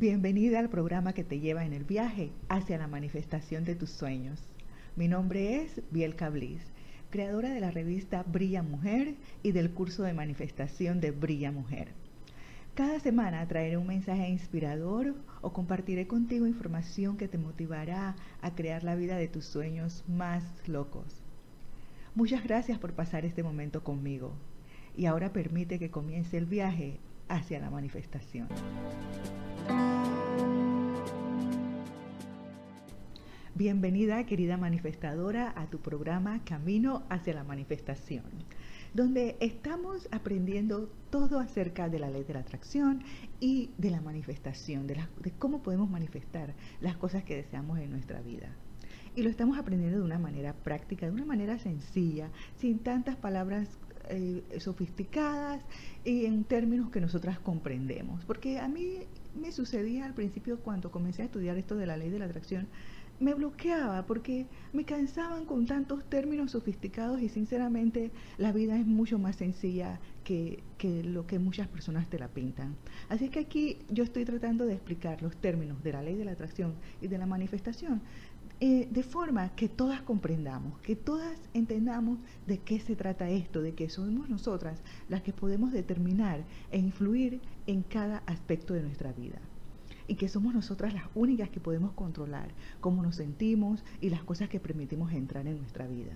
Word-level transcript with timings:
Bienvenida 0.00 0.60
al 0.60 0.70
programa 0.70 1.12
que 1.12 1.24
te 1.24 1.40
lleva 1.40 1.66
en 1.66 1.74
el 1.74 1.84
viaje 1.84 2.32
hacia 2.48 2.78
la 2.78 2.86
manifestación 2.86 3.66
de 3.66 3.74
tus 3.74 3.90
sueños. 3.90 4.40
Mi 4.96 5.08
nombre 5.08 5.56
es 5.56 5.82
Biel 5.90 6.14
Bliss, 6.32 6.62
creadora 7.10 7.50
de 7.50 7.60
la 7.60 7.70
revista 7.70 8.22
Brilla 8.22 8.62
Mujer 8.62 9.16
y 9.42 9.52
del 9.52 9.72
curso 9.72 10.02
de 10.02 10.14
manifestación 10.14 11.02
de 11.02 11.10
Brilla 11.10 11.52
Mujer. 11.52 11.88
Cada 12.74 12.98
semana 12.98 13.46
traeré 13.46 13.76
un 13.76 13.88
mensaje 13.88 14.26
inspirador 14.30 15.16
o 15.42 15.52
compartiré 15.52 16.06
contigo 16.06 16.46
información 16.46 17.18
que 17.18 17.28
te 17.28 17.36
motivará 17.36 18.16
a 18.40 18.54
crear 18.54 18.82
la 18.82 18.94
vida 18.94 19.18
de 19.18 19.28
tus 19.28 19.44
sueños 19.44 20.02
más 20.08 20.42
locos. 20.66 21.20
Muchas 22.14 22.42
gracias 22.42 22.78
por 22.78 22.94
pasar 22.94 23.26
este 23.26 23.42
momento 23.42 23.84
conmigo 23.84 24.32
y 24.96 25.04
ahora 25.04 25.34
permite 25.34 25.78
que 25.78 25.90
comience 25.90 26.38
el 26.38 26.46
viaje 26.46 27.00
hacia 27.28 27.60
la 27.60 27.68
manifestación. 27.68 28.48
Bienvenida 33.60 34.24
querida 34.24 34.56
manifestadora 34.56 35.52
a 35.54 35.66
tu 35.66 35.80
programa 35.80 36.42
Camino 36.46 37.02
hacia 37.10 37.34
la 37.34 37.44
manifestación, 37.44 38.24
donde 38.94 39.36
estamos 39.38 40.08
aprendiendo 40.12 40.88
todo 41.10 41.38
acerca 41.38 41.90
de 41.90 41.98
la 41.98 42.08
ley 42.08 42.24
de 42.24 42.32
la 42.32 42.40
atracción 42.40 43.02
y 43.38 43.68
de 43.76 43.90
la 43.90 44.00
manifestación, 44.00 44.86
de, 44.86 44.96
cómo 45.38 45.62
podemos 45.62 45.90
manifestar 45.90 46.54
las 46.80 46.96
cosas 46.96 47.22
que 47.22 47.36
deseamos 47.36 47.78
en 47.80 47.90
nuestra 47.90 48.22
vida 48.22 48.48
y 49.14 49.22
lo 49.22 49.28
estamos 49.28 49.58
aprendiendo 49.58 49.98
de 49.98 50.04
una 50.04 50.18
manera 50.18 50.54
práctica, 50.54 51.04
de 51.04 51.12
una 51.12 51.26
manera 51.26 51.58
sencilla, 51.58 52.30
sin 52.56 52.78
tantas 52.78 53.16
palabras 53.16 53.68
eh, 54.08 54.42
sofisticadas 54.58 55.62
y 56.04 56.24
en 56.24 56.44
términos 56.44 56.90
que 56.90 57.00
nosotras 57.00 57.38
comprendemos. 57.38 58.24
Porque 58.24 58.58
a 58.58 58.68
mí 58.68 59.00
me 59.38 59.52
sucedía 59.52 60.06
al 60.06 60.14
principio 60.14 60.60
cuando 60.60 60.90
comencé 60.90 61.22
a 61.22 61.24
estudiar 61.26 61.58
esto 61.58 61.76
de 61.76 61.86
la 61.86 61.96
ley 61.96 62.08
de 62.08 62.18
la 62.18 62.24
atracción, 62.24 62.66
me 63.20 63.34
bloqueaba 63.34 64.06
porque 64.06 64.46
me 64.72 64.84
cansaban 64.84 65.44
con 65.44 65.66
tantos 65.66 66.04
términos 66.04 66.52
sofisticados 66.52 67.20
y 67.20 67.28
sinceramente 67.28 68.10
la 68.38 68.50
vida 68.52 68.76
es 68.76 68.86
mucho 68.86 69.18
más 69.18 69.36
sencilla 69.36 70.00
que, 70.24 70.62
que, 70.78 71.04
lo 71.04 71.26
que 71.26 71.38
muchas 71.38 71.68
personas 71.68 72.08
te 72.08 72.18
la 72.18 72.28
pintan. 72.28 72.76
Así 73.08 73.28
que 73.28 73.40
aquí 73.40 73.78
yo 73.90 74.04
estoy 74.04 74.24
tratando 74.24 74.66
de 74.66 74.74
explicar 74.74 75.22
los 75.22 75.36
términos 75.36 75.82
de 75.82 75.92
la 75.92 76.02
ley 76.02 76.16
de 76.16 76.24
la 76.24 76.32
atracción 76.32 76.74
y 77.00 77.08
de 77.08 77.18
la 77.18 77.26
manifestación 77.26 78.00
eh, 78.62 78.88
de 78.90 79.02
forma 79.02 79.54
que 79.56 79.70
todas 79.70 80.02
comprendamos, 80.02 80.78
que 80.80 80.94
todas 80.94 81.38
entendamos 81.54 82.18
de 82.46 82.58
qué 82.58 82.78
se 82.78 82.94
trata 82.94 83.30
esto, 83.30 83.62
de 83.62 83.72
que 83.72 83.88
somos 83.88 84.28
nosotras 84.28 84.82
las 85.08 85.22
que 85.22 85.32
podemos 85.32 85.72
determinar 85.72 86.44
e 86.70 86.78
influir 86.78 87.40
en 87.66 87.82
cada 87.82 88.18
aspecto 88.26 88.74
de 88.74 88.82
nuestra 88.82 89.12
vida. 89.12 89.38
Y 90.10 90.16
que 90.16 90.28
somos 90.28 90.52
nosotras 90.52 90.92
las 90.92 91.04
únicas 91.14 91.50
que 91.50 91.60
podemos 91.60 91.92
controlar 91.92 92.48
cómo 92.80 93.00
nos 93.00 93.14
sentimos 93.14 93.84
y 94.00 94.10
las 94.10 94.24
cosas 94.24 94.48
que 94.48 94.58
permitimos 94.58 95.12
entrar 95.12 95.46
en 95.46 95.56
nuestra 95.56 95.86
vida. 95.86 96.14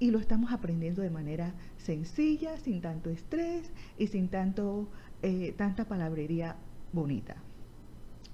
Y 0.00 0.10
lo 0.10 0.18
estamos 0.18 0.50
aprendiendo 0.50 1.00
de 1.00 1.10
manera 1.10 1.54
sencilla, 1.76 2.58
sin 2.58 2.80
tanto 2.80 3.08
estrés 3.08 3.70
y 3.98 4.08
sin 4.08 4.30
tanto, 4.30 4.88
eh, 5.22 5.54
tanta 5.56 5.84
palabrería 5.84 6.56
bonita. 6.92 7.36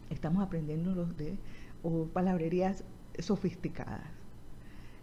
Estamos 0.08 0.42
aprendiendo 0.42 0.94
los 0.94 1.14
de 1.18 1.36
o 1.82 2.06
palabrerías 2.06 2.82
sofisticadas. 3.18 4.08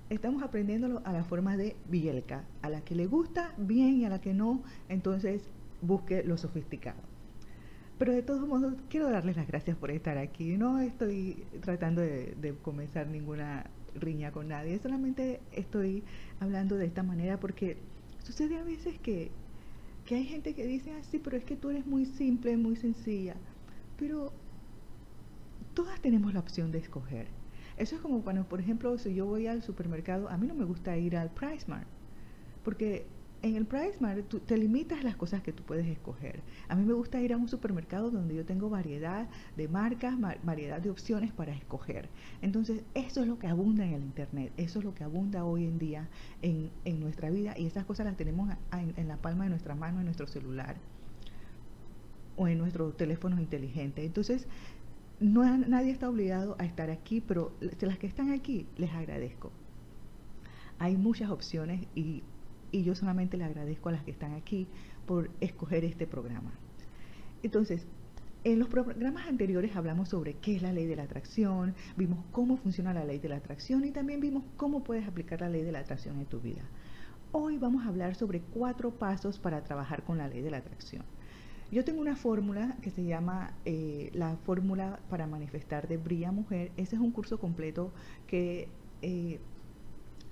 Estamos 0.09 0.41
aprendiéndolo 0.41 1.03
a 1.05 1.13
la 1.13 1.23
forma 1.23 1.55
de 1.55 1.75
Bielka. 1.87 2.45
A 2.63 2.69
la 2.71 2.81
que 2.81 2.95
le 2.95 3.05
gusta, 3.05 3.53
bien, 3.59 3.99
y 3.99 4.05
a 4.05 4.09
la 4.09 4.21
que 4.21 4.33
no, 4.33 4.63
entonces 4.89 5.43
busque 5.83 6.23
lo 6.23 6.35
sofisticado. 6.37 7.12
Pero 7.97 8.11
de 8.11 8.23
todos 8.23 8.47
modos, 8.47 8.73
quiero 8.89 9.09
darles 9.09 9.37
las 9.37 9.47
gracias 9.47 9.77
por 9.77 9.91
estar 9.91 10.17
aquí. 10.17 10.57
No 10.57 10.79
estoy 10.79 11.45
tratando 11.61 12.01
de, 12.01 12.55
comenzar 12.61 13.07
ninguna 13.07 13.69
riña 13.95 14.31
con 14.31 14.47
nadie, 14.47 14.79
solamente 14.79 15.39
estoy 15.51 16.03
hablando 16.39 16.77
de 16.77 16.87
esta 16.87 17.03
manera 17.03 17.39
porque 17.39 17.77
sucede 18.23 18.57
a 18.57 18.63
veces 18.63 18.97
que, 18.99 19.29
que 20.05 20.15
hay 20.15 20.25
gente 20.25 20.55
que 20.55 20.65
dice, 20.65 20.91
ah, 20.93 21.19
pero 21.23 21.37
es 21.37 21.43
que 21.43 21.55
tú 21.55 21.69
eres 21.69 21.85
muy 21.85 22.05
simple, 22.05 22.57
muy 22.57 22.75
sencilla. 22.75 23.35
Pero 23.97 24.33
todas 25.75 26.01
tenemos 26.01 26.33
la 26.33 26.39
opción 26.39 26.71
de 26.71 26.79
escoger. 26.79 27.27
Eso 27.77 27.95
es 27.95 28.01
como 28.01 28.21
cuando, 28.21 28.43
por 28.45 28.59
ejemplo, 28.59 28.97
si 28.97 29.13
yo 29.13 29.25
voy 29.25 29.47
al 29.47 29.63
supermercado, 29.63 30.29
a 30.29 30.37
mí 30.37 30.47
no 30.47 30.55
me 30.55 30.65
gusta 30.65 30.97
ir 30.97 31.17
al 31.17 31.31
Price 31.31 31.65
Mart, 31.67 31.87
porque 32.63 33.05
en 33.43 33.57
el 33.57 33.65
Price 33.65 33.97
Mart 33.99 34.27
tú 34.29 34.39
te 34.39 34.57
limitas 34.57 35.03
las 35.03 35.17
cosas 35.17 35.43
que 35.43 35.51
tú 35.51 35.63
puedes 35.63 35.85
escoger. 35.85 36.41
A 36.69 36.75
mí 36.75 36.85
me 36.85 36.93
gusta 36.93 37.19
ir 37.19 37.33
a 37.33 37.37
un 37.37 37.49
supermercado 37.49 38.09
donde 38.09 38.35
yo 38.35 38.45
tengo 38.45 38.69
variedad 38.69 39.27
de 39.57 39.67
marcas, 39.67 40.15
variedad 40.43 40.81
de 40.81 40.89
opciones 40.89 41.33
para 41.33 41.53
escoger. 41.53 42.07
Entonces, 42.41 42.83
eso 42.93 43.21
es 43.21 43.27
lo 43.27 43.37
que 43.37 43.47
abunda 43.47 43.85
en 43.85 43.93
el 43.93 44.01
Internet, 44.01 44.53
eso 44.55 44.79
es 44.79 44.85
lo 44.85 44.95
que 44.95 45.03
abunda 45.03 45.43
hoy 45.43 45.65
en 45.65 45.77
día 45.77 46.07
en, 46.41 46.71
nuestra 47.01 47.29
vida 47.29 47.53
y 47.57 47.65
esas 47.65 47.83
cosas 47.85 48.05
las 48.05 48.15
tenemos 48.15 48.49
en, 48.71 48.93
en 48.95 49.07
la 49.09 49.17
palma 49.17 49.43
de 49.43 49.49
nuestra 49.49 49.75
mano, 49.75 49.99
en 49.99 50.05
nuestro 50.05 50.25
celular 50.25 50.77
o 52.37 52.47
en 52.47 52.57
nuestro 52.57 52.91
teléfono 52.93 53.41
inteligente. 53.41 54.05
Entonces, 54.05 54.47
no, 55.19 55.57
nadie 55.57 55.91
está 55.91 56.09
obligado 56.09 56.55
a 56.59 56.65
estar 56.65 56.89
aquí, 56.89 57.19
pero 57.19 57.51
las 57.59 57.97
que 57.97 58.07
están 58.07 58.31
aquí 58.31 58.67
les 58.77 58.91
agradezco. 58.91 59.51
Hay 60.79 60.97
muchas 60.97 61.29
opciones 61.29 61.85
y, 61.93 62.23
y 62.73 62.83
yo 62.83 62.95
solamente 62.95 63.37
le 63.37 63.45
agradezco 63.45 63.87
a 63.87 63.93
las 63.93 64.03
que 64.03 64.11
están 64.11 64.33
aquí 64.33 64.67
por 65.05 65.29
escoger 65.39 65.85
este 65.85 66.07
programa. 66.07 66.51
Entonces, 67.43 67.85
en 68.43 68.59
los 68.59 68.67
programas 68.67 69.27
anteriores 69.27 69.75
hablamos 69.75 70.09
sobre 70.09 70.33
qué 70.33 70.57
es 70.57 70.61
la 70.61 70.73
ley 70.73 70.85
de 70.85 70.97
la 70.97 71.03
atracción, 71.03 71.75
vimos 71.95 72.19
cómo 72.31 72.57
funciona 72.57 72.93
la 72.93 73.05
ley 73.05 73.19
de 73.19 73.29
la 73.29 73.37
atracción 73.37 73.85
y 73.85 73.91
también 73.91 74.19
vimos 74.19 74.43
cómo 74.57 74.83
puedes 74.83 75.07
aplicar 75.07 75.39
la 75.39 75.49
ley 75.49 75.61
de 75.61 75.71
la 75.71 75.79
atracción 75.79 76.19
en 76.19 76.25
tu 76.25 76.41
vida. 76.41 76.63
Hoy 77.31 77.57
vamos 77.57 77.85
a 77.85 77.89
hablar 77.89 78.15
sobre 78.15 78.41
cuatro 78.41 78.91
pasos 78.91 79.39
para 79.39 79.63
trabajar 79.63 80.03
con 80.03 80.17
la 80.17 80.27
ley 80.27 80.41
de 80.41 80.51
la 80.51 80.57
atracción. 80.57 81.03
Yo 81.71 81.85
tengo 81.85 82.01
una 82.01 82.15
fórmula 82.15 82.75
que 82.81 82.91
se 82.91 83.03
llama 83.03 83.53
eh, 83.65 84.09
la 84.13 84.35
fórmula 84.45 84.99
para 85.09 85.25
manifestar 85.25 85.87
de 85.87 85.97
Brilla 85.97 86.31
Mujer. 86.31 86.71
Ese 86.75 86.95
es 86.95 87.01
un 87.01 87.11
curso 87.11 87.39
completo 87.39 87.91
que 88.27 88.67
eh, 89.01 89.39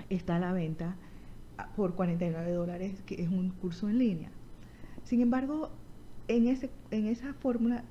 está 0.10 0.36
a 0.36 0.40
la 0.40 0.54
venta 0.54 0.98
por 1.76 1.96
49 1.96 2.52
dólares, 2.52 3.02
que 3.06 3.22
es 3.22 3.30
un 3.30 3.50
curso 3.50 3.90
en 3.90 4.00
línea. 4.00 4.32
Sin 5.04 5.22
embargo, 5.22 5.72
en, 6.28 6.48
ese, 6.48 6.70
en 6.92 7.08
esa 7.08 7.34
fórmula 7.34 7.84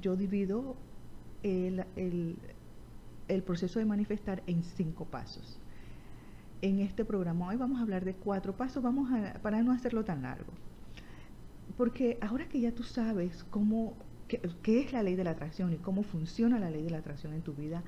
yo 0.00 0.16
divido 0.16 0.76
el, 1.42 1.84
el 3.28 3.42
proceso 3.42 3.78
de 3.78 3.84
manifestar 3.84 4.42
en 4.46 4.62
cinco 4.62 5.04
pasos. 5.04 5.58
En 6.62 6.80
este 6.80 7.04
programa 7.04 7.48
hoy 7.48 7.56
vamos 7.56 7.78
a 7.78 7.82
hablar 7.82 8.04
de 8.04 8.14
cuatro 8.14 8.56
pasos, 8.56 8.82
vamos 8.82 9.10
a, 9.12 9.34
para 9.42 9.62
no 9.62 9.72
hacerlo 9.72 10.04
tan 10.04 10.22
largo. 10.22 10.52
Porque 11.76 12.18
ahora 12.20 12.48
que 12.48 12.60
ya 12.60 12.72
tú 12.72 12.82
sabes 12.82 13.44
cómo, 13.50 13.94
qué, 14.28 14.80
es 14.80 14.92
la 14.92 15.02
ley 15.02 15.16
de 15.16 15.24
la 15.24 15.30
atracción 15.30 15.72
y 15.72 15.76
cómo 15.76 16.02
funciona 16.02 16.58
la 16.58 16.70
ley 16.70 16.82
de 16.82 16.90
la 16.90 16.98
atracción 16.98 17.32
en 17.34 17.42
tu 17.42 17.52
vida, 17.52 17.82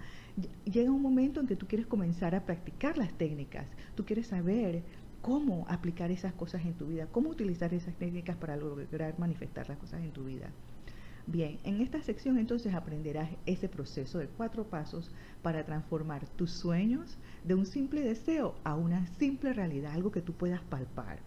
llega 0.64 0.90
un 0.90 1.02
momento 1.02 1.40
en 1.40 1.46
que 1.46 1.56
tú 1.56 1.66
quieres 1.66 1.86
comenzar 1.86 2.34
a 2.34 2.44
practicar 2.44 2.98
las 2.98 3.12
técnicas, 3.12 3.68
tú 3.94 4.04
quieres 4.04 4.26
saber 4.26 4.82
cómo 5.26 5.66
aplicar 5.68 6.12
esas 6.12 6.32
cosas 6.34 6.64
en 6.64 6.74
tu 6.74 6.86
vida, 6.86 7.08
cómo 7.10 7.30
utilizar 7.30 7.74
esas 7.74 7.96
técnicas 7.96 8.36
para 8.36 8.56
lograr 8.56 9.18
manifestar 9.18 9.68
las 9.68 9.76
cosas 9.76 10.00
en 10.04 10.12
tu 10.12 10.22
vida. 10.22 10.50
Bien, 11.26 11.58
en 11.64 11.80
esta 11.80 12.00
sección 12.00 12.38
entonces 12.38 12.72
aprenderás 12.74 13.28
ese 13.44 13.68
proceso 13.68 14.18
de 14.18 14.28
cuatro 14.28 14.70
pasos 14.70 15.10
para 15.42 15.66
transformar 15.66 16.28
tus 16.36 16.52
sueños 16.52 17.18
de 17.42 17.56
un 17.56 17.66
simple 17.66 18.02
deseo 18.02 18.54
a 18.62 18.76
una 18.76 19.08
simple 19.18 19.52
realidad, 19.52 19.94
algo 19.94 20.12
que 20.12 20.22
tú 20.22 20.32
puedas 20.32 20.62
palpar. 20.62 21.18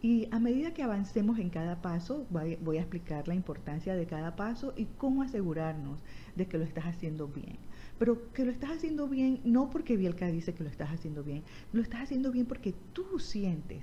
Y 0.00 0.28
a 0.30 0.38
medida 0.38 0.72
que 0.72 0.82
avancemos 0.82 1.38
en 1.38 1.50
cada 1.50 1.82
paso, 1.82 2.26
voy, 2.30 2.78
a 2.78 2.80
explicar 2.80 3.28
la 3.28 3.34
importancia 3.34 3.94
de 3.94 4.06
cada 4.06 4.36
paso 4.36 4.72
y 4.74 4.86
cómo 4.86 5.20
asegurarnos 5.22 6.00
de 6.34 6.46
que 6.46 6.56
lo 6.56 6.64
estás 6.64 6.86
haciendo 6.86 7.28
bien. 7.28 7.58
Pero 7.98 8.32
que 8.32 8.44
lo 8.44 8.50
estás 8.50 8.70
haciendo 8.70 9.08
bien 9.08 9.40
no 9.44 9.70
porque 9.70 9.96
Bielka 9.96 10.26
dice 10.26 10.52
que 10.54 10.64
lo 10.64 10.70
estás 10.70 10.90
haciendo 10.90 11.22
bien, 11.22 11.42
lo 11.72 11.80
estás 11.82 12.02
haciendo 12.02 12.32
bien 12.32 12.46
porque 12.46 12.74
tú 12.92 13.18
sientes 13.18 13.82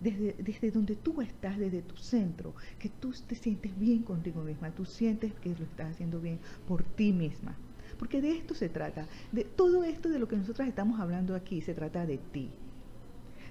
desde, 0.00 0.34
desde, 0.38 0.70
donde 0.70 0.96
tú 0.96 1.20
estás, 1.20 1.58
desde 1.58 1.82
tu 1.82 1.96
centro, 1.96 2.54
que 2.78 2.88
tú 2.88 3.12
te 3.26 3.34
sientes 3.34 3.76
bien 3.78 4.02
contigo 4.02 4.42
misma, 4.42 4.70
tú 4.70 4.84
sientes 4.84 5.32
que 5.34 5.50
lo 5.50 5.64
estás 5.64 5.92
haciendo 5.92 6.20
bien 6.20 6.38
por 6.66 6.82
ti 6.82 7.12
misma. 7.12 7.56
Porque 7.98 8.20
de 8.20 8.32
esto 8.32 8.54
se 8.54 8.68
trata, 8.68 9.06
de 9.32 9.44
todo 9.44 9.82
esto 9.84 10.08
de 10.08 10.18
lo 10.18 10.28
que 10.28 10.36
nosotras 10.36 10.68
estamos 10.68 11.00
hablando 11.00 11.34
aquí, 11.34 11.60
se 11.62 11.74
trata 11.74 12.06
de 12.06 12.18
ti. 12.18 12.50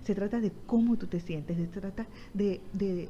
Se 0.03 0.15
trata 0.15 0.39
de 0.39 0.51
cómo 0.65 0.95
tú 0.95 1.07
te 1.07 1.19
sientes, 1.19 1.57
se 1.57 1.67
trata 1.67 2.07
de, 2.33 2.61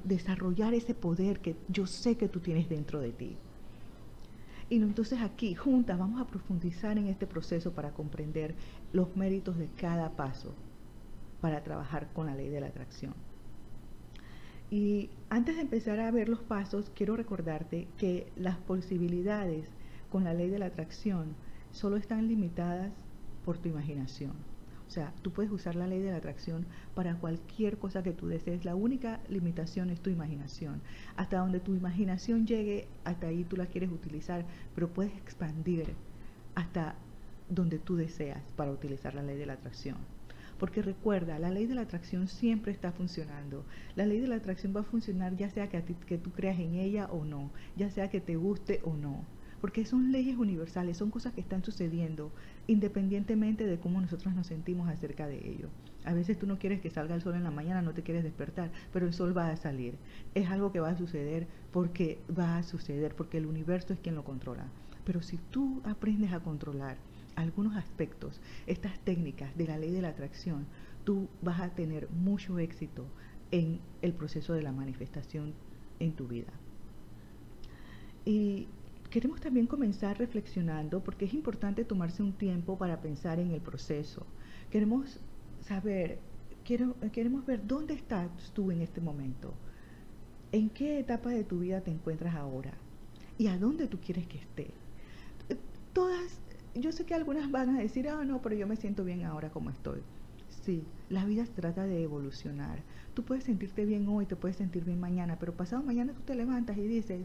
desarrollar 0.04 0.74
ese 0.74 0.96
poder 0.96 1.40
que 1.40 1.56
yo 1.68 1.86
sé 1.86 2.16
que 2.16 2.28
tú 2.28 2.40
tienes 2.40 2.70
dentro 2.70 3.00
de 3.00 3.12
ti. 3.12 3.36
Y 4.70 4.76
entonces 4.76 5.22
aquí, 5.22 5.56
juntas, 5.56 5.98
vamos 5.98 6.20
a 6.20 6.28
profundizar 6.28 6.98
en 6.98 7.08
este 7.08 7.26
proceso 7.26 7.72
para 7.72 7.92
comprender 7.92 8.56
los 8.92 9.16
méritos 9.16 9.58
de 9.58 9.68
cada 9.78 10.12
paso 10.12 10.54
para 11.42 11.64
trabajar 11.64 12.12
con 12.14 12.28
la 12.28 12.36
ley 12.36 12.50
de 12.50 12.60
la 12.60 12.68
atracción. 12.68 13.14
Y 14.70 15.10
antes 15.30 15.56
de 15.56 15.62
empezar 15.62 16.00
a 16.00 16.12
ver 16.12 16.28
los 16.28 16.42
pasos, 16.42 16.92
quiero 16.94 17.16
recordarte 17.16 17.88
que 17.98 18.28
las 18.36 18.58
posibilidades 18.58 19.70
con 20.12 20.26
la 20.26 20.34
ley 20.34 20.50
de 20.50 20.60
la 20.60 20.66
atracción 20.66 21.36
solo 21.72 21.96
están 21.96 22.28
limitadas 22.28 22.92
por 23.46 23.58
tu 23.58 23.70
imaginación. 23.70 24.34
O 24.88 24.90
sea, 24.90 25.14
tú 25.22 25.32
puedes 25.32 25.52
usar 25.52 25.76
la 25.76 25.88
ley 25.88 26.02
de 26.02 26.12
la 26.12 26.18
atracción 26.18 26.66
para 26.96 27.16
cualquier 27.16 27.78
cosa 27.78 28.04
que 28.04 28.14
tú 28.14 28.28
desees. 28.28 28.64
La 28.64 28.76
única 28.76 29.20
limitación 29.28 29.90
es 29.90 30.00
tu 30.00 30.10
imaginación. 30.10 30.82
Hasta 31.18 31.40
donde 31.40 31.60
tu 31.60 31.76
imaginación 31.76 32.48
llegue, 32.48 32.88
hasta 33.04 33.28
ahí 33.28 33.44
tú 33.44 33.58
la 33.58 33.66
quieres 33.66 33.92
utilizar, 33.92 34.46
pero 34.74 34.94
puedes 34.94 35.14
expandir 35.14 35.94
hasta 36.56 36.96
donde 37.50 37.80
tú 37.80 37.96
deseas 37.98 38.42
para 38.56 38.72
utilizar 38.72 39.14
la 39.14 39.24
ley 39.24 39.38
de 39.38 39.46
la 39.46 39.54
atracción. 39.54 39.98
Porque 40.58 40.82
recuerda, 40.82 41.38
la 41.38 41.52
ley 41.52 41.68
de 41.68 41.76
la 41.76 41.82
atracción 41.82 42.28
siempre 42.28 42.72
está 42.72 42.92
funcionando. 42.92 43.64
La 43.96 44.06
ley 44.06 44.20
de 44.20 44.28
la 44.28 44.36
atracción 44.36 44.74
va 44.76 44.82
a 44.82 44.84
funcionar 44.84 45.36
ya 45.36 45.50
sea 45.50 45.70
que, 45.70 45.84
que 45.84 46.18
tú 46.18 46.32
creas 46.32 46.60
en 46.60 46.76
ella 46.76 47.08
o 47.12 47.26
no, 47.26 47.52
ya 47.76 47.92
sea 47.92 48.10
que 48.10 48.22
te 48.22 48.38
guste 48.38 48.80
o 48.84 48.96
no. 48.96 49.24
Porque 49.62 49.86
son 49.86 50.12
leyes 50.12 50.38
universales, 50.38 50.98
son 50.98 51.10
cosas 51.10 51.34
que 51.34 51.42
están 51.42 51.64
sucediendo 51.64 52.32
independientemente 52.68 53.66
de 53.66 53.80
cómo 53.80 54.00
nosotros 54.02 54.34
nos 54.36 54.48
sentimos 54.48 54.90
acerca 54.90 55.28
de 55.28 55.38
ello. 55.50 55.70
A 56.06 56.14
veces 56.14 56.38
tú 56.38 56.46
no 56.46 56.60
quieres 56.60 56.80
que 56.80 56.90
salga 56.90 57.16
el 57.16 57.22
sol 57.22 57.36
en 57.36 57.44
la 57.44 57.52
mañana, 57.52 57.82
no 57.82 57.94
te 57.94 58.04
quieres 58.04 58.24
despertar, 58.24 58.72
pero 58.94 59.08
el 59.08 59.14
sol 59.14 59.36
va 59.36 59.50
a 59.50 59.58
salir. 59.58 59.96
Es 60.36 60.50
algo 60.50 60.72
que 60.72 60.80
va 60.80 60.90
a 60.90 60.98
suceder 60.98 61.48
porque 61.72 62.20
va 62.38 62.58
a 62.58 62.64
suceder, 62.64 63.16
porque 63.16 63.38
el 63.38 63.46
universo 63.46 63.94
es 63.94 64.00
quien 64.00 64.16
lo 64.16 64.24
controla. 64.24 64.68
Pero 65.06 65.22
si 65.22 65.38
tú 65.38 65.82
aprendes 65.86 66.34
a 66.34 66.40
controlar 66.40 66.98
algunos 67.36 67.76
aspectos, 67.76 68.42
estas 68.66 69.00
técnicas 69.00 69.56
de 69.58 69.68
la 69.68 69.78
ley 69.78 69.92
de 69.92 70.02
la 70.02 70.10
atracción, 70.10 70.66
tú 71.04 71.30
vas 71.42 71.62
a 71.62 71.70
tener 71.70 72.10
mucho 72.10 72.60
éxito 72.60 73.06
en 73.52 73.80
el 74.02 74.14
proceso 74.14 74.54
de 74.54 74.64
la 74.64 74.72
manifestación 74.72 75.54
en 76.00 76.12
tu 76.14 76.28
vida. 76.28 76.52
Y 78.26 78.68
queremos 79.10 79.40
también 79.42 79.68
comenzar 79.68 80.18
reflexionando 80.18 81.04
porque 81.04 81.26
es 81.26 81.34
importante 81.34 81.86
tomarse 81.86 82.24
un 82.24 82.34
tiempo 82.34 82.78
para 82.78 83.02
pensar 83.02 83.40
en 83.40 83.52
el 83.52 83.62
proceso. 83.62 84.26
Queremos 84.70 85.20
saber, 85.62 86.20
queremos 86.64 87.46
ver 87.46 87.66
dónde 87.66 87.94
estás 87.94 88.30
tú 88.54 88.72
en 88.72 88.82
este 88.82 89.02
momento, 89.02 89.54
en 90.52 90.70
qué 90.70 91.00
etapa 91.00 91.30
de 91.30 91.44
tu 91.44 91.60
vida 91.60 91.82
te 91.82 91.92
encuentras 91.92 92.36
ahora 92.36 92.74
y 93.38 93.48
a 93.48 93.58
dónde 93.58 93.88
tú 93.88 94.00
quieres 94.00 94.28
que 94.28 94.38
esté. 94.38 94.72
Todas 95.94 96.40
yo 96.82 96.92
sé 96.92 97.06
que 97.06 97.14
algunas 97.14 97.50
van 97.52 97.76
a 97.76 97.80
decir, 97.80 98.08
ah, 98.10 98.24
no, 98.24 98.42
pero 98.42 98.56
yo 98.56 98.68
me 98.68 98.76
siento 98.76 99.04
bien 99.04 99.24
ahora 99.24 99.50
como 99.50 99.70
estoy. 99.70 100.02
Sí, 100.64 100.84
la 101.10 101.26
vida 101.26 101.46
se 101.46 101.54
trata 101.54 101.86
de 101.86 102.04
evolucionar. 102.04 102.80
Tú 103.14 103.24
puedes 103.24 103.46
sentirte 103.46 103.86
bien 103.86 104.08
hoy, 104.08 104.26
te 104.26 104.36
puedes 104.36 104.58
sentir 104.58 104.84
bien 104.84 105.00
mañana, 105.00 105.38
pero 105.40 105.54
pasado 105.54 105.82
mañana 105.84 106.14
tú 106.14 106.22
te 106.22 106.36
levantas 106.36 106.78
y 106.78 106.88
dices, 106.88 107.22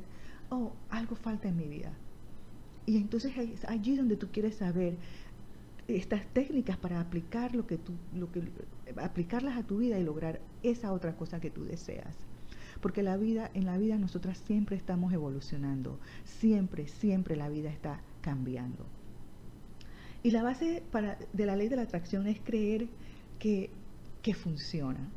oh, 0.53 0.73
algo 0.91 1.17
falta 1.17 1.49
en 1.49 1.57
mi 1.57 1.67
vida. 1.67 1.93
Y 2.85 2.97
entonces 2.97 3.37
es 3.37 3.65
allí 3.65 3.97
donde 3.97 4.17
tú 4.17 4.29
quieres 4.31 4.57
saber 4.57 4.97
estas 5.89 6.27
técnicas 6.33 6.77
para 6.77 7.01
aplicar 7.01 7.55
lo 7.55 7.67
que 7.67 7.79
tú, 7.79 7.93
lo 8.15 8.31
que, 8.31 8.43
aplicarlas 8.97 9.57
a 9.57 9.63
tu 9.63 9.79
vida 9.79 9.99
y 9.99 10.05
lograr 10.05 10.41
esa 10.63 10.93
otra 10.93 11.17
cosa 11.17 11.41
que 11.41 11.51
tú 11.51 11.65
deseas. 11.65 12.17
Porque 12.81 13.03
la 13.03 13.17
vida, 13.17 13.51
en 13.55 13.67
la 13.67 13.79
vida 13.79 13.97
nosotras 13.97 14.39
siempre 14.39 14.77
estamos 14.77 15.13
evolucionando, 15.13 15.99
siempre, 16.25 16.89
siempre 16.89 17.37
la 17.37 17.49
vida 17.49 17.71
está 17.71 18.01
cambiando. 18.21 18.87
Y 20.23 20.31
la 20.31 20.43
base 20.43 20.83
para, 20.91 21.19
de 21.33 21.47
la 21.47 21.57
ley 21.57 21.69
de 21.69 21.77
la 21.77 21.83
atracción 21.83 22.27
es 22.27 22.41
creer 22.41 22.89
que, 23.39 23.71
que 24.23 24.35
funciona. 24.35 25.11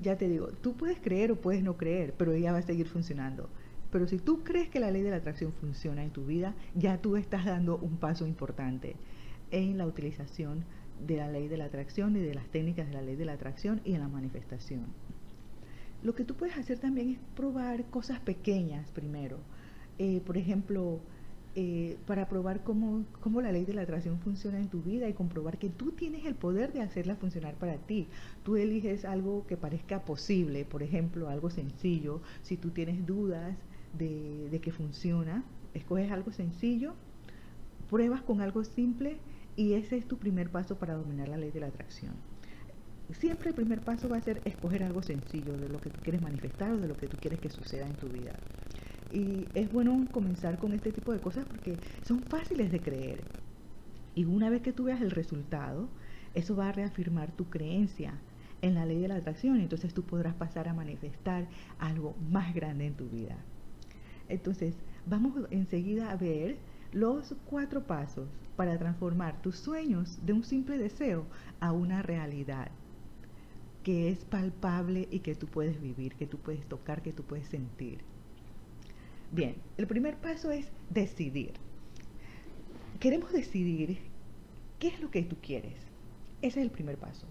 Ya 0.00 0.16
te 0.16 0.28
digo, 0.28 0.48
tú 0.48 0.74
puedes 0.74 0.98
creer 1.00 1.32
o 1.32 1.40
puedes 1.40 1.62
no 1.62 1.76
creer, 1.76 2.14
pero 2.16 2.32
ella 2.32 2.52
va 2.52 2.58
a 2.58 2.62
seguir 2.62 2.88
funcionando. 2.88 3.48
Pero 3.92 4.08
si 4.08 4.18
tú 4.18 4.42
crees 4.42 4.70
que 4.70 4.80
la 4.80 4.90
ley 4.90 5.02
de 5.02 5.10
la 5.10 5.16
atracción 5.16 5.52
funciona 5.52 6.02
en 6.02 6.10
tu 6.10 6.24
vida, 6.24 6.54
ya 6.74 6.96
tú 7.02 7.16
estás 7.16 7.44
dando 7.44 7.76
un 7.76 7.98
paso 7.98 8.26
importante 8.26 8.96
en 9.50 9.76
la 9.76 9.86
utilización 9.86 10.64
de 11.06 11.18
la 11.18 11.28
ley 11.28 11.46
de 11.46 11.58
la 11.58 11.66
atracción 11.66 12.16
y 12.16 12.20
de 12.20 12.34
las 12.34 12.48
técnicas 12.48 12.88
de 12.88 12.94
la 12.94 13.02
ley 13.02 13.16
de 13.16 13.26
la 13.26 13.34
atracción 13.34 13.82
y 13.84 13.92
en 13.92 14.00
la 14.00 14.08
manifestación. 14.08 14.86
Lo 16.02 16.14
que 16.14 16.24
tú 16.24 16.34
puedes 16.34 16.56
hacer 16.56 16.78
también 16.78 17.10
es 17.10 17.18
probar 17.36 17.84
cosas 17.84 18.18
pequeñas 18.18 18.90
primero. 18.90 19.38
Eh, 19.98 20.22
por 20.24 20.38
ejemplo, 20.38 21.00
eh, 21.54 21.98
para 22.06 22.30
probar 22.30 22.64
cómo, 22.64 23.04
cómo, 23.20 23.42
la 23.42 23.52
ley 23.52 23.66
de 23.66 23.74
la 23.74 23.82
atracción 23.82 24.18
funciona 24.20 24.58
en 24.58 24.68
tu 24.68 24.80
vida 24.80 25.06
y 25.06 25.12
comprobar 25.12 25.58
que 25.58 25.68
tú 25.68 25.92
tienes 25.92 26.24
el 26.24 26.34
poder 26.34 26.72
de 26.72 26.80
hacerla 26.80 27.16
funcionar 27.16 27.56
para 27.56 27.76
ti. 27.76 28.08
Tú 28.42 28.56
eliges 28.56 29.04
algo 29.04 29.46
que 29.46 29.58
parezca 29.58 30.02
posible, 30.02 30.64
por 30.64 30.82
ejemplo, 30.82 31.28
algo 31.28 31.50
sencillo. 31.50 32.22
Si 32.40 32.56
tú 32.56 32.70
tienes 32.70 33.06
dudas 33.06 33.58
de, 33.98 34.48
de 34.50 34.60
que 34.60 34.72
funciona, 34.72 35.44
escoges 35.74 36.10
algo 36.10 36.32
sencillo, 36.32 36.94
pruebas 37.88 38.22
con 38.22 38.40
algo 38.40 38.64
simple 38.64 39.18
y 39.56 39.74
ese 39.74 39.96
es 39.96 40.06
tu 40.06 40.16
primer 40.16 40.50
paso 40.50 40.78
para 40.78 40.94
dominar 40.94 41.28
la 41.28 41.36
ley 41.36 41.50
de 41.50 41.60
la 41.60 41.66
atracción. 41.66 42.14
Siempre 43.12 43.50
el 43.50 43.54
primer 43.54 43.80
paso 43.82 44.08
va 44.08 44.16
a 44.16 44.22
ser 44.22 44.40
escoger 44.44 44.82
algo 44.82 45.02
sencillo 45.02 45.58
de 45.58 45.68
lo 45.68 45.80
que 45.80 45.90
tú 45.90 46.00
quieres 46.02 46.22
manifestar 46.22 46.72
o 46.72 46.78
de 46.78 46.88
lo 46.88 46.96
que 46.96 47.08
tú 47.08 47.18
quieres 47.18 47.40
que 47.40 47.50
suceda 47.50 47.86
en 47.86 47.96
tu 47.96 48.08
vida. 48.08 48.32
Y 49.12 49.46
es 49.54 49.70
bueno 49.70 50.06
comenzar 50.10 50.58
con 50.58 50.72
este 50.72 50.92
tipo 50.92 51.12
de 51.12 51.20
cosas 51.20 51.44
porque 51.44 51.78
son 52.02 52.22
fáciles 52.22 52.72
de 52.72 52.80
creer. 52.80 53.20
Y 54.14 54.24
una 54.24 54.48
vez 54.48 54.62
que 54.62 54.72
tú 54.72 54.84
veas 54.84 55.02
el 55.02 55.10
resultado, 55.10 55.88
eso 56.34 56.56
va 56.56 56.70
a 56.70 56.72
reafirmar 56.72 57.30
tu 57.32 57.50
creencia 57.50 58.14
en 58.62 58.74
la 58.74 58.86
ley 58.86 59.00
de 59.00 59.08
la 59.08 59.16
atracción. 59.16 59.60
Entonces 59.60 59.92
tú 59.92 60.04
podrás 60.04 60.34
pasar 60.34 60.68
a 60.68 60.74
manifestar 60.74 61.46
algo 61.78 62.16
más 62.30 62.54
grande 62.54 62.86
en 62.86 62.94
tu 62.94 63.08
vida. 63.10 63.36
Entonces, 64.28 64.74
vamos 65.06 65.34
enseguida 65.50 66.10
a 66.10 66.16
ver 66.16 66.56
los 66.92 67.34
cuatro 67.46 67.86
pasos 67.86 68.28
para 68.56 68.78
transformar 68.78 69.40
tus 69.42 69.56
sueños 69.56 70.18
de 70.24 70.32
un 70.32 70.44
simple 70.44 70.78
deseo 70.78 71.26
a 71.60 71.72
una 71.72 72.02
realidad 72.02 72.70
que 73.82 74.10
es 74.10 74.24
palpable 74.24 75.08
y 75.10 75.20
que 75.20 75.34
tú 75.34 75.46
puedes 75.46 75.80
vivir, 75.80 76.14
que 76.14 76.26
tú 76.26 76.38
puedes 76.38 76.64
tocar, 76.66 77.02
que 77.02 77.12
tú 77.12 77.24
puedes 77.24 77.48
sentir. 77.48 77.98
Bien, 79.32 79.56
el 79.78 79.86
primer 79.86 80.16
paso 80.18 80.50
es 80.50 80.70
decidir. 80.90 81.52
Queremos 83.00 83.32
decidir 83.32 83.98
qué 84.78 84.88
es 84.88 85.00
lo 85.00 85.10
que 85.10 85.22
tú 85.22 85.36
quieres. 85.42 85.74
Ese 86.42 86.60
es 86.60 86.64
el 86.64 86.70
primer 86.70 86.98
paso. 86.98 87.26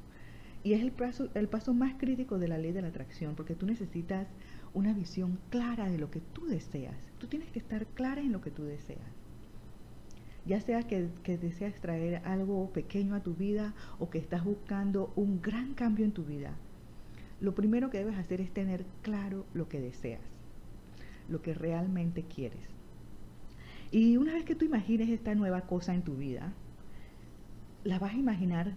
Y 0.63 0.73
es 0.73 0.81
el 0.81 0.91
paso, 0.91 1.29
el 1.33 1.47
paso 1.47 1.73
más 1.73 1.95
crítico 1.97 2.37
de 2.37 2.47
la 2.47 2.57
ley 2.57 2.71
de 2.71 2.81
la 2.81 2.89
atracción, 2.89 3.35
porque 3.35 3.55
tú 3.55 3.65
necesitas 3.65 4.27
una 4.73 4.93
visión 4.93 5.39
clara 5.49 5.89
de 5.89 5.97
lo 5.97 6.09
que 6.11 6.21
tú 6.21 6.45
deseas. 6.45 6.95
Tú 7.19 7.27
tienes 7.27 7.51
que 7.51 7.59
estar 7.59 7.85
clara 7.87 8.21
en 8.21 8.31
lo 8.31 8.41
que 8.41 8.51
tú 8.51 8.63
deseas. 8.63 8.99
Ya 10.45 10.59
sea 10.59 10.83
que, 10.83 11.09
que 11.23 11.37
deseas 11.37 11.79
traer 11.81 12.21
algo 12.25 12.71
pequeño 12.71 13.15
a 13.15 13.21
tu 13.21 13.35
vida 13.35 13.73
o 13.99 14.09
que 14.09 14.17
estás 14.17 14.43
buscando 14.43 15.13
un 15.15 15.41
gran 15.41 15.73
cambio 15.73 16.05
en 16.05 16.13
tu 16.13 16.23
vida. 16.23 16.55
Lo 17.39 17.53
primero 17.53 17.89
que 17.89 17.99
debes 17.99 18.17
hacer 18.17 18.41
es 18.41 18.51
tener 18.51 18.85
claro 19.01 19.45
lo 19.53 19.67
que 19.67 19.81
deseas 19.81 20.21
lo 21.31 21.41
que 21.41 21.53
realmente 21.53 22.23
quieres. 22.23 22.59
Y 23.91 24.17
una 24.17 24.33
vez 24.33 24.45
que 24.45 24.55
tú 24.55 24.65
imagines 24.65 25.09
esta 25.09 25.33
nueva 25.33 25.61
cosa 25.61 25.93
en 25.95 26.03
tu 26.03 26.15
vida, 26.15 26.53
la 27.83 27.99
vas 27.99 28.13
a 28.13 28.17
imaginar 28.17 28.73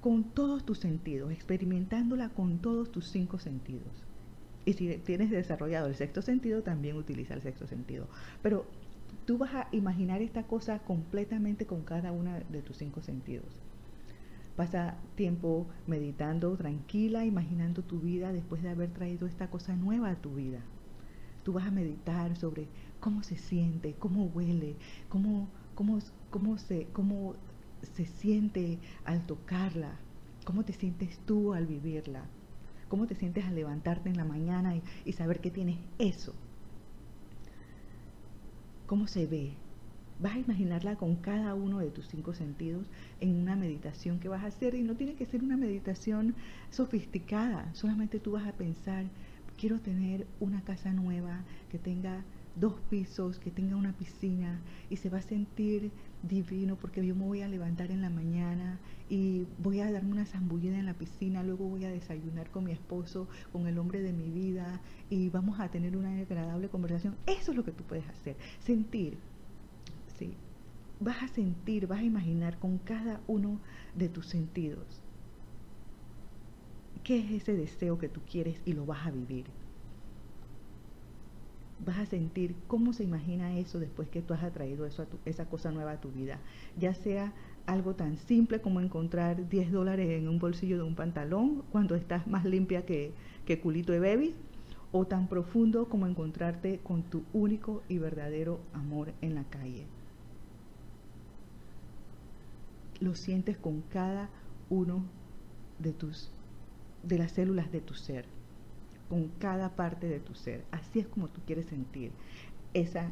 con 0.00 0.24
todos 0.24 0.64
tus 0.64 0.78
sentidos, 0.78 1.32
experimentándola 1.32 2.30
con 2.30 2.58
todos 2.58 2.90
tus 2.90 3.08
cinco 3.08 3.38
sentidos. 3.38 4.04
Y 4.66 4.72
si 4.72 4.98
tienes 4.98 5.30
desarrollado 5.30 5.86
el 5.86 5.94
sexto 5.94 6.20
sentido, 6.20 6.62
también 6.62 6.96
utiliza 6.96 7.34
el 7.34 7.40
sexto 7.40 7.66
sentido. 7.68 8.08
Pero 8.42 8.66
tú 9.24 9.38
vas 9.38 9.54
a 9.54 9.68
imaginar 9.70 10.20
esta 10.20 10.42
cosa 10.42 10.80
completamente 10.80 11.66
con 11.66 11.82
cada 11.82 12.10
una 12.10 12.40
de 12.40 12.62
tus 12.62 12.76
cinco 12.76 13.00
sentidos. 13.00 13.62
Pasa 14.56 14.96
tiempo 15.14 15.66
meditando 15.86 16.56
tranquila, 16.56 17.24
imaginando 17.24 17.82
tu 17.82 18.00
vida 18.00 18.32
después 18.32 18.62
de 18.62 18.70
haber 18.70 18.90
traído 18.90 19.28
esta 19.28 19.48
cosa 19.50 19.76
nueva 19.76 20.10
a 20.10 20.16
tu 20.16 20.34
vida. 20.34 20.60
Tú 21.44 21.52
vas 21.52 21.66
a 21.66 21.70
meditar 21.70 22.36
sobre 22.36 22.66
cómo 22.98 23.22
se 23.22 23.36
siente, 23.36 23.94
cómo 23.94 24.24
huele, 24.24 24.74
cómo, 25.08 25.48
cómo, 25.76 26.00
cómo, 26.30 26.58
se, 26.58 26.86
cómo 26.92 27.34
se 27.94 28.06
siente 28.06 28.78
al 29.04 29.26
tocarla, 29.26 29.92
cómo 30.44 30.64
te 30.64 30.72
sientes 30.72 31.18
tú 31.26 31.54
al 31.54 31.66
vivirla, 31.66 32.24
cómo 32.88 33.06
te 33.06 33.14
sientes 33.14 33.44
al 33.44 33.54
levantarte 33.54 34.08
en 34.08 34.16
la 34.16 34.24
mañana 34.24 34.74
y, 35.04 35.12
saber 35.12 35.40
que 35.40 35.50
tienes 35.50 35.78
eso. 35.98 36.34
¿Cómo 38.86 39.06
se 39.06 39.26
ve? 39.26 39.52
Vas 40.20 40.36
a 40.36 40.38
imaginarla 40.38 40.96
con 40.96 41.16
cada 41.16 41.54
uno 41.54 41.78
de 41.80 41.90
tus 41.90 42.06
cinco 42.08 42.32
sentidos 42.32 42.86
en 43.20 43.34
una 43.34 43.56
meditación 43.56 44.18
que 44.18 44.28
vas 44.28 44.44
a 44.44 44.48
hacer 44.48 44.74
y 44.74 44.82
no 44.82 44.94
tiene 44.94 45.14
que 45.14 45.26
ser 45.26 45.42
una 45.42 45.56
meditación 45.56 46.34
sofisticada, 46.70 47.74
solamente 47.74 48.18
tú 48.18 48.32
vas 48.32 48.46
a 48.46 48.52
pensar 48.52 49.06
quiero 49.56 49.80
tener 49.80 50.26
una 50.40 50.60
casa 50.62 50.92
nueva 50.92 51.44
que 51.70 51.78
tenga 51.78 52.24
dos 52.56 52.74
pisos, 52.90 53.38
que 53.38 53.50
tenga 53.50 53.76
una 53.76 53.92
piscina 53.92 54.60
y 54.90 54.96
se 54.96 55.10
va 55.10 55.18
a 55.18 55.22
sentir 55.22 55.90
divino 56.22 56.76
porque 56.76 57.04
yo 57.04 57.14
me 57.14 57.24
voy 57.24 57.42
a 57.42 57.48
levantar 57.48 57.90
en 57.90 58.02
la 58.02 58.10
mañana 58.10 58.78
y 59.08 59.46
voy 59.58 59.80
a 59.80 59.90
darme 59.90 60.12
una 60.12 60.26
zambullida 60.26 60.78
en 60.78 60.86
la 60.86 60.94
piscina, 60.94 61.42
luego 61.42 61.68
voy 61.68 61.84
a 61.84 61.90
desayunar 61.90 62.50
con 62.50 62.64
mi 62.64 62.72
esposo, 62.72 63.28
con 63.52 63.66
el 63.66 63.78
hombre 63.78 64.02
de 64.02 64.12
mi 64.12 64.30
vida 64.30 64.80
y 65.10 65.28
vamos 65.30 65.60
a 65.60 65.68
tener 65.68 65.96
una 65.96 66.18
agradable 66.18 66.68
conversación. 66.68 67.16
Eso 67.26 67.52
es 67.52 67.56
lo 67.56 67.64
que 67.64 67.72
tú 67.72 67.84
puedes 67.84 68.08
hacer, 68.08 68.36
sentir. 68.60 69.18
¿sí? 70.18 70.34
Vas 71.00 71.22
a 71.22 71.28
sentir, 71.28 71.86
vas 71.86 72.00
a 72.00 72.04
imaginar 72.04 72.58
con 72.58 72.78
cada 72.78 73.20
uno 73.26 73.60
de 73.94 74.08
tus 74.08 74.26
sentidos 74.26 75.02
qué 77.04 77.20
es 77.20 77.30
ese 77.30 77.54
deseo 77.54 77.98
que 77.98 78.08
tú 78.08 78.20
quieres 78.28 78.60
y 78.64 78.72
lo 78.72 78.84
vas 78.84 79.06
a 79.06 79.12
vivir 79.12 79.44
vas 81.84 81.98
a 81.98 82.06
sentir 82.06 82.54
cómo 82.66 82.92
se 82.92 83.04
imagina 83.04 83.58
eso 83.58 83.78
después 83.78 84.08
que 84.08 84.22
tú 84.22 84.34
has 84.34 84.42
atraído 84.42 84.86
eso 84.86 85.02
a 85.02 85.06
esa 85.28 85.46
cosa 85.46 85.70
nueva 85.70 85.92
a 85.92 86.00
tu 86.00 86.10
vida. 86.10 86.38
Ya 86.78 86.94
sea 86.94 87.32
algo 87.66 87.94
tan 87.94 88.16
simple 88.16 88.60
como 88.60 88.80
encontrar 88.80 89.48
10 89.48 89.72
dólares 89.72 90.08
en 90.10 90.28
un 90.28 90.38
bolsillo 90.38 90.76
de 90.76 90.84
un 90.84 90.94
pantalón 90.94 91.62
cuando 91.72 91.94
estás 91.94 92.26
más 92.26 92.44
limpia 92.44 92.86
que, 92.86 93.12
que 93.44 93.60
culito 93.60 93.92
de 93.92 94.00
baby, 94.00 94.34
o 94.92 95.04
tan 95.06 95.28
profundo 95.28 95.88
como 95.88 96.06
encontrarte 96.06 96.78
con 96.78 97.02
tu 97.02 97.24
único 97.32 97.82
y 97.88 97.98
verdadero 97.98 98.60
amor 98.72 99.12
en 99.20 99.34
la 99.34 99.44
calle. 99.44 99.84
Lo 103.00 103.14
sientes 103.14 103.58
con 103.58 103.82
cada 103.82 104.30
uno 104.70 105.04
de 105.78 105.92
tus 105.92 106.30
de 107.02 107.18
las 107.18 107.32
células 107.32 107.70
de 107.70 107.80
tu 107.80 107.94
ser 107.94 108.35
con 109.08 109.28
cada 109.38 109.70
parte 109.76 110.08
de 110.08 110.20
tu 110.20 110.34
ser. 110.34 110.64
Así 110.70 110.98
es 110.98 111.06
como 111.06 111.28
tú 111.28 111.40
quieres 111.46 111.66
sentir 111.66 112.10
esa, 112.74 113.10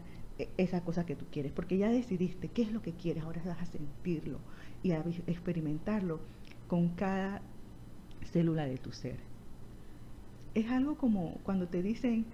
esa 0.57 0.81
cosa 0.83 1.07
que 1.07 1.17
tú 1.17 1.27
quieres, 1.31 1.53
porque 1.53 1.79
ya 1.79 1.89
decidiste 1.89 2.49
qué 2.49 2.63
es 2.63 2.73
lo 2.73 2.83
que 2.83 2.93
quieres, 2.93 3.25
ahora 3.25 3.43
vas 3.45 3.61
a 3.61 3.67
sentirlo 3.67 4.39
y 4.83 4.93
a 4.93 5.05
experimentarlo 5.27 6.21
con 6.69 6.89
cada 6.91 7.43
célula 8.33 8.67
de 8.67 8.79
tu 8.79 8.93
ser. 8.93 9.17
Es 10.55 10.71
algo 10.71 10.97
como 10.97 11.39
cuando 11.45 11.69
te 11.69 11.83
dicen, 11.83 12.27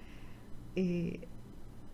eh, 0.76 1.20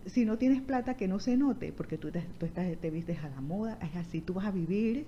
si 0.07 0.25
no 0.25 0.39
tienes 0.39 0.63
plata, 0.63 0.97
que 0.97 1.09
no 1.09 1.19
se 1.19 1.37
note, 1.37 1.73
porque 1.73 1.99
tú, 1.99 2.11
te, 2.11 2.23
tú 2.39 2.47
estás, 2.47 2.77
te 2.79 2.91
vistes 2.91 3.19
a 3.19 3.29
la 3.29 3.41
moda, 3.41 3.79
es 3.83 3.97
así, 3.97 4.21
tú 4.21 4.35
vas 4.35 4.47
a 4.47 4.51
vivir 4.51 5.07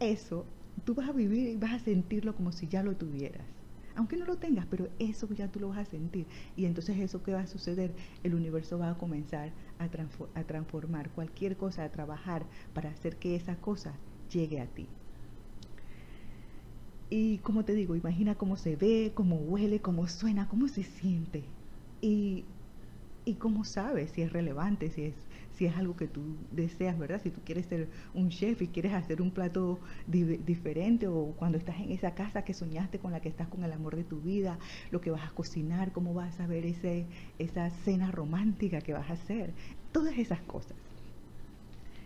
eso, 0.00 0.46
tú 0.84 0.94
vas 0.94 1.08
a 1.08 1.12
vivir 1.12 1.48
y 1.48 1.56
vas 1.56 1.72
a 1.72 1.78
sentirlo 1.78 2.34
como 2.34 2.52
si 2.52 2.68
ya 2.68 2.82
lo 2.82 2.96
tuvieras 2.96 3.59
aunque 3.94 4.16
no 4.16 4.24
lo 4.24 4.36
tengas, 4.36 4.66
pero 4.66 4.88
eso 4.98 5.28
ya 5.32 5.48
tú 5.48 5.60
lo 5.60 5.68
vas 5.68 5.78
a 5.78 5.84
sentir. 5.84 6.26
Y 6.56 6.66
entonces 6.66 6.98
eso 6.98 7.22
que 7.22 7.32
va 7.32 7.40
a 7.40 7.46
suceder, 7.46 7.94
el 8.22 8.34
universo 8.34 8.78
va 8.78 8.90
a 8.90 8.98
comenzar 8.98 9.52
a, 9.78 9.84
a 10.38 10.44
transformar 10.44 11.10
cualquier 11.10 11.56
cosa, 11.56 11.84
a 11.84 11.90
trabajar 11.90 12.46
para 12.74 12.90
hacer 12.90 13.16
que 13.16 13.36
esa 13.36 13.56
cosa 13.56 13.94
llegue 14.30 14.60
a 14.60 14.66
ti. 14.66 14.86
Y 17.10 17.38
como 17.38 17.64
te 17.64 17.74
digo, 17.74 17.96
imagina 17.96 18.36
cómo 18.36 18.56
se 18.56 18.76
ve, 18.76 19.10
cómo 19.14 19.36
huele, 19.36 19.80
cómo 19.80 20.06
suena, 20.06 20.48
cómo 20.48 20.68
se 20.68 20.84
siente. 20.84 21.42
Y, 22.00 22.44
y 23.24 23.34
cómo 23.34 23.64
sabes 23.64 24.12
si 24.12 24.22
es 24.22 24.32
relevante, 24.32 24.90
si 24.90 25.02
es 25.02 25.14
si 25.60 25.66
es 25.66 25.76
algo 25.76 25.94
que 25.94 26.08
tú 26.08 26.38
deseas, 26.50 26.98
¿verdad? 26.98 27.20
Si 27.22 27.30
tú 27.30 27.42
quieres 27.44 27.66
ser 27.66 27.90
un 28.14 28.30
chef 28.30 28.62
y 28.62 28.68
quieres 28.68 28.94
hacer 28.94 29.20
un 29.20 29.30
plato 29.30 29.78
diferente 30.06 31.06
o 31.06 31.34
cuando 31.36 31.58
estás 31.58 31.78
en 31.80 31.92
esa 31.92 32.14
casa 32.14 32.44
que 32.46 32.54
soñaste 32.54 32.98
con 32.98 33.12
la 33.12 33.20
que 33.20 33.28
estás 33.28 33.46
con 33.48 33.62
el 33.62 33.70
amor 33.70 33.94
de 33.94 34.04
tu 34.04 34.22
vida, 34.22 34.58
lo 34.90 35.02
que 35.02 35.10
vas 35.10 35.28
a 35.28 35.34
cocinar, 35.34 35.92
cómo 35.92 36.14
vas 36.14 36.40
a 36.40 36.46
ver 36.46 36.64
ese, 36.64 37.04
esa 37.38 37.68
cena 37.84 38.10
romántica 38.10 38.80
que 38.80 38.94
vas 38.94 39.10
a 39.10 39.12
hacer, 39.12 39.52
todas 39.92 40.16
esas 40.16 40.40
cosas. 40.40 40.78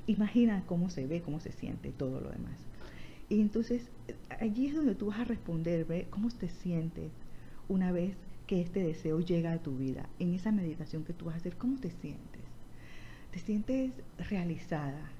Imagina 0.09 0.65
cómo 0.67 0.91
se 0.91 1.07
ve, 1.07 1.23
cómo 1.23 1.39
se 1.39 1.53
siente, 1.53 1.93
todo 1.93 2.21
lo 2.21 2.31
demás. 2.31 2.59
Y 3.29 3.41
entonces 3.41 3.89
allí 4.41 4.67
es 4.67 4.75
donde 4.75 4.97
tú 4.97 5.07
vas 5.07 5.21
a 5.21 5.25
responder, 5.25 5.85
¿ve? 5.85 6.09
¿Cómo 6.11 6.29
te 6.29 6.49
sientes 6.49 7.13
una 7.69 7.93
vez 7.93 8.17
que 8.49 8.61
este 8.61 8.83
deseo 8.83 9.21
llega 9.21 9.53
a 9.53 9.63
tu 9.63 9.77
vida? 9.77 10.09
En 10.19 10.35
esa 10.35 10.51
meditación 10.51 11.05
que 11.05 11.13
tú 11.13 11.27
vas 11.27 11.37
a 11.37 11.39
hacer, 11.39 11.57
¿cómo 11.57 11.79
te 11.79 11.93
sientes? 11.93 12.44
¿Te 13.35 13.41
sientes 13.41 13.91
realizada? 14.31 15.11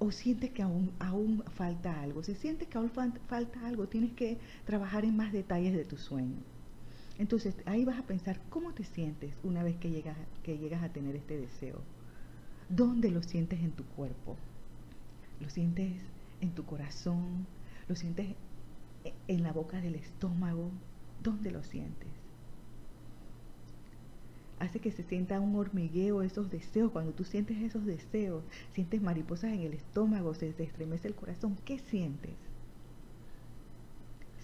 ¿O 0.00 0.10
sientes 0.10 0.50
que 0.50 0.62
aún, 0.62 0.90
aún 0.98 1.44
falta 1.44 2.02
algo? 2.02 2.24
Si 2.24 2.34
sientes 2.34 2.66
que 2.66 2.76
aún 2.76 2.90
falta 2.90 3.64
algo, 3.64 3.86
tienes 3.86 4.14
que 4.14 4.36
trabajar 4.64 5.04
en 5.04 5.16
más 5.16 5.32
detalles 5.32 5.72
de 5.74 5.84
tu 5.84 5.96
sueño. 5.96 6.38
Entonces 7.20 7.54
ahí 7.66 7.84
vas 7.84 8.00
a 8.00 8.02
pensar 8.02 8.40
cómo 8.50 8.74
te 8.74 8.82
sientes 8.82 9.32
una 9.44 9.62
vez 9.62 9.76
que 9.76 9.90
llegas, 9.90 10.16
que 10.42 10.58
llegas 10.58 10.82
a 10.82 10.88
tener 10.88 11.14
este 11.14 11.38
deseo. 11.38 11.82
¿Dónde 12.68 13.12
lo 13.12 13.22
sientes 13.22 13.60
en 13.60 13.70
tu 13.70 13.84
cuerpo? 13.84 14.36
¿Lo 15.40 15.48
sientes 15.50 16.02
en 16.40 16.50
tu 16.50 16.64
corazón? 16.64 17.46
¿Lo 17.86 17.94
sientes 17.94 18.34
en 19.28 19.42
la 19.44 19.52
boca 19.52 19.80
del 19.80 19.94
estómago? 19.94 20.72
¿Dónde 21.22 21.52
lo 21.52 21.62
sientes? 21.62 22.19
Hace 24.60 24.78
que 24.78 24.92
se 24.92 25.02
sienta 25.02 25.40
un 25.40 25.56
hormigueo 25.56 26.22
esos 26.22 26.50
deseos. 26.50 26.92
Cuando 26.92 27.12
tú 27.12 27.24
sientes 27.24 27.56
esos 27.58 27.84
deseos, 27.84 28.44
sientes 28.72 29.02
mariposas 29.02 29.52
en 29.52 29.62
el 29.62 29.72
estómago, 29.72 30.34
se 30.34 30.52
te 30.52 30.62
estremece 30.62 31.08
el 31.08 31.14
corazón. 31.14 31.56
¿Qué 31.64 31.78
sientes? 31.78 32.34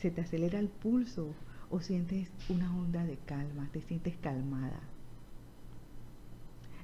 ¿Se 0.01 0.11
te 0.11 0.23
acelera 0.23 0.59
el 0.59 0.69
pulso 0.69 1.33
o 1.71 1.81
sientes 1.81 2.31
una 2.49 2.75
onda 2.77 3.05
de 3.05 3.19
calma? 3.19 3.69
¿Te 3.73 3.83
sientes 3.83 4.17
calmada? 4.17 4.81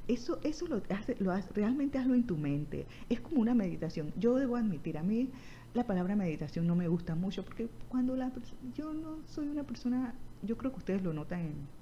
Eso, 0.09 0.39
eso 0.43 0.67
lo, 0.67 0.83
hace, 0.91 1.17
lo 1.19 1.33
realmente 1.55 1.99
hazlo 1.99 2.15
en 2.15 2.27
tu 2.27 2.37
mente. 2.37 2.87
Es 3.09 3.21
como 3.21 3.41
una 3.41 3.55
meditación. 3.55 4.13
Yo 4.19 4.37
debo 4.37 4.57
admitir, 4.57 4.99
a 4.99 5.03
mí 5.03 5.31
la 5.73 5.87
palabra 5.87 6.17
meditación 6.17 6.67
no 6.67 6.77
me 6.77 6.89
gusta 6.89 7.15
mucho 7.15 7.45
porque 7.45 7.71
cuando 7.89 8.15
la 8.15 8.31
yo 8.75 8.93
no 8.93 9.19
soy 9.27 9.49
una 9.49 9.65
persona, 9.65 10.15
yo 10.43 10.59
creo 10.59 10.71
que 10.73 10.79
ustedes 10.79 11.03
lo 11.03 11.15
notan 11.15 11.41
en, 11.41 11.82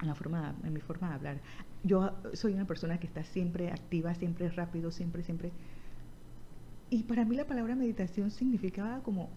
en, 0.00 0.06
la 0.06 0.14
forma, 0.14 0.54
en 0.64 0.72
mi 0.72 0.80
forma 0.80 1.08
de 1.08 1.14
hablar. 1.14 1.40
Yo 1.82 2.12
soy 2.34 2.54
una 2.54 2.66
persona 2.66 2.98
que 2.98 3.06
está 3.06 3.24
siempre 3.24 3.70
activa, 3.70 4.14
siempre 4.14 4.48
rápido, 4.50 4.90
siempre, 4.90 5.22
siempre. 5.22 5.52
Y 6.90 7.04
para 7.04 7.24
mí 7.24 7.36
la 7.36 7.46
palabra 7.46 7.74
meditación 7.74 8.30
significaba 8.30 9.02
como 9.02 9.30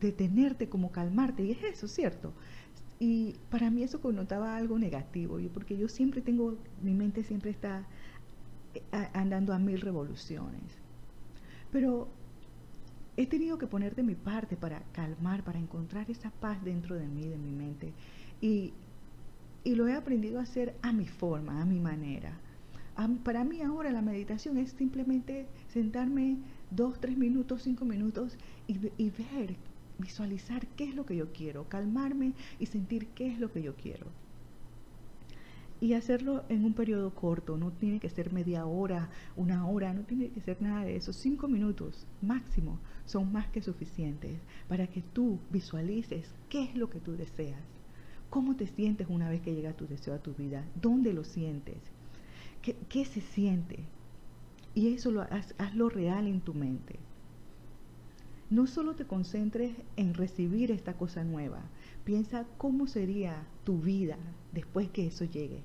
detenerte, 0.00 0.68
como 0.68 0.92
calmarte, 0.92 1.44
y 1.44 1.52
es 1.52 1.62
eso, 1.62 1.88
¿cierto? 1.88 2.32
Y 2.98 3.36
para 3.50 3.70
mí 3.70 3.82
eso 3.82 4.00
connotaba 4.00 4.56
algo 4.56 4.78
negativo, 4.78 5.38
porque 5.52 5.76
yo 5.76 5.88
siempre 5.88 6.20
tengo, 6.20 6.56
mi 6.82 6.94
mente 6.94 7.24
siempre 7.24 7.50
está 7.50 7.86
eh, 8.74 9.08
andando 9.12 9.52
a 9.52 9.58
mil 9.58 9.80
revoluciones. 9.80 10.78
Pero 11.70 12.08
he 13.16 13.26
tenido 13.26 13.58
que 13.58 13.66
poner 13.66 13.94
de 13.94 14.02
mi 14.02 14.14
parte 14.14 14.56
para 14.56 14.80
calmar, 14.92 15.44
para 15.44 15.58
encontrar 15.58 16.10
esa 16.10 16.30
paz 16.30 16.62
dentro 16.64 16.96
de 16.96 17.06
mí, 17.06 17.26
de 17.28 17.36
mi 17.36 17.50
mente. 17.50 17.92
Y 18.40 18.72
y 19.64 19.74
lo 19.74 19.88
he 19.88 19.94
aprendido 19.94 20.38
a 20.38 20.42
hacer 20.42 20.76
a 20.82 20.92
mi 20.92 21.06
forma, 21.06 21.62
a 21.62 21.64
mi 21.64 21.80
manera. 21.80 22.38
para 23.24 23.44
mí 23.44 23.62
ahora 23.62 23.90
la 23.90 24.02
meditación 24.02 24.58
es 24.58 24.70
simplemente 24.72 25.46
sentarme 25.68 26.36
dos, 26.70 27.00
tres 27.00 27.16
minutos, 27.16 27.62
cinco 27.62 27.86
minutos 27.86 28.36
y, 28.66 28.78
y 28.98 29.10
ver, 29.10 29.56
visualizar 29.98 30.66
qué 30.76 30.84
es 30.84 30.94
lo 30.94 31.06
que 31.06 31.16
yo 31.16 31.32
quiero, 31.32 31.66
calmarme 31.68 32.34
y 32.60 32.66
sentir 32.66 33.06
qué 33.08 33.28
es 33.28 33.40
lo 33.40 33.50
que 33.50 33.62
yo 33.62 33.74
quiero. 33.74 34.06
Y 35.80 35.94
hacerlo 35.94 36.44
en 36.48 36.64
un 36.64 36.74
periodo 36.74 37.14
corto, 37.14 37.56
no 37.56 37.72
tiene 37.72 38.00
que 38.00 38.08
ser 38.08 38.32
media 38.32 38.64
hora, 38.66 39.10
una 39.34 39.66
hora, 39.66 39.92
no 39.92 40.02
tiene 40.02 40.28
que 40.28 40.40
ser 40.40 40.62
nada 40.62 40.84
de 40.84 40.96
eso. 40.96 41.12
Cinco 41.12 41.48
minutos 41.48 42.06
máximo 42.22 42.78
son 43.06 43.32
más 43.32 43.48
que 43.48 43.60
suficientes 43.60 44.40
para 44.68 44.86
que 44.86 45.02
tú 45.02 45.40
visualices 45.50 46.32
qué 46.48 46.64
es 46.64 46.76
lo 46.76 46.88
que 46.90 47.00
tú 47.00 47.16
deseas 47.16 47.73
¿Cómo 48.34 48.56
te 48.56 48.66
sientes 48.66 49.06
una 49.08 49.30
vez 49.30 49.42
que 49.42 49.54
llega 49.54 49.76
tu 49.76 49.86
deseo 49.86 50.12
a 50.12 50.18
tu 50.18 50.34
vida? 50.34 50.64
¿Dónde 50.82 51.12
lo 51.12 51.22
sientes? 51.22 51.76
¿Qué, 52.62 53.04
se 53.04 53.20
siente? 53.20 53.78
Y 54.74 54.92
eso 54.92 55.12
lo 55.12 55.22
hazlo 55.22 55.88
real 55.88 56.26
en 56.26 56.40
tu 56.40 56.52
mente. 56.52 56.98
No 58.50 58.66
solo 58.66 58.96
te 58.96 59.04
concentres 59.04 59.76
en 59.94 60.14
recibir 60.14 60.72
esta 60.72 60.94
cosa 60.94 61.22
nueva, 61.22 61.60
piensa 62.04 62.44
cómo 62.58 62.88
sería 62.88 63.46
tu 63.62 63.78
vida 63.78 64.18
después 64.52 64.90
que 64.90 65.06
eso 65.06 65.24
llegue. 65.24 65.62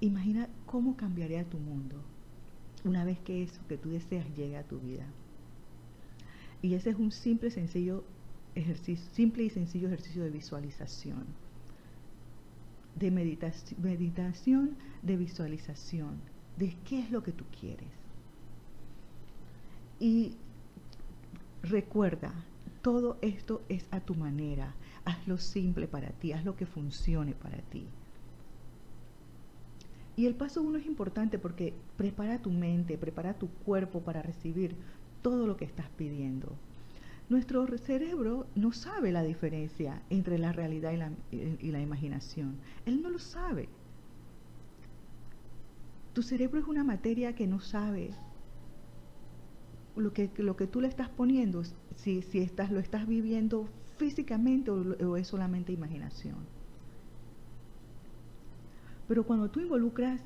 Imagina 0.00 0.48
cómo 0.64 0.96
cambiaría 0.96 1.44
tu 1.44 1.58
mundo 1.58 1.96
una 2.86 3.04
vez 3.04 3.18
que 3.18 3.42
eso 3.42 3.60
que 3.68 3.76
tú 3.76 3.90
deseas 3.90 4.34
llegue 4.34 4.56
a 4.56 4.66
tu 4.66 4.78
vida. 4.78 5.04
Y 6.62 6.72
ese 6.72 6.88
es 6.88 6.96
un 6.96 7.12
simple, 7.12 7.50
sencillo 7.50 8.02
ejercicio, 8.54 9.06
simple 9.12 9.44
y 9.44 9.50
sencillo 9.50 9.88
ejercicio 9.88 10.22
de 10.22 10.30
visualización, 10.30 11.24
de 12.96 13.10
meditación, 13.10 13.82
meditación 13.82 14.76
de 15.02 15.16
visualización, 15.16 16.20
de 16.56 16.76
qué 16.84 17.00
es 17.00 17.10
lo 17.10 17.22
que 17.22 17.32
tú 17.32 17.44
quieres. 17.58 17.88
Y 19.98 20.34
recuerda, 21.62 22.32
todo 22.82 23.18
esto 23.22 23.62
es 23.68 23.86
a 23.90 24.00
tu 24.00 24.14
manera, 24.14 24.74
hazlo 25.04 25.38
simple 25.38 25.86
para 25.86 26.10
ti, 26.10 26.32
haz 26.32 26.44
lo 26.44 26.56
que 26.56 26.66
funcione 26.66 27.34
para 27.34 27.58
ti. 27.58 27.86
Y 30.16 30.26
el 30.26 30.34
paso 30.34 30.60
uno 30.60 30.78
es 30.78 30.86
importante 30.86 31.38
porque 31.38 31.72
prepara 31.96 32.42
tu 32.42 32.50
mente, 32.50 32.98
prepara 32.98 33.34
tu 33.34 33.48
cuerpo 33.48 34.00
para 34.00 34.22
recibir 34.22 34.76
todo 35.22 35.46
lo 35.46 35.56
que 35.56 35.64
estás 35.64 35.88
pidiendo. 35.96 36.52
Nuestro 37.32 37.66
cerebro 37.78 38.46
no 38.54 38.72
sabe 38.72 39.10
la 39.10 39.22
diferencia 39.22 40.02
entre 40.10 40.38
la 40.38 40.52
realidad 40.52 40.92
y 40.92 40.98
la, 40.98 41.12
y 41.30 41.70
la 41.70 41.80
imaginación. 41.80 42.58
Él 42.84 43.00
no 43.00 43.08
lo 43.08 43.18
sabe. 43.18 43.70
Tu 46.12 46.22
cerebro 46.22 46.60
es 46.60 46.66
una 46.66 46.84
materia 46.84 47.34
que 47.34 47.46
no 47.46 47.58
sabe 47.58 48.10
lo 49.96 50.12
que, 50.12 50.30
lo 50.36 50.56
que 50.56 50.66
tú 50.66 50.82
le 50.82 50.88
estás 50.88 51.08
poniendo, 51.08 51.62
si, 51.96 52.20
si 52.20 52.40
estás, 52.40 52.70
lo 52.70 52.80
estás 52.80 53.08
viviendo 53.08 53.66
físicamente 53.96 54.70
o, 54.70 55.16
es 55.16 55.26
solamente 55.26 55.72
imaginación. 55.72 56.36
Pero 59.08 59.24
cuando 59.24 59.50
tú 59.50 59.60
involucras, 59.60 60.20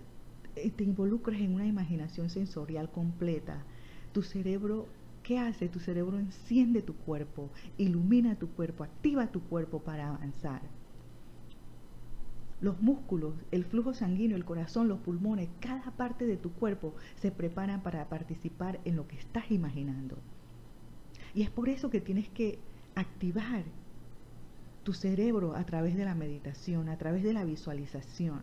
eh, 0.56 0.72
te 0.72 0.82
involucras 0.82 1.40
en 1.40 1.54
una 1.54 1.66
imaginación 1.66 2.30
sensorial 2.30 2.90
completa, 2.90 3.64
tu 4.10 4.22
cerebro, 4.22 4.88
¿qué 5.26 5.40
hace? 5.40 5.68
Tu 5.68 5.80
cerebro 5.80 6.18
enciende 6.18 6.83
tu 6.83 6.95
cuerpo, 6.95 7.50
ilumina 7.78 8.37
tu 8.37 8.49
cuerpo, 8.50 8.85
activa 8.85 9.26
tu 9.26 9.40
cuerpo 9.42 9.80
para 9.80 10.09
avanzar 10.09 10.62
los 12.61 12.80
músculos, 12.80 13.35
el 13.50 13.64
flujo 13.64 13.92
sanguíneo, 13.92 14.37
el 14.37 14.45
corazón, 14.45 14.88
los 14.88 15.00
pulmones, 15.00 15.49
cada 15.61 15.90
parte 15.90 16.26
de 16.26 16.37
tu 16.37 16.52
cuerpo 16.52 16.95
se 17.16 17.30
preparan 17.30 17.83
para 17.83 18.09
participar 18.09 18.80
en 18.85 18.97
lo 18.97 19.06
que 19.06 19.16
estás 19.16 19.50
imaginando. 19.50 20.16
Y 21.35 21.42
es 21.42 21.50
por 21.50 21.68
eso 21.68 21.90
que 21.90 22.00
tienes 22.00 22.28
que 22.30 22.59
activar 22.95 23.64
tu 24.85 24.95
cerebro 24.95 25.54
a 25.54 25.66
través 25.66 25.97
de 25.97 26.04
la 26.04 26.14
meditación, 26.14 26.88
a 26.88 26.97
través 26.97 27.23
de 27.23 27.35
la 27.35 27.45
visualización. 27.45 28.40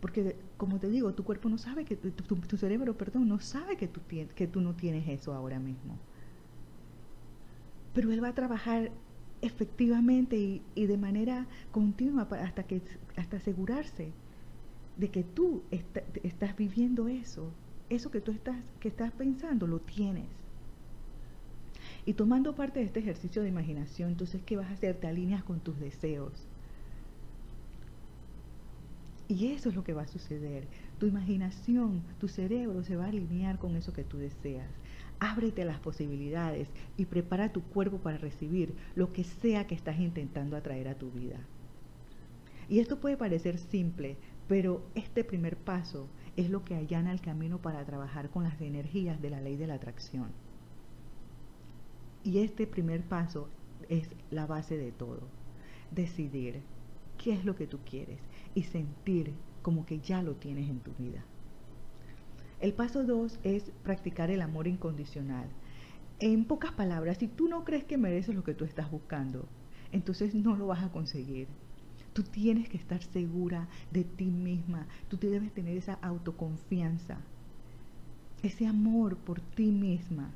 Porque, 0.00 0.36
como 0.62 0.78
te 0.78 0.88
digo, 0.88 1.12
tu 1.12 1.24
cuerpo 1.24 1.48
no 1.48 1.58
sabe 1.58 1.84
que, 1.84 1.96
tu, 1.96 2.56
cerebro, 2.56 2.96
perdón, 2.96 3.26
no 3.26 3.40
sabe 3.40 3.76
que 3.76 3.88
tú, 3.88 4.60
no 4.60 4.76
tienes 4.76 5.08
eso 5.08 5.34
ahora 5.34 5.58
mismo. 5.58 5.98
Pero 7.92 8.12
él 8.12 8.22
va 8.22 8.28
a 8.28 8.34
trabajar 8.36 8.92
efectivamente 9.40 10.62
y, 10.76 10.86
de 10.86 10.96
manera 10.96 11.48
continua 11.72 12.28
hasta, 12.30 12.62
que, 12.62 12.80
hasta 13.16 13.38
asegurarse 13.38 14.12
de 14.96 15.10
que 15.10 15.24
tú 15.24 15.64
estás 16.22 16.56
viviendo 16.56 17.08
eso, 17.08 17.50
eso 17.90 18.12
que 18.12 18.20
tú 18.20 18.30
estás, 18.30 18.62
que 18.78 18.86
estás 18.86 19.10
pensando, 19.10 19.66
lo 19.66 19.80
tienes. 19.80 20.28
Y 22.06 22.12
tomando 22.12 22.54
parte 22.54 22.78
de 22.78 22.86
este 22.86 23.00
ejercicio 23.00 23.42
de 23.42 23.48
imaginación, 23.48 24.10
entonces, 24.10 24.40
¿qué 24.46 24.56
vas 24.56 24.70
a 24.70 24.74
hacer? 24.74 24.94
Te 24.94 25.08
alineas 25.08 25.42
con 25.42 25.58
tus 25.58 25.80
deseos. 25.80 26.46
Y 29.32 29.46
eso 29.46 29.70
es 29.70 29.74
lo 29.74 29.82
que 29.82 29.94
va 29.94 30.02
a 30.02 30.08
suceder. 30.08 30.68
Tu 30.98 31.06
imaginación, 31.06 32.02
tu 32.20 32.28
cerebro 32.28 32.84
se 32.84 32.96
va 32.96 33.06
a 33.06 33.08
alinear 33.08 33.58
con 33.58 33.76
eso 33.76 33.94
que 33.94 34.04
tú 34.04 34.18
deseas. 34.18 34.68
Ábrete 35.20 35.64
las 35.64 35.78
posibilidades 35.78 36.68
y 36.98 37.06
prepara 37.06 37.50
tu 37.50 37.62
cuerpo 37.62 37.96
para 37.96 38.18
recibir 38.18 38.74
lo 38.94 39.14
que 39.14 39.24
sea 39.24 39.66
que 39.66 39.74
estás 39.74 39.98
intentando 39.98 40.54
atraer 40.54 40.86
a 40.86 40.96
tu 40.96 41.10
vida. 41.10 41.38
Y 42.68 42.80
esto 42.80 43.00
puede 43.00 43.16
parecer 43.16 43.56
simple, 43.56 44.18
pero 44.48 44.84
este 44.94 45.24
primer 45.24 45.56
paso 45.56 46.08
es 46.36 46.50
lo 46.50 46.62
que 46.62 46.74
allana 46.74 47.10
el 47.10 47.22
camino 47.22 47.56
para 47.56 47.86
trabajar 47.86 48.28
con 48.28 48.44
las 48.44 48.60
energías 48.60 49.22
de 49.22 49.30
la 49.30 49.40
ley 49.40 49.56
de 49.56 49.66
la 49.66 49.74
atracción. 49.74 50.26
Y 52.22 52.40
este 52.40 52.66
primer 52.66 53.00
paso 53.00 53.48
es 53.88 54.10
la 54.30 54.44
base 54.44 54.76
de 54.76 54.92
todo. 54.92 55.22
Decidir 55.90 56.60
qué 57.16 57.32
es 57.32 57.46
lo 57.46 57.56
que 57.56 57.66
tú 57.66 57.78
quieres 57.88 58.18
y 58.54 58.64
sentir 58.64 59.32
como 59.62 59.86
que 59.86 60.00
ya 60.00 60.22
lo 60.22 60.34
tienes 60.34 60.68
en 60.68 60.80
tu 60.80 60.92
vida. 60.98 61.24
El 62.60 62.74
paso 62.74 63.04
dos 63.04 63.40
es 63.42 63.72
practicar 63.82 64.30
el 64.30 64.40
amor 64.40 64.68
incondicional. 64.68 65.48
En 66.20 66.44
pocas 66.44 66.72
palabras, 66.72 67.18
si 67.18 67.26
tú 67.26 67.48
no 67.48 67.64
crees 67.64 67.84
que 67.84 67.98
mereces 67.98 68.34
lo 68.34 68.44
que 68.44 68.54
tú 68.54 68.64
estás 68.64 68.90
buscando, 68.90 69.48
entonces 69.90 70.34
no 70.34 70.56
lo 70.56 70.68
vas 70.68 70.84
a 70.84 70.92
conseguir. 70.92 71.48
Tú 72.12 72.22
tienes 72.22 72.68
que 72.68 72.76
estar 72.76 73.02
segura 73.02 73.68
de 73.90 74.04
ti 74.04 74.26
misma. 74.26 74.86
Tú 75.08 75.18
debes 75.18 75.52
tener 75.52 75.76
esa 75.76 75.94
autoconfianza, 75.94 77.18
ese 78.42 78.66
amor 78.66 79.16
por 79.16 79.40
ti 79.40 79.70
misma, 79.72 80.30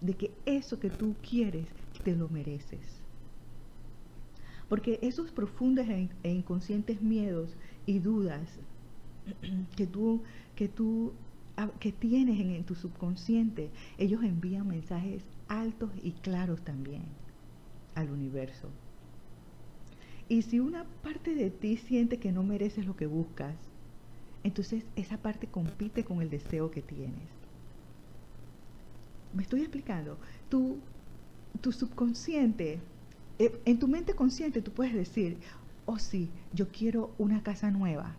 de 0.00 0.14
que 0.14 0.32
eso 0.46 0.78
que 0.78 0.90
tú 0.90 1.16
quieres 1.28 1.66
te 2.04 2.14
lo 2.14 2.28
mereces. 2.28 2.99
Porque 4.70 4.98
esos 5.02 5.30
profundos 5.30 5.86
e, 5.86 6.08
e 6.22 6.30
inconscientes 6.30 7.02
miedos 7.02 7.50
y 7.84 7.98
dudas 7.98 8.48
que 9.76 9.86
tú 9.86 10.22
que 10.56 10.68
tú 10.68 11.12
que 11.78 11.92
tienes 11.92 12.40
en, 12.40 12.64
tu 12.64 12.74
subconsciente, 12.74 13.68
ellos 13.98 14.22
envían 14.24 14.66
mensajes 14.66 15.22
altos 15.48 15.90
y 16.02 16.12
claros 16.12 16.62
también 16.62 17.02
al 17.94 18.10
universo. 18.10 18.70
Y 20.28 20.42
si 20.42 20.60
una 20.60 20.84
parte 21.02 21.34
de 21.34 21.50
ti 21.50 21.76
siente 21.76 22.18
que 22.18 22.32
no 22.32 22.42
mereces 22.42 22.86
lo 22.86 22.96
que 22.96 23.06
buscas, 23.06 23.56
entonces 24.42 24.84
esa 24.96 25.18
parte 25.18 25.48
compite 25.48 26.04
con 26.04 26.22
el 26.22 26.30
deseo 26.30 26.70
que 26.70 26.80
tienes. 26.80 27.28
¿Me 29.34 29.42
estoy 29.42 29.60
explicando? 29.60 30.18
Tu, 30.48 30.78
subconsciente, 31.72 32.80
en 33.40 33.78
tu 33.78 33.88
mente 33.88 34.14
consciente 34.14 34.60
tú 34.60 34.70
puedes 34.72 34.94
decir, 34.94 35.38
oh 35.86 35.98
sí, 35.98 36.28
yo 36.52 36.68
quiero 36.68 37.10
una 37.18 37.42
casa 37.42 37.70
nueva, 37.70 38.14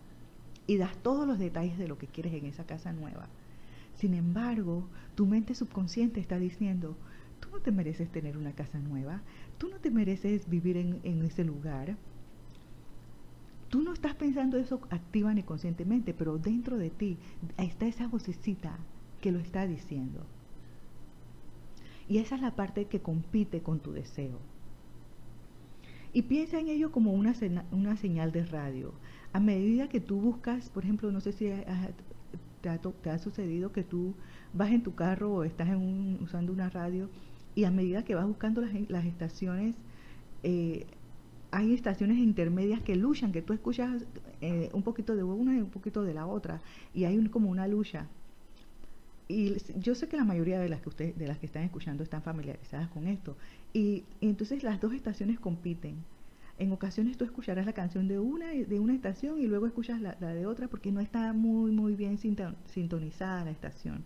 y 0.67 0.77
das 0.77 0.95
todos 1.03 1.27
los 1.27 1.39
detalles 1.39 1.77
de 1.77 1.87
lo 1.87 1.97
que 1.97 2.07
quieres 2.07 2.33
en 2.33 2.45
esa 2.45 2.65
casa 2.65 2.93
nueva. 2.93 3.27
Sin 3.97 4.13
embargo, 4.13 4.87
tu 5.15 5.25
mente 5.25 5.53
subconsciente 5.53 6.19
está 6.19 6.39
diciendo, 6.39 6.95
tú 7.39 7.49
no 7.51 7.59
te 7.59 7.71
mereces 7.71 8.09
tener 8.09 8.37
una 8.37 8.53
casa 8.53 8.79
nueva, 8.79 9.21
tú 9.57 9.69
no 9.69 9.77
te 9.77 9.91
mereces 9.91 10.49
vivir 10.49 10.77
en, 10.77 11.25
ese 11.25 11.43
lugar. 11.43 11.97
Tú 13.69 13.81
no 13.81 13.93
estás 13.93 14.15
pensando 14.15 14.57
eso 14.57 14.81
activa 14.89 15.33
ni 15.33 15.43
conscientemente, 15.43 16.13
pero 16.13 16.37
dentro 16.37 16.77
de 16.77 16.89
ti 16.89 17.17
está 17.57 17.85
esa 17.85 18.07
vocecita 18.07 18.77
que 19.21 19.31
lo 19.31 19.39
está 19.39 19.67
diciendo. 19.67 20.25
Y 22.07 22.17
esa 22.17 22.35
es 22.35 22.41
la 22.41 22.55
parte 22.55 22.85
que 22.85 23.01
compite 23.01 23.61
con 23.61 23.79
tu 23.79 23.91
deseo. 23.91 24.39
Y 26.13 26.23
piensa 26.23 26.59
en 26.59 26.67
ello 26.67 26.91
como 26.91 27.13
una, 27.13 27.33
una 27.71 27.97
señal 27.97 28.31
de 28.31 28.45
radio 28.45 28.93
a 29.33 29.39
medida 29.39 29.87
que 29.87 29.99
tú 29.99 30.19
buscas, 30.19 30.69
por 30.69 30.83
ejemplo, 30.83 31.11
no 31.11 31.21
sé 31.21 31.31
si 31.31 31.49
te, 32.61 33.09
ha, 33.09 33.17
sucedido 33.19 33.71
que 33.71 33.83
tú 33.83 34.13
vas 34.53 34.71
en 34.71 34.83
tu 34.83 34.93
carro 34.93 35.33
o 35.33 35.43
estás 35.43 35.69
usando 36.21 36.51
una 36.51 36.69
radio 36.69 37.09
y 37.55 37.63
a 37.63 37.71
medida 37.71 38.03
que 38.03 38.15
vas 38.15 38.27
buscando 38.27 38.61
las, 38.61 39.05
estaciones, 39.05 39.75
eh, 40.43 40.85
hay 41.51 41.73
estaciones 41.73 42.17
intermedias 42.17 42.81
que 42.81 42.95
luchan, 42.95 43.31
que 43.31 43.41
tú 43.41 43.53
escuchas 43.53 44.05
eh, 44.41 44.69
un 44.73 44.83
poquito 44.83 45.15
de 45.15 45.23
una 45.23 45.55
y 45.55 45.61
un 45.61 45.69
poquito 45.69 46.03
de 46.03 46.13
la 46.13 46.25
otra, 46.27 46.61
y 46.93 47.05
hay 47.05 47.25
como 47.27 47.49
una 47.49 47.67
lucha. 47.67 48.07
Y 49.31 49.57
yo 49.79 49.95
sé 49.95 50.07
que 50.07 50.17
la 50.17 50.25
mayoría 50.25 50.59
de 50.59 50.69
las 50.69 50.81
que 50.81 50.89
ustedes, 50.89 51.17
de 51.17 51.27
las 51.27 51.37
que 51.39 51.45
están 51.45 51.63
escuchando 51.63 52.03
están 52.03 52.21
familiarizadas 52.21 52.89
con 52.89 53.07
esto. 53.07 53.37
y 53.73 54.03
entonces 54.21 54.63
las 54.63 54.79
dos 54.81 54.93
estaciones 54.93 55.39
compiten 55.39 56.03
en 56.61 56.71
ocasiones 56.71 57.17
tú 57.17 57.25
escucharás 57.25 57.65
la 57.65 57.73
canción 57.73 58.07
de 58.07 58.19
una, 58.19 58.51
de 58.51 58.79
una 58.79 58.93
estación 58.93 59.39
y 59.41 59.47
luego 59.47 59.65
escuchas 59.65 59.99
la, 59.99 60.13
de 60.13 60.45
otra 60.45 60.67
porque 60.67 60.91
no 60.91 61.01
está 61.01 61.33
muy, 61.33 61.71
muy 61.71 61.95
bien 61.95 62.19
sintonizada 62.19 63.45
la 63.45 63.49
estación. 63.49 64.03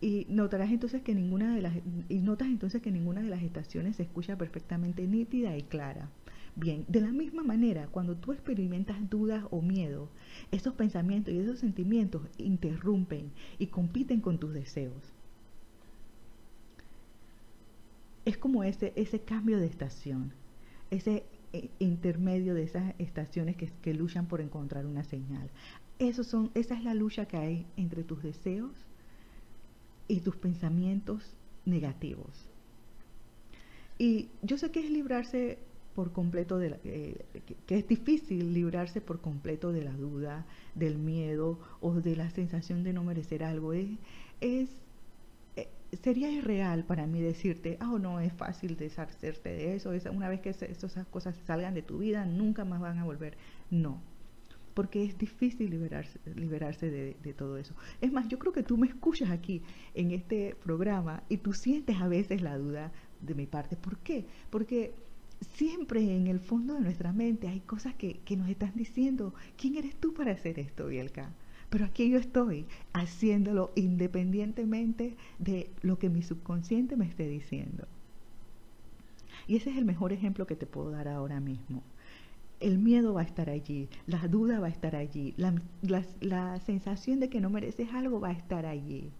Y 0.00 0.26
notarás 0.28 0.72
entonces 0.72 1.02
que 1.02 1.14
ninguna 1.14 1.54
de 1.54 1.62
las, 1.62 1.72
y 2.08 2.18
notas 2.18 2.48
entonces 2.48 2.82
que 2.82 2.90
ninguna 2.90 3.22
de 3.22 3.28
las 3.28 3.40
estaciones 3.40 3.96
se 3.96 4.02
escucha 4.02 4.36
perfectamente 4.36 5.06
nítida 5.06 5.56
y 5.56 5.62
clara. 5.62 6.08
Bien, 6.56 6.84
de 6.86 7.00
la 7.00 7.10
misma 7.10 7.42
manera, 7.42 7.88
cuando 7.88 8.16
tú 8.16 8.32
experimentas 8.32 9.10
dudas 9.10 9.44
o 9.50 9.60
miedo, 9.60 10.08
esos 10.52 10.74
pensamientos 10.74 11.34
y 11.34 11.38
esos 11.38 11.58
sentimientos 11.58 12.22
interrumpen 12.38 13.32
y 13.58 13.66
compiten 13.66 14.20
con 14.20 14.38
tus 14.38 14.54
deseos. 14.54 15.12
Es 18.24 18.38
como 18.38 18.62
ese, 18.62 18.92
ese 18.94 19.20
cambio 19.20 19.58
de 19.58 19.66
estación, 19.66 20.32
ese 20.90 21.24
eh, 21.52 21.70
intermedio 21.78 22.54
de 22.54 22.64
esas 22.64 22.94
estaciones 22.98 23.56
que, 23.56 23.94
luchan 23.94 24.26
por 24.26 24.40
encontrar 24.40 24.86
una 24.86 25.04
señal. 25.04 25.50
Eso 25.98 26.24
son, 26.24 26.50
esa 26.54 26.74
es 26.74 26.84
la 26.84 26.94
lucha 26.94 27.26
que 27.26 27.36
hay 27.36 27.66
entre 27.76 28.04
tus 28.04 28.22
deseos 28.22 28.72
y 30.08 30.20
tus 30.20 30.36
pensamientos 30.36 31.36
negativos. 31.64 32.48
Y 33.98 34.30
yo 34.42 34.56
sé 34.56 34.70
que 34.70 34.80
es 34.80 34.90
librarse 34.90 35.58
por 35.94 36.12
completo 36.12 36.58
de 36.58 36.78
eh, 36.84 37.24
que 37.66 37.78
es 37.78 37.86
difícil 37.86 38.52
librarse 38.52 39.00
por 39.00 39.20
completo 39.20 39.72
de 39.72 39.84
la 39.84 39.92
duda, 39.92 40.46
del 40.74 40.98
miedo 40.98 41.58
o 41.80 41.92
de 41.94 42.16
la 42.16 42.30
sensación 42.30 42.82
de 42.82 42.92
no 42.92 43.04
merecer 43.04 43.44
algo. 43.44 43.72
Es, 43.72 43.88
es 44.40 44.68
sería 46.02 46.30
irreal 46.30 46.84
para 46.84 47.06
mí 47.06 47.20
decirte, 47.20 47.78
oh 47.80 47.98
no, 47.98 48.20
es 48.20 48.32
fácil 48.32 48.76
deshacerte 48.76 49.50
de 49.50 49.74
eso, 49.76 49.92
una 50.12 50.28
vez 50.28 50.40
que 50.40 50.50
esas 50.50 51.06
cosas 51.08 51.36
salgan 51.46 51.74
de 51.74 51.82
tu 51.82 51.98
vida, 51.98 52.24
nunca 52.24 52.64
más 52.64 52.80
van 52.80 52.98
a 52.98 53.04
volver. 53.04 53.36
No. 53.70 54.02
porque 54.74 55.04
es 55.04 55.16
difícil 55.16 55.70
liberarse, 55.70 56.18
liberarse 56.34 56.90
de, 56.90 57.34
todo 57.34 57.58
eso. 57.58 57.74
Es 58.00 58.10
más, 58.12 58.26
yo 58.26 58.40
creo 58.40 58.52
que 58.52 58.64
tú 58.64 58.76
me 58.76 58.88
escuchas 58.88 59.30
aquí 59.30 59.62
en 59.94 60.10
este 60.10 60.56
programa 60.64 61.22
y 61.28 61.36
tú 61.36 61.52
sientes 61.52 62.00
a 62.00 62.08
veces 62.08 62.42
la 62.42 62.58
duda 62.58 62.90
de 63.20 63.34
mi 63.36 63.46
parte. 63.46 63.76
¿Por 63.76 63.98
qué? 63.98 64.26
Porque 64.50 64.92
siempre 65.44 66.16
en 66.16 66.26
el 66.26 66.40
fondo 66.40 66.74
de 66.74 66.80
nuestra 66.80 67.12
mente 67.12 67.48
hay 67.48 67.60
cosas 67.60 67.94
que, 67.94 68.20
que 68.24 68.36
nos 68.36 68.48
están 68.48 68.72
diciendo, 68.74 69.34
¿quién 69.56 69.76
eres 69.76 69.94
tú 69.96 70.14
para 70.14 70.32
hacer 70.32 70.58
esto, 70.58 70.86
Bielka? 70.88 71.30
Pero 71.70 71.84
aquí 71.84 72.10
yo 72.10 72.18
estoy 72.18 72.66
haciéndolo 72.92 73.72
independientemente 73.74 75.16
de 75.38 75.70
lo 75.82 75.98
que 75.98 76.10
mi 76.10 76.22
subconsciente 76.22 76.96
me 76.96 77.06
esté 77.06 77.28
diciendo. 77.28 77.86
Y 79.46 79.56
ese 79.56 79.70
es 79.70 79.76
el 79.76 79.84
mejor 79.84 80.12
ejemplo 80.12 80.46
que 80.46 80.56
te 80.56 80.66
puedo 80.66 80.90
dar 80.90 81.08
ahora 81.08 81.40
mismo. 81.40 81.82
El 82.60 82.78
miedo 82.78 83.14
va 83.14 83.22
a 83.22 83.24
estar 83.24 83.50
allí, 83.50 83.88
la 84.06 84.26
duda 84.28 84.60
va 84.60 84.68
a 84.68 84.70
estar 84.70 84.94
allí, 84.96 85.34
la, 85.36 85.60
la, 85.82 86.04
la 86.20 86.60
sensación 86.60 87.20
de 87.20 87.28
que 87.28 87.40
no 87.40 87.50
mereces 87.50 87.92
algo 87.92 88.20
va 88.20 88.28
a 88.28 88.32
estar 88.32 88.64
allí 88.64 89.10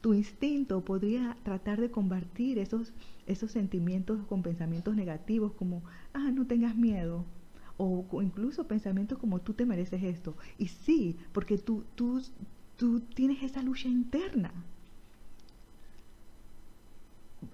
tu 0.00 0.14
instinto 0.14 0.80
podría 0.82 1.36
tratar 1.42 1.80
de 1.80 1.90
combatir 1.90 2.58
esos, 2.58 2.92
esos 3.26 3.50
sentimientos 3.50 4.24
con 4.26 4.42
pensamientos 4.42 4.96
negativos 4.96 5.52
como, 5.52 5.82
ah, 6.14 6.30
no 6.30 6.46
tengas 6.46 6.76
miedo. 6.76 7.24
O 7.76 8.04
incluso 8.20 8.66
pensamientos 8.66 9.18
como 9.18 9.40
tú 9.40 9.54
te 9.54 9.64
mereces 9.64 10.02
esto. 10.02 10.34
Y 10.58 10.68
sí, 10.68 11.16
porque 11.32 11.56
tú, 11.56 11.84
tú, 11.94 12.22
tú 12.76 13.00
tienes 13.00 13.42
esa 13.42 13.62
lucha 13.62 13.88
interna. 13.88 14.52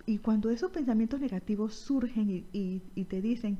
Y 0.04 0.18
cuando 0.18 0.50
esos 0.50 0.72
pensamientos 0.72 1.20
negativos 1.20 1.74
surgen 1.74 2.28
y, 2.28 2.44
y, 2.52 2.82
y 2.96 3.04
te 3.04 3.20
dicen, 3.20 3.58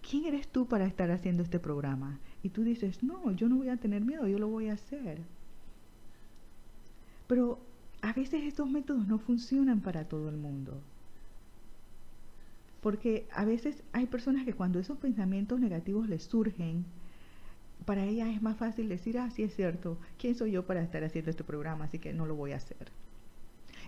¿quién 0.00 0.24
eres 0.24 0.48
tú 0.48 0.66
para 0.66 0.86
estar 0.86 1.10
haciendo 1.10 1.42
este 1.42 1.58
programa? 1.58 2.18
Y 2.42 2.48
tú 2.48 2.62
dices, 2.62 3.02
no, 3.02 3.30
yo 3.32 3.50
no 3.50 3.56
voy 3.56 3.68
a 3.68 3.76
tener 3.76 4.02
miedo, 4.02 4.26
yo 4.26 4.38
lo 4.38 4.48
voy 4.48 4.68
a 4.68 4.74
hacer. 4.74 5.18
Pero 7.26 7.58
a 8.02 8.12
veces 8.12 8.42
estos 8.42 8.68
métodos 8.68 9.06
no 9.06 9.18
funcionan 9.18 9.80
para 9.80 10.04
todo 10.04 10.28
el 10.28 10.36
mundo. 10.36 10.80
Porque 12.80 13.28
a 13.32 13.44
veces 13.44 13.82
hay 13.92 14.06
personas 14.06 14.44
que 14.44 14.54
cuando 14.54 14.80
esos 14.80 14.98
pensamientos 14.98 15.60
negativos 15.60 16.08
les 16.08 16.24
surgen, 16.24 16.84
para 17.86 18.04
ellas 18.04 18.28
es 18.28 18.42
más 18.42 18.56
fácil 18.56 18.88
decir, 18.88 19.18
ah, 19.18 19.30
sí 19.30 19.44
es 19.44 19.54
cierto, 19.54 19.98
¿quién 20.18 20.34
soy 20.34 20.50
yo 20.50 20.66
para 20.66 20.82
estar 20.82 21.04
haciendo 21.04 21.30
este 21.30 21.44
programa? 21.44 21.84
Así 21.84 22.00
que 22.00 22.12
no 22.12 22.26
lo 22.26 22.34
voy 22.34 22.52
a 22.52 22.56
hacer. 22.56 22.90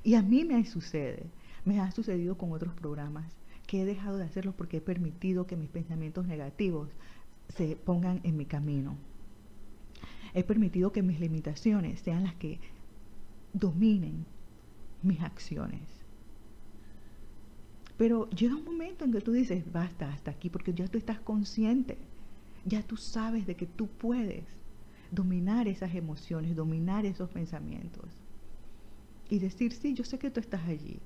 Y 0.05 0.15
a 0.15 0.23
mí 0.23 0.45
me 0.45 0.65
sucede, 0.65 1.25
me 1.65 1.81
ha 1.81 1.91
sucedido 1.91 2.39
con 2.39 2.53
otros 2.53 2.73
programas 2.75 3.33
que 3.67 3.83
he 3.83 3.85
dejado 3.85 4.19
de 4.19 4.25
hacerlos 4.25 4.55
porque 4.55 4.77
he 4.77 4.81
permitido 4.81 5.47
que 5.47 5.57
mis 5.57 5.71
pensamientos 5.71 6.27
negativos 6.27 6.89
se 7.49 7.75
pongan 7.75 8.21
en 8.23 8.37
mi 8.37 8.45
camino. 8.45 8.97
He 10.35 10.45
permitido 10.45 10.93
que 10.93 11.03
mis 11.03 11.19
limitaciones 11.19 12.01
sean 12.01 12.25
las 12.25 12.35
que 12.35 12.61
dominen 13.55 14.27
mis 15.03 15.21
acciones. 15.23 15.81
Pero 17.97 18.29
llega 18.31 18.57
un 18.57 18.65
momento 18.65 19.05
en 19.05 19.13
que 19.13 19.21
tú 19.21 19.33
dices, 19.33 19.73
basta, 19.73 20.13
hasta 20.13 20.33
aquí, 20.33 20.51
porque 20.51 20.75
ya 20.75 20.89
tú 20.89 20.99
estás 20.99 21.21
consciente, 21.21 21.97
ya 22.65 22.83
tú 22.83 22.97
sabes 22.97 23.47
de 23.47 23.55
que 23.55 23.67
tú 23.67 23.87
puedes 23.87 24.45
dominar 25.13 25.69
esas 25.69 25.95
emociones, 25.95 26.57
dominar 26.57 27.07
esos 27.07 27.31
pensamientos. 27.31 28.05
Y 29.31 29.39
decir, 29.39 29.73
sí, 29.73 29.95
yo 29.95 30.05
sé 30.05 30.19
que 30.19 30.31
tú 30.31 30.41
estás 30.41 30.67
allí, 30.67 30.99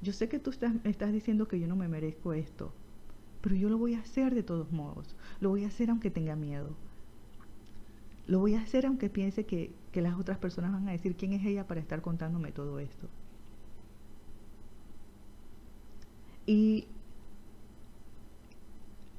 yo 0.00 0.12
sé 0.12 0.28
que 0.28 0.38
tú 0.38 0.50
estás, 0.50 0.72
estás 0.84 1.12
diciendo 1.12 1.48
que 1.48 1.58
yo 1.58 1.66
no 1.66 1.76
me 1.76 1.88
merezco 1.88 2.32
esto, 2.32 2.72
pero 3.40 3.56
yo 3.56 3.68
lo 3.68 3.76
voy 3.76 3.94
a 3.94 4.00
hacer 4.00 4.34
de 4.34 4.44
todos 4.44 4.70
modos, 4.70 5.16
lo 5.40 5.50
voy 5.50 5.64
a 5.64 5.68
hacer 5.68 5.90
aunque 5.90 6.10
tenga 6.10 6.36
miedo, 6.36 6.76
lo 8.26 8.40
voy 8.40 8.54
a 8.54 8.60
hacer 8.60 8.86
aunque 8.86 9.08
piense 9.08 9.44
que, 9.44 9.72
que 9.92 10.00
las 10.00 10.18
otras 10.18 10.38
personas 10.38 10.72
van 10.72 10.88
a 10.88 10.92
decir 10.92 11.16
quién 11.16 11.32
es 11.32 11.44
ella 11.44 11.66
para 11.66 11.80
estar 11.80 12.02
contándome 12.02 12.52
todo 12.52 12.78
esto. 12.78 13.08
Y 16.46 16.86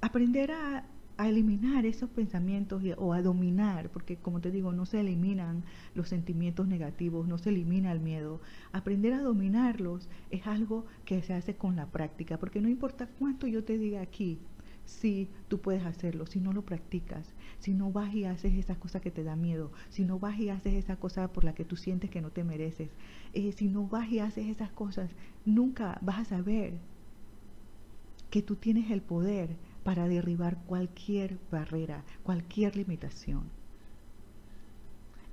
aprender 0.01 0.51
a, 0.51 0.85
a 1.17 1.27
eliminar 1.27 1.85
esos 1.85 2.09
pensamientos 2.09 2.83
o 2.97 3.13
a 3.13 3.21
dominar, 3.21 3.89
porque 3.89 4.17
como 4.17 4.39
te 4.39 4.51
digo, 4.51 4.71
no 4.71 4.85
se 4.85 4.99
eliminan 4.99 5.63
los 5.95 6.09
sentimientos 6.09 6.67
negativos, 6.67 7.27
no 7.27 7.37
se 7.37 7.49
elimina 7.49 7.91
el 7.91 7.99
miedo. 7.99 8.39
Aprender 8.71 9.13
a 9.13 9.21
dominarlos 9.21 10.07
es 10.29 10.45
algo 10.45 10.85
que 11.05 11.21
se 11.23 11.33
hace 11.33 11.55
con 11.55 11.75
la 11.75 11.87
práctica, 11.87 12.37
porque 12.37 12.61
no 12.61 12.69
importa 12.69 13.07
cuánto 13.19 13.47
yo 13.47 13.63
te 13.63 13.77
diga 13.77 14.01
aquí, 14.01 14.39
si 14.87 15.29
tú 15.49 15.59
puedes 15.59 15.85
hacerlo, 15.85 16.25
si 16.25 16.39
no 16.39 16.53
lo 16.53 16.63
practicas, 16.63 17.35
si 17.59 17.73
no 17.73 17.91
vas 17.91 18.13
y 18.15 18.23
haces 18.23 18.53
esas 18.53 18.77
cosas 18.77 19.01
que 19.01 19.11
te 19.11 19.23
da 19.23 19.35
miedo, 19.35 19.71
si 19.89 20.05
no 20.05 20.17
vas 20.17 20.39
y 20.39 20.49
haces 20.49 20.73
esa 20.73 20.95
cosa 20.95 21.27
por 21.33 21.43
la 21.43 21.53
que 21.53 21.65
tú 21.65 21.75
sientes 21.75 22.09
que 22.09 22.21
no 22.21 22.31
te 22.31 22.45
mereces, 22.45 22.89
eh, 23.33 23.51
si 23.51 23.67
no 23.67 23.85
vas 23.85 24.09
y 24.09 24.19
haces 24.19 24.47
esas 24.47 24.71
cosas, 24.71 25.11
nunca 25.45 25.99
vas 26.01 26.19
a 26.19 26.25
saber 26.25 26.79
que 28.29 28.41
tú 28.41 28.55
tienes 28.55 28.89
el 28.89 29.01
poder 29.01 29.57
para 29.83 30.07
derribar 30.07 30.57
cualquier 30.65 31.37
barrera, 31.51 32.05
cualquier 32.23 32.77
limitación. 32.77 33.43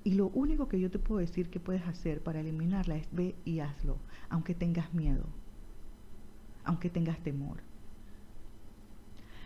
Y 0.03 0.15
lo 0.15 0.29
único 0.29 0.69
que 0.69 0.81
yo 0.81 0.91
te 0.91 0.99
puedo 0.99 1.21
decir 1.21 1.49
que 1.49 1.61
puedes 1.61 1.87
hacer 1.87 2.23
para 2.23 2.41
eliminarla 2.41 2.97
es 2.97 3.07
ve 3.13 3.37
y 3.45 3.61
hazlo, 3.61 3.99
aunque 4.29 4.55
tengas 4.55 4.93
miedo, 4.93 5.27
aunque 6.65 6.91
tengas 6.91 7.21
temor. 7.21 7.63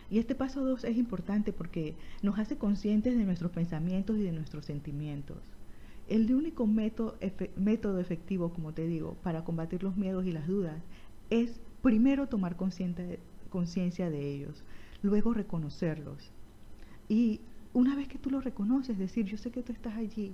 Y 0.09 0.19
este 0.19 0.35
paso 0.35 0.65
2 0.65 0.83
es 0.85 0.97
importante 0.97 1.53
porque 1.53 1.95
nos 2.23 2.39
hace 2.39 2.57
conscientes 2.57 3.17
de 3.17 3.25
nuestros 3.25 3.51
pensamientos 3.51 4.17
y 4.17 4.23
de 4.23 4.31
nuestros 4.31 4.65
sentimientos. 4.65 5.37
El 6.07 6.33
único 6.33 6.65
método, 6.65 7.17
método 7.55 7.99
efectivo, 7.99 8.51
como 8.51 8.73
te 8.73 8.87
digo, 8.87 9.15
para 9.21 9.43
combatir 9.43 9.83
los 9.83 9.95
miedos 9.95 10.25
y 10.25 10.31
las 10.31 10.47
dudas 10.47 10.81
es 11.29 11.61
primero 11.83 12.27
tomar 12.27 12.55
conciencia 12.55 14.09
de 14.09 14.33
ellos, 14.33 14.63
luego 15.03 15.33
reconocerlos. 15.33 16.31
Y 17.07 17.41
una 17.73 17.95
vez 17.95 18.07
que 18.07 18.17
tú 18.17 18.31
los 18.31 18.43
reconoces, 18.43 18.97
decir, 18.97 19.25
yo 19.25 19.37
sé 19.37 19.51
que 19.51 19.61
tú 19.61 19.71
estás 19.71 19.95
allí, 19.95 20.33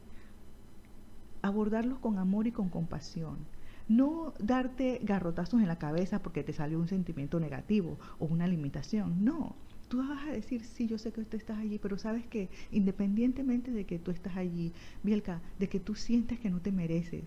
abordarlos 1.42 2.00
con 2.00 2.18
amor 2.18 2.48
y 2.48 2.54
con 2.54 2.70
compasión. 2.70 3.40
No 3.88 4.34
darte 4.40 5.00
garrotazos 5.04 5.62
en 5.62 5.68
la 5.68 5.78
cabeza 5.78 6.24
porque 6.24 6.44
te 6.44 6.54
salió 6.54 6.80
un 6.80 6.88
sentimiento 6.88 7.40
negativo 7.40 8.00
o 8.18 8.26
una 8.26 8.48
limitación. 8.48 9.24
No. 9.24 9.56
Tú 9.88 9.98
vas 9.98 10.28
a 10.28 10.32
decir, 10.32 10.66
sí, 10.66 10.88
yo 10.88 10.98
sé 10.98 11.12
que 11.12 11.24
tú 11.24 11.38
estás 11.38 11.60
allí, 11.60 11.78
pero 11.78 11.98
sabes 11.98 12.26
que 12.26 12.50
independientemente 12.72 13.72
de 13.72 13.86
que 13.86 14.00
tú 14.00 14.12
estás 14.12 14.36
allí, 14.36 14.74
Bielka, 15.04 15.42
de 15.60 15.70
que 15.70 15.80
tú 15.80 15.96
sientes 15.96 16.40
que 16.40 16.50
no 16.50 16.60
te 16.60 16.72
mereces 16.72 17.24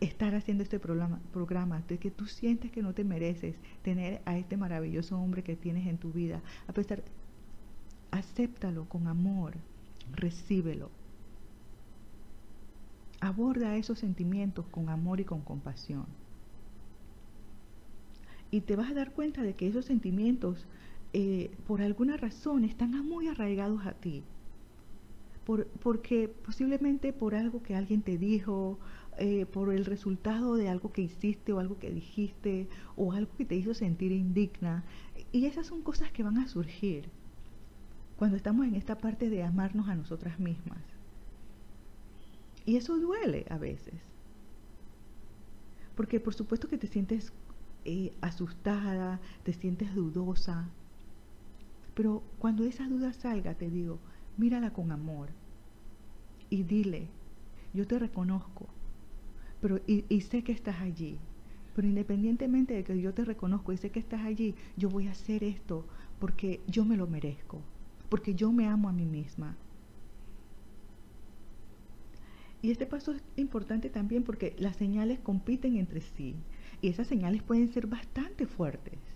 estar 0.00 0.34
haciendo 0.34 0.62
este 0.62 0.78
programa, 0.78 1.20
programa, 1.32 1.82
de 1.88 1.98
que 1.98 2.10
tú 2.10 2.26
sientes 2.26 2.70
que 2.70 2.82
no 2.82 2.94
te 2.94 3.04
mereces 3.04 3.56
tener 3.82 4.22
a 4.24 4.38
este 4.38 4.56
maravilloso 4.56 5.18
hombre 5.18 5.42
que 5.42 5.56
tienes 5.56 5.86
en 5.86 5.98
tu 5.98 6.12
vida, 6.12 6.42
a 6.66 6.72
pesar, 6.72 7.02
acéptalo 8.10 8.88
con 8.88 9.08
amor, 9.08 9.54
recíbelo 10.14 10.90
aborda 13.20 13.76
esos 13.76 13.98
sentimientos 13.98 14.66
con 14.70 14.88
amor 14.88 15.20
y 15.20 15.24
con 15.24 15.42
compasión. 15.42 16.06
Y 18.50 18.62
te 18.62 18.74
vas 18.74 18.90
a 18.90 18.94
dar 18.94 19.12
cuenta 19.12 19.42
de 19.42 19.54
que 19.54 19.68
esos 19.68 19.84
sentimientos, 19.84 20.66
eh, 21.12 21.50
por 21.66 21.82
alguna 21.82 22.16
razón, 22.16 22.64
están 22.64 22.90
muy 23.06 23.28
arraigados 23.28 23.86
a 23.86 23.92
ti. 23.92 24.22
Por, 25.44 25.66
porque 25.82 26.28
posiblemente 26.28 27.12
por 27.12 27.34
algo 27.34 27.62
que 27.62 27.74
alguien 27.74 28.02
te 28.02 28.18
dijo, 28.18 28.78
eh, 29.18 29.46
por 29.46 29.72
el 29.72 29.84
resultado 29.84 30.54
de 30.54 30.68
algo 30.68 30.92
que 30.92 31.02
hiciste 31.02 31.52
o 31.52 31.58
algo 31.58 31.78
que 31.78 31.90
dijiste, 31.90 32.68
o 32.96 33.12
algo 33.12 33.32
que 33.36 33.44
te 33.44 33.56
hizo 33.56 33.74
sentir 33.74 34.12
indigna. 34.12 34.84
Y 35.32 35.46
esas 35.46 35.66
son 35.66 35.82
cosas 35.82 36.12
que 36.12 36.22
van 36.22 36.38
a 36.38 36.48
surgir 36.48 37.08
cuando 38.16 38.36
estamos 38.36 38.66
en 38.66 38.74
esta 38.74 38.98
parte 38.98 39.30
de 39.30 39.42
amarnos 39.42 39.88
a 39.88 39.94
nosotras 39.94 40.38
mismas. 40.38 40.82
Y 42.66 42.76
eso 42.76 42.98
duele 42.98 43.46
a 43.50 43.58
veces. 43.58 43.94
Porque 45.96 46.20
por 46.20 46.34
supuesto 46.34 46.68
que 46.68 46.78
te 46.78 46.86
sientes 46.86 47.32
eh, 47.84 48.12
asustada, 48.20 49.20
te 49.42 49.52
sientes 49.52 49.94
dudosa. 49.94 50.68
Pero 52.00 52.22
cuando 52.38 52.64
esa 52.64 52.88
duda 52.88 53.12
salga, 53.12 53.52
te 53.52 53.68
digo, 53.68 53.98
mírala 54.38 54.72
con 54.72 54.90
amor 54.90 55.28
y 56.48 56.62
dile, 56.62 57.10
yo 57.74 57.86
te 57.86 57.98
reconozco, 57.98 58.70
pero 59.60 59.82
y, 59.86 60.06
y 60.08 60.22
sé 60.22 60.42
que 60.42 60.52
estás 60.52 60.80
allí. 60.80 61.18
Pero 61.74 61.86
independientemente 61.86 62.72
de 62.72 62.84
que 62.84 62.98
yo 62.98 63.12
te 63.12 63.26
reconozco 63.26 63.74
y 63.74 63.76
sé 63.76 63.90
que 63.90 64.00
estás 64.00 64.22
allí, 64.22 64.54
yo 64.78 64.88
voy 64.88 65.08
a 65.08 65.10
hacer 65.10 65.44
esto 65.44 65.84
porque 66.18 66.62
yo 66.66 66.86
me 66.86 66.96
lo 66.96 67.06
merezco, 67.06 67.60
porque 68.08 68.34
yo 68.34 68.50
me 68.50 68.66
amo 68.66 68.88
a 68.88 68.92
mí 68.92 69.04
misma, 69.04 69.58
y 72.62 72.70
este 72.70 72.86
paso 72.86 73.12
es 73.12 73.22
importante 73.36 73.90
también 73.90 74.24
porque 74.24 74.56
las 74.58 74.76
señales 74.76 75.20
compiten 75.20 75.76
entre 75.76 76.00
sí 76.00 76.34
y 76.80 76.88
esas 76.88 77.08
señales 77.08 77.42
pueden 77.42 77.68
ser 77.68 77.86
bastante 77.86 78.46
fuertes. 78.46 79.09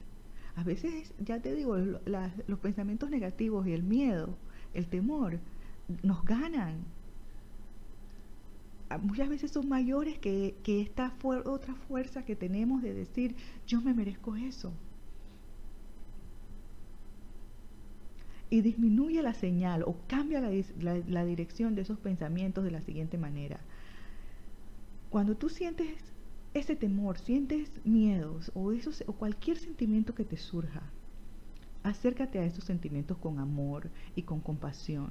A 0.56 0.62
veces, 0.62 1.12
ya 1.18 1.40
te 1.40 1.54
digo, 1.54 1.76
los 1.76 2.58
pensamientos 2.60 3.10
negativos 3.10 3.66
y 3.66 3.72
el 3.72 3.82
miedo 3.82 4.36
el 4.74 4.88
temor, 4.88 5.38
nos 6.02 6.24
ganan. 6.24 6.84
Ah, 8.90 8.98
muchas 8.98 9.28
veces 9.28 9.50
son 9.52 9.68
mayores 9.68 10.18
que, 10.18 10.56
que 10.62 10.82
esta 10.82 11.14
otra 11.22 11.74
fuerza 11.74 12.24
que 12.24 12.36
tenemos 12.36 12.82
de 12.82 12.92
decir, 12.92 13.34
yo 13.66 13.80
me 13.80 13.94
merezco 13.94 14.36
eso. 14.36 14.72
y 18.50 18.60
disminuye 18.60 19.20
la 19.20 19.34
señal 19.34 19.82
o 19.82 19.96
cambia 20.06 20.40
la, 20.40 21.24
dirección 21.24 21.74
de 21.74 21.82
esos 21.82 21.98
pensamientos 21.98 22.62
de 22.62 22.70
la 22.70 22.82
siguiente 22.82 23.18
manera. 23.18 23.58
Cuando 25.10 25.34
tú 25.34 25.48
sientes 25.48 25.88
ese 26.54 26.76
temor, 26.76 27.18
sientes 27.18 27.70
miedos 27.84 28.50
o, 28.54 28.72
esos, 28.72 29.02
o 29.06 29.12
cualquier 29.12 29.58
sentimiento 29.58 30.14
que 30.14 30.24
te 30.24 30.36
surja, 30.36 30.82
acércate 31.82 32.38
a 32.38 32.44
esos 32.44 32.64
sentimientos 32.64 33.18
con 33.18 33.38
amor 33.38 33.90
y 34.14 34.22
con 34.22 34.40
compasión. 34.40 35.10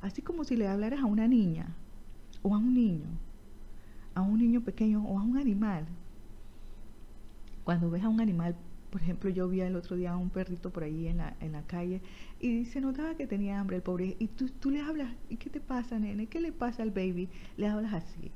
Así 0.00 0.22
como 0.22 0.44
si 0.44 0.56
le 0.56 0.66
hablaras 0.66 1.00
a 1.00 1.06
una 1.06 1.28
niña 1.28 1.76
o 2.42 2.54
a 2.54 2.58
un 2.58 2.74
niño, 2.74 3.06
a 4.14 4.22
un 4.22 4.38
niño 4.38 4.62
pequeño 4.62 5.04
o 5.04 5.18
a 5.18 5.22
un 5.22 5.36
animal. 5.36 5.86
Cuando 7.64 7.90
ves 7.90 8.02
a 8.02 8.08
un 8.08 8.20
animal 8.20 8.56
por 8.92 9.00
ejemplo, 9.00 9.30
yo 9.30 9.48
vi 9.48 9.62
el 9.62 9.74
otro 9.74 9.96
día 9.96 10.12
a 10.12 10.18
un 10.18 10.28
perrito 10.28 10.68
por 10.68 10.82
ahí 10.82 11.08
en 11.08 11.16
la, 11.16 11.34
en 11.40 11.52
la 11.52 11.62
calle 11.62 12.02
y 12.40 12.66
se 12.66 12.78
notaba 12.82 13.14
que 13.14 13.26
tenía 13.26 13.58
hambre 13.58 13.76
el 13.76 13.82
pobre. 13.82 14.16
Y 14.18 14.28
tú, 14.28 14.50
tú 14.50 14.70
le 14.70 14.82
hablas, 14.82 15.10
¿y 15.30 15.38
qué 15.38 15.48
te 15.48 15.60
pasa, 15.60 15.98
nene? 15.98 16.26
¿Qué 16.26 16.42
le 16.42 16.52
pasa 16.52 16.82
al 16.82 16.90
baby? 16.90 17.30
Le 17.56 17.68
hablas 17.68 17.94
así. 17.94 18.30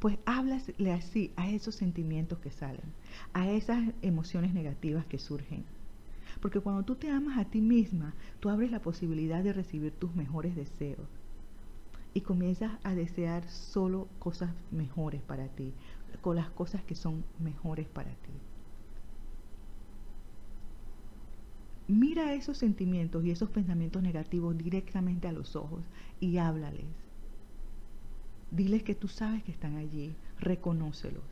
Pues 0.00 0.18
háblasle 0.24 0.92
así 0.92 1.30
a 1.36 1.50
esos 1.50 1.74
sentimientos 1.74 2.38
que 2.38 2.50
salen, 2.50 2.94
a 3.34 3.50
esas 3.50 3.92
emociones 4.02 4.54
negativas 4.54 5.04
que 5.06 5.18
surgen. 5.18 5.64
Porque 6.40 6.60
cuando 6.60 6.84
tú 6.84 6.96
te 6.96 7.10
amas 7.10 7.38
a 7.38 7.44
ti 7.44 7.60
misma, 7.60 8.14
tú 8.40 8.48
abres 8.48 8.70
la 8.70 8.80
posibilidad 8.80 9.44
de 9.44 9.52
recibir 9.52 9.92
tus 9.92 10.14
mejores 10.14 10.56
deseos 10.56 11.06
y 12.14 12.22
comienzas 12.22 12.72
a 12.82 12.94
desear 12.94 13.48
solo 13.48 14.08
cosas 14.18 14.50
mejores 14.70 15.22
para 15.22 15.48
ti, 15.48 15.74
con 16.22 16.36
las 16.36 16.50
cosas 16.50 16.82
que 16.84 16.94
son 16.94 17.24
mejores 17.38 17.86
para 17.88 18.10
ti. 18.10 18.32
Mira 21.88 22.34
esos 22.34 22.56
sentimientos 22.56 23.24
y 23.24 23.32
esos 23.32 23.50
pensamientos 23.50 24.02
negativos 24.02 24.56
directamente 24.56 25.28
a 25.28 25.32
los 25.32 25.56
ojos 25.56 25.82
y 26.20 26.38
háblales. 26.38 27.09
Diles 28.50 28.82
que 28.82 28.94
tú 28.94 29.08
sabes 29.08 29.42
que 29.42 29.52
están 29.52 29.76
allí, 29.76 30.14
reconócelos, 30.38 31.24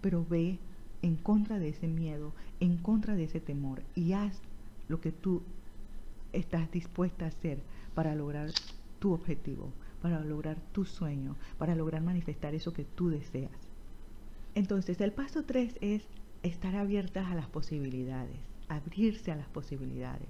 pero 0.00 0.24
ve 0.24 0.58
en 1.02 1.16
contra 1.16 1.58
de 1.58 1.68
ese 1.68 1.88
miedo, 1.88 2.32
en 2.60 2.78
contra 2.78 3.14
de 3.14 3.24
ese 3.24 3.40
temor 3.40 3.82
y 3.94 4.12
haz 4.12 4.40
lo 4.88 5.00
que 5.00 5.12
tú 5.12 5.42
estás 6.32 6.70
dispuesta 6.70 7.24
a 7.24 7.28
hacer 7.28 7.58
para 7.94 8.14
lograr 8.14 8.50
tu 8.98 9.12
objetivo, 9.12 9.72
para 10.02 10.20
lograr 10.20 10.58
tu 10.72 10.84
sueño, 10.84 11.36
para 11.58 11.74
lograr 11.74 12.02
manifestar 12.02 12.54
eso 12.54 12.72
que 12.72 12.84
tú 12.84 13.10
deseas. 13.10 13.52
Entonces, 14.54 15.00
el 15.00 15.12
paso 15.12 15.44
3 15.44 15.76
es 15.80 16.02
estar 16.42 16.74
abiertas 16.74 17.26
a 17.30 17.34
las 17.34 17.48
posibilidades 17.48 18.48
abrirse 18.68 19.32
a 19.32 19.36
las 19.36 19.48
posibilidades. 19.48 20.28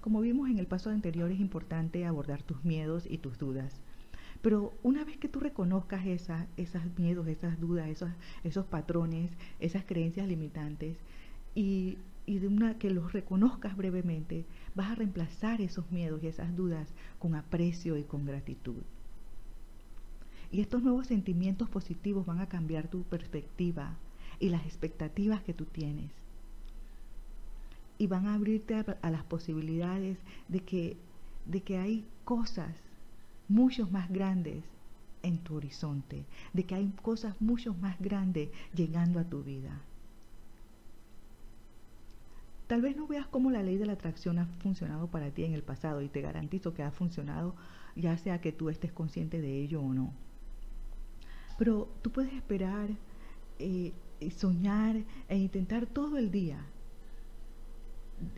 Como 0.00 0.20
vimos 0.20 0.48
en 0.48 0.58
el 0.58 0.66
paso 0.66 0.90
anterior, 0.90 1.30
es 1.30 1.40
importante 1.40 2.04
abordar 2.06 2.42
tus 2.42 2.64
miedos 2.64 3.04
y 3.08 3.18
tus 3.18 3.38
dudas. 3.38 3.80
Pero 4.42 4.72
una 4.82 5.04
vez 5.04 5.16
que 5.16 5.28
tú 5.28 5.40
reconozcas 5.40 6.06
esos 6.06 6.98
miedos, 6.98 7.26
esas 7.26 7.58
dudas, 7.60 7.88
esos, 7.88 8.10
esos 8.44 8.66
patrones, 8.66 9.30
esas 9.58 9.84
creencias 9.84 10.28
limitantes, 10.28 10.96
y, 11.54 11.98
y 12.26 12.38
de 12.38 12.46
una 12.46 12.78
que 12.78 12.90
los 12.90 13.12
reconozcas 13.12 13.76
brevemente, 13.76 14.44
vas 14.74 14.92
a 14.92 14.94
reemplazar 14.94 15.60
esos 15.60 15.90
miedos 15.90 16.22
y 16.22 16.28
esas 16.28 16.54
dudas 16.54 16.88
con 17.18 17.34
aprecio 17.34 17.96
y 17.96 18.04
con 18.04 18.24
gratitud. 18.26 18.82
Y 20.52 20.60
estos 20.60 20.82
nuevos 20.82 21.08
sentimientos 21.08 21.68
positivos 21.68 22.24
van 22.24 22.40
a 22.40 22.48
cambiar 22.48 22.88
tu 22.88 23.02
perspectiva 23.02 23.96
y 24.38 24.50
las 24.50 24.64
expectativas 24.64 25.42
que 25.42 25.52
tú 25.52 25.64
tienes 25.64 26.10
y 27.98 28.06
van 28.06 28.26
a 28.26 28.34
abrirte 28.34 28.84
a, 29.02 29.10
las 29.10 29.24
posibilidades 29.24 30.18
de 30.46 30.60
que, 30.60 30.96
de 31.46 31.62
que 31.62 31.78
hay 31.78 32.06
cosas 32.24 32.74
mucho 33.48 33.88
más 33.90 34.10
grandes 34.10 34.64
en 35.22 35.38
tu 35.38 35.56
horizonte, 35.56 36.24
de 36.52 36.64
que 36.64 36.74
hay 36.74 36.92
cosas 37.02 37.34
mucho 37.40 37.74
más 37.74 37.98
grandes 37.98 38.50
llegando 38.74 39.18
a 39.18 39.24
tu 39.24 39.42
vida. 39.42 39.80
Tal 42.66 42.82
vez 42.82 42.96
no 42.96 43.06
veas 43.06 43.26
cómo 43.26 43.50
la 43.50 43.62
ley 43.62 43.78
de 43.78 43.86
la 43.86 43.94
atracción 43.94 44.38
ha 44.38 44.46
funcionado 44.62 45.06
para 45.08 45.30
ti 45.30 45.44
en 45.44 45.54
el 45.54 45.62
pasado 45.62 46.02
y 46.02 46.08
te 46.08 46.20
garantizo 46.20 46.74
que 46.74 46.82
ha 46.82 46.90
funcionado 46.90 47.54
ya 47.96 48.16
sea 48.16 48.40
que 48.40 48.52
tú 48.52 48.68
estés 48.68 48.92
consciente 48.92 49.40
de 49.40 49.60
ello 49.60 49.82
o 49.82 49.92
no. 49.92 50.12
Pero 51.58 51.88
tú 52.02 52.12
puedes 52.12 52.32
esperar, 52.32 52.90
eh, 53.58 53.92
soñar 54.36 54.96
e 55.28 55.36
intentar 55.36 55.86
todo 55.86 56.16
el 56.18 56.30
día 56.30 56.64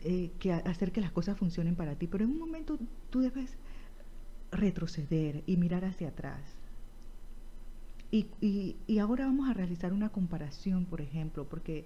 eh, 0.03 0.31
que 0.39 0.53
hacer 0.53 0.91
que 0.91 1.01
las 1.01 1.11
cosas 1.11 1.37
funcionen 1.37 1.75
para 1.75 1.95
ti, 1.95 2.07
pero 2.07 2.23
en 2.23 2.31
un 2.31 2.39
momento 2.39 2.79
tú 3.09 3.19
debes 3.19 3.57
retroceder 4.51 5.43
y 5.45 5.57
mirar 5.57 5.85
hacia 5.85 6.09
atrás. 6.09 6.41
Y, 8.11 8.27
y, 8.41 8.99
ahora 8.99 9.25
vamos 9.25 9.49
a 9.49 9.53
realizar 9.53 9.93
una 9.93 10.09
comparación, 10.09 10.85
por 10.85 10.99
ejemplo, 10.99 11.47
porque 11.47 11.85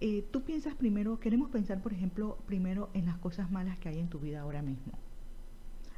eh, 0.00 0.24
tú 0.30 0.42
piensas 0.42 0.74
primero, 0.74 1.20
queremos 1.20 1.50
pensar, 1.50 1.82
por 1.82 1.92
ejemplo, 1.92 2.38
primero 2.46 2.88
en 2.94 3.04
las 3.04 3.18
cosas 3.18 3.50
malas 3.50 3.78
que 3.78 3.90
hay 3.90 3.98
en 3.98 4.08
tu 4.08 4.18
vida 4.18 4.40
ahora 4.40 4.62
mismo. 4.62 4.92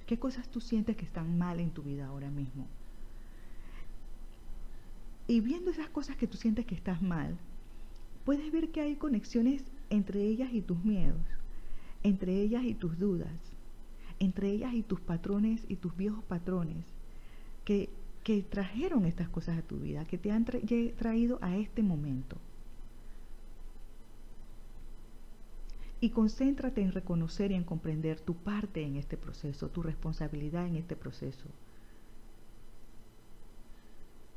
¿Qué 0.07 0.19
cosas 0.19 0.49
tú 0.49 0.61
sientes 0.61 0.97
que 0.97 1.05
están 1.05 1.39
mal 1.39 1.61
en 1.61 1.71
tu 1.71 1.83
vida 1.83 2.07
ahora 2.07 2.29
mismo? 2.29 2.67
Y 5.29 5.41
viendo 5.41 5.71
esas 5.71 5.89
cosas 5.89 6.17
que 6.17 6.27
tú 6.27 6.37
sientes 6.37 6.67
que 6.67 6.75
estás 6.75 7.01
mal, 7.01 7.39
puedes 8.25 8.51
ver 8.51 8.71
que 8.71 8.81
hay 8.81 8.97
conexiones 8.97 9.63
entre 9.91 10.23
ellas 10.23 10.53
y 10.53 10.61
tus 10.61 10.85
miedos, 10.85 11.23
entre 12.03 12.41
ellas 12.41 12.65
y 12.65 12.75
tus 12.75 12.99
dudas, 12.99 13.52
entre 14.23 14.51
ellas 14.51 14.73
y 14.73 14.85
tus 14.85 15.01
patrones 15.01 15.65
y 15.69 15.75
tus 15.75 15.97
viejos 15.97 16.23
patrones 16.23 16.85
que, 17.65 17.91
que 18.23 18.41
trajeron 18.43 19.05
estas 19.05 19.29
cosas 19.29 19.59
a 19.59 19.63
tu 19.63 19.79
vida, 19.81 20.05
que 20.05 20.17
te 20.17 20.31
han 20.31 20.45
traído 20.45 21.41
a 21.43 21.57
este 21.57 21.83
momento. 21.83 22.37
Y 26.01 26.11
concéntrate 26.11 26.83
en 26.83 26.93
reconocer 26.93 27.51
y 27.51 27.55
en 27.55 27.65
comprender 27.65 28.21
tu 28.21 28.35
parte 28.35 28.85
en 28.85 28.95
este 28.95 29.17
proceso, 29.17 29.71
tu 29.71 29.83
responsabilidad 29.83 30.69
en 30.69 30.77
este 30.77 30.95
proceso, 30.95 31.47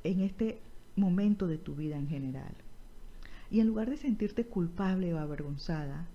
en 0.03 0.21
este 0.21 0.59
momento 0.95 1.45
de 1.45 1.59
tu 1.59 1.75
vida 1.75 1.95
en 1.95 2.07
general. 2.07 2.55
Y 3.51 3.59
en 3.59 3.67
lugar 3.67 3.91
de 3.91 3.97
sentirte 3.97 4.45
culpable 4.45 5.13
o 5.13 5.19
avergonzada, 5.19 6.07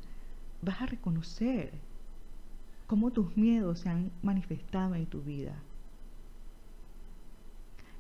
vas 0.61 0.83
a 0.83 0.87
reconocer 0.87 1.71
cómo 2.91 3.13
tus 3.13 3.37
miedos 3.37 3.79
se 3.79 3.89
han 3.89 4.11
manifestado 4.21 4.97
en 4.97 5.07
tu 5.07 5.23
vida. 5.23 5.55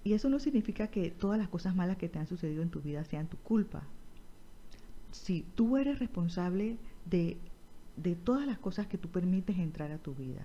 Y 0.03 0.15
eso 0.15 0.29
no 0.29 0.41
significa 0.41 0.89
que 0.89 1.13
todas 1.13 1.39
las 1.39 1.49
cosas 1.49 1.77
malas 1.77 1.97
que 1.97 2.09
te 2.09 2.19
han 2.19 2.27
sucedido 2.27 2.61
en 2.61 2.71
tu 2.71 2.81
vida 2.81 3.05
sean 3.05 3.29
tu 3.29 3.37
culpa. 3.37 3.85
Si 5.13 5.47
tú 5.55 5.77
eres 5.77 6.01
responsable 6.01 6.77
de, 7.05 7.37
de 7.97 8.17
todas 8.17 8.49
las 8.49 8.59
cosas 8.59 8.89
que 8.89 8.99
tú 8.99 9.09
permites 9.11 9.61
entrar 9.61 9.93
a 9.93 9.99
tu 9.99 10.13
vida, 10.13 10.45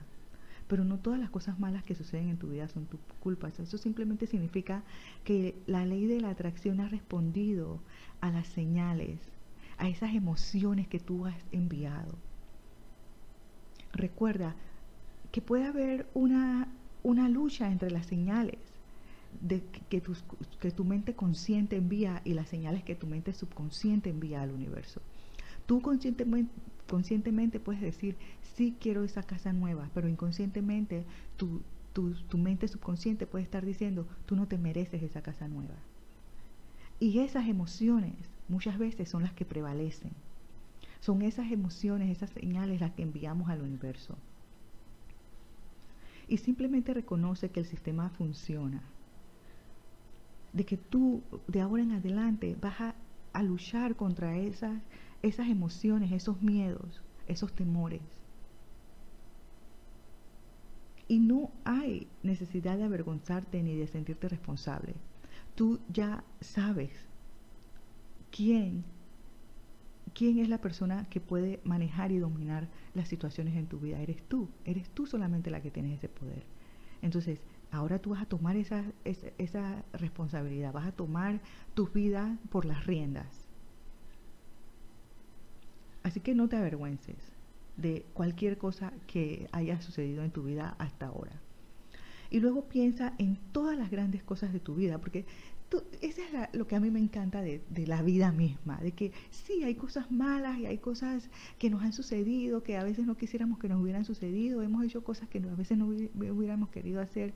pero 0.67 0.83
no 0.83 0.99
todas 0.99 1.19
las 1.19 1.31
cosas 1.31 1.59
malas 1.59 1.83
que 1.83 1.95
suceden 1.95 2.29
en 2.29 2.37
tu 2.37 2.49
vida 2.49 2.67
son 2.67 2.85
tu 2.85 2.99
culpa. 3.21 3.47
Eso 3.47 3.79
simplemente 3.79 4.27
significa 4.27 4.83
que 5.23 5.55
la 5.65 5.87
ley 5.87 6.05
de 6.05 6.21
la 6.21 6.29
atracción 6.29 6.81
ha 6.81 6.87
respondido 6.87 7.79
a 8.21 8.29
las 8.29 8.45
señales, 8.45 9.17
a 9.79 9.89
esas 9.89 10.13
emociones 10.13 10.87
que 10.87 10.99
tú 10.99 11.25
has 11.25 11.35
enviado. 11.51 12.13
Recuerda 13.95 14.55
que 15.31 15.41
puede 15.41 15.65
haber 15.65 16.07
una, 16.13 16.67
una 17.03 17.27
lucha 17.27 17.71
entre 17.71 17.91
las 17.91 18.05
señales 18.05 18.59
de 19.41 19.63
que, 19.89 20.01
tu, 20.01 20.13
que 20.59 20.71
tu 20.71 20.85
mente 20.85 21.13
consciente 21.13 21.75
envía 21.75 22.21
y 22.23 22.33
las 22.33 22.47
señales 22.47 22.83
que 22.83 22.95
tu 22.95 23.07
mente 23.07 23.33
subconsciente 23.33 24.09
envía 24.09 24.41
al 24.41 24.51
universo. 24.51 25.01
Tú 25.65 25.81
conscientemente, 25.81 26.53
conscientemente 26.87 27.59
puedes 27.59 27.81
decir, 27.81 28.15
sí 28.55 28.75
quiero 28.79 29.03
esa 29.03 29.23
casa 29.23 29.51
nueva, 29.51 29.89
pero 29.93 30.07
inconscientemente 30.07 31.05
tu, 31.37 31.61
tu, 31.93 32.37
mente 32.37 32.67
subconsciente 32.67 33.25
puede 33.25 33.43
estar 33.43 33.65
diciendo, 33.65 34.05
tú 34.25 34.35
no 34.35 34.47
te 34.47 34.57
mereces 34.57 35.01
esa 35.01 35.21
casa 35.21 35.47
nueva. 35.47 35.75
Y 36.99 37.19
esas 37.19 37.47
emociones 37.47 38.15
muchas 38.47 38.77
veces 38.77 39.09
son 39.09 39.23
las 39.23 39.33
que 39.33 39.45
prevalecen. 39.45 40.11
Son 41.05 41.21
esas 41.21 41.51
emociones, 41.51 42.09
esas 42.09 42.31
señales 42.31 42.81
las 42.81 42.93
que 42.93 43.03
enviamos 43.03 43.49
al 43.49 43.61
universo. 43.61 44.15
Y 46.27 46.37
simplemente 46.37 46.95
reconoce 46.95 47.51
que 47.51 47.59
el 47.59 47.67
sistema 47.67 48.09
funciona. 48.09 48.81
De 50.51 50.65
que 50.65 50.77
tú 50.77 51.21
de 51.47 51.61
ahora 51.61 51.83
en 51.83 51.91
adelante 51.91 52.57
vas 52.59 52.81
a, 52.81 52.95
a 53.33 53.43
luchar 53.43 53.95
contra 53.95 54.35
esas 54.37 54.81
esas 55.21 55.47
emociones, 55.47 56.11
esos 56.11 56.41
miedos, 56.41 57.03
esos 57.27 57.53
temores. 57.53 58.01
Y 61.07 61.19
no 61.19 61.51
hay 61.63 62.07
necesidad 62.23 62.77
de 62.77 62.83
avergonzarte 62.83 63.61
ni 63.61 63.75
de 63.75 63.87
sentirte 63.87 64.27
responsable. 64.27 64.95
Tú 65.55 65.79
ya 65.91 66.23
sabes 66.41 66.91
quién, 68.31 68.83
quién 70.15 70.39
es 70.39 70.49
la 70.49 70.59
persona 70.59 71.05
que 71.09 71.19
puede 71.19 71.59
manejar 71.63 72.11
y 72.11 72.17
dominar 72.17 72.69
las 72.95 73.09
situaciones 73.09 73.55
en 73.55 73.67
tu 73.67 73.79
vida. 73.79 73.99
Eres 73.99 74.23
tú, 74.23 74.49
eres 74.63 74.89
tú 74.89 75.05
solamente 75.05 75.51
la 75.51 75.61
que 75.61 75.69
tienes 75.69 75.97
ese 75.97 76.09
poder. 76.09 76.43
Entonces, 77.01 77.39
ahora 77.69 77.99
tú 77.99 78.11
vas 78.11 78.21
a 78.21 78.25
tomar 78.25 78.55
esa, 78.55 78.83
responsabilidad, 79.93 80.73
vas 80.73 80.87
a 80.87 80.93
tomar 80.93 81.41
tu 81.75 81.87
vida 81.87 82.39
por 82.49 82.65
las 82.65 82.85
riendas. 82.85 83.45
Así 86.01 86.21
que 86.21 86.33
no 86.33 86.47
te 86.47 86.55
avergüences 86.55 87.17
de 87.75 88.05
cualquier 88.13 88.57
cosa 88.57 88.93
que 89.07 89.49
haya 89.51 89.81
sucedido 89.81 90.23
en 90.23 90.31
tu 90.31 90.43
vida 90.43 90.75
hasta 90.79 91.07
ahora. 91.07 91.41
Y 92.29 92.39
luego 92.39 92.65
piensa 92.65 93.13
en 93.17 93.37
todas 93.51 93.77
las 93.77 93.91
grandes 93.91 94.23
cosas 94.23 94.53
de 94.53 94.59
tu 94.59 94.75
vida, 94.75 94.97
porque 94.97 95.25
eso 96.01 96.21
es 96.21 96.55
lo 96.55 96.67
que 96.67 96.75
a 96.75 96.79
mí 96.79 96.91
me 96.91 96.99
encanta 96.99 97.41
de, 97.41 97.61
la 97.85 98.01
vida 98.01 98.31
misma, 98.31 98.77
de 98.77 98.91
que 98.91 99.11
sí, 99.31 99.63
hay 99.63 99.75
cosas 99.75 100.11
malas 100.11 100.57
y 100.57 100.65
hay 100.65 100.77
cosas 100.77 101.29
que 101.57 101.69
nos 101.69 101.83
han 101.83 101.93
sucedido, 101.93 102.63
que 102.63 102.77
a 102.77 102.83
veces 102.83 103.05
no 103.05 103.15
quisiéramos 103.15 103.59
que 103.59 103.69
nos 103.69 103.81
hubieran 103.81 104.05
sucedido, 104.05 104.61
hemos 104.61 104.83
hecho 104.83 105.03
cosas 105.03 105.29
que 105.29 105.39
a 105.39 105.55
veces 105.55 105.77
no 105.77 105.87
hubiéramos 105.87 106.69
querido 106.69 107.01
hacer, 107.01 107.33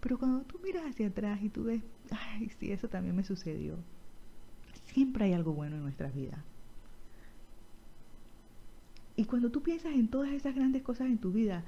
pero 0.00 0.18
cuando 0.18 0.42
tú 0.42 0.58
miras 0.62 0.84
hacia 0.84 1.08
atrás 1.08 1.40
y 1.42 1.48
tú 1.48 1.64
ves, 1.64 1.82
ay, 2.10 2.50
sí, 2.58 2.72
eso 2.72 2.88
también 2.88 3.14
me 3.14 3.24
sucedió, 3.24 3.76
siempre 4.84 5.26
hay 5.26 5.32
algo 5.32 5.52
bueno 5.52 5.76
en 5.76 5.82
nuestra 5.82 6.10
vida. 6.10 6.44
Y 9.16 9.24
cuando 9.24 9.50
tú 9.50 9.62
piensas 9.62 9.92
en 9.94 10.08
todas 10.08 10.30
esas 10.30 10.54
grandes 10.54 10.82
cosas 10.82 11.08
en 11.08 11.18
tu 11.18 11.32
vida, 11.32 11.64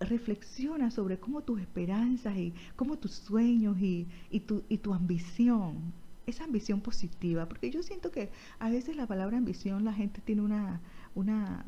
reflexiona 0.00 0.90
sobre 0.90 1.18
cómo 1.18 1.42
tus 1.42 1.60
esperanzas 1.60 2.36
y 2.36 2.52
cómo 2.74 2.98
tus 2.98 3.12
sueños 3.12 3.76
y, 3.80 4.08
tu, 4.46 4.64
y 4.68 4.78
tu 4.78 4.92
ambición, 4.92 5.92
esa 6.26 6.44
ambición 6.44 6.80
positiva, 6.80 7.46
porque 7.46 7.70
yo 7.70 7.82
siento 7.82 8.10
que 8.10 8.30
a 8.58 8.68
veces 8.68 8.96
la 8.96 9.06
palabra 9.06 9.38
ambición 9.38 9.84
la 9.84 9.92
gente 9.92 10.20
tiene 10.20 10.42
una, 10.42 10.80
una 11.14 11.64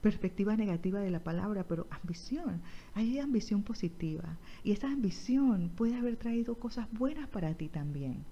perspectiva 0.00 0.56
negativa 0.56 1.00
de 1.00 1.10
la 1.10 1.24
palabra, 1.24 1.64
pero 1.66 1.86
ambición, 1.90 2.62
hay 2.94 3.18
ambición 3.18 3.62
positiva 3.62 4.38
y 4.62 4.72
esa 4.72 4.86
ambición 4.88 5.70
puede 5.76 5.96
haber 5.96 6.16
traído 6.16 6.54
cosas 6.54 6.86
buenas 6.92 7.28
para 7.28 7.54
ti 7.54 7.68
también. 7.68 8.24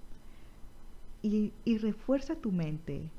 Y, 1.21 1.53
y 1.65 1.77
refuerza 1.77 2.35
tu 2.35 2.51
mente, 2.51 3.11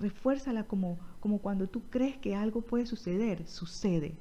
refuérzala 0.00 0.64
como, 0.64 0.98
como 1.20 1.38
cuando 1.38 1.68
tú 1.68 1.82
crees 1.90 2.16
que 2.18 2.34
algo 2.34 2.62
puede 2.62 2.86
suceder, 2.86 3.46
sucede. 3.46 4.14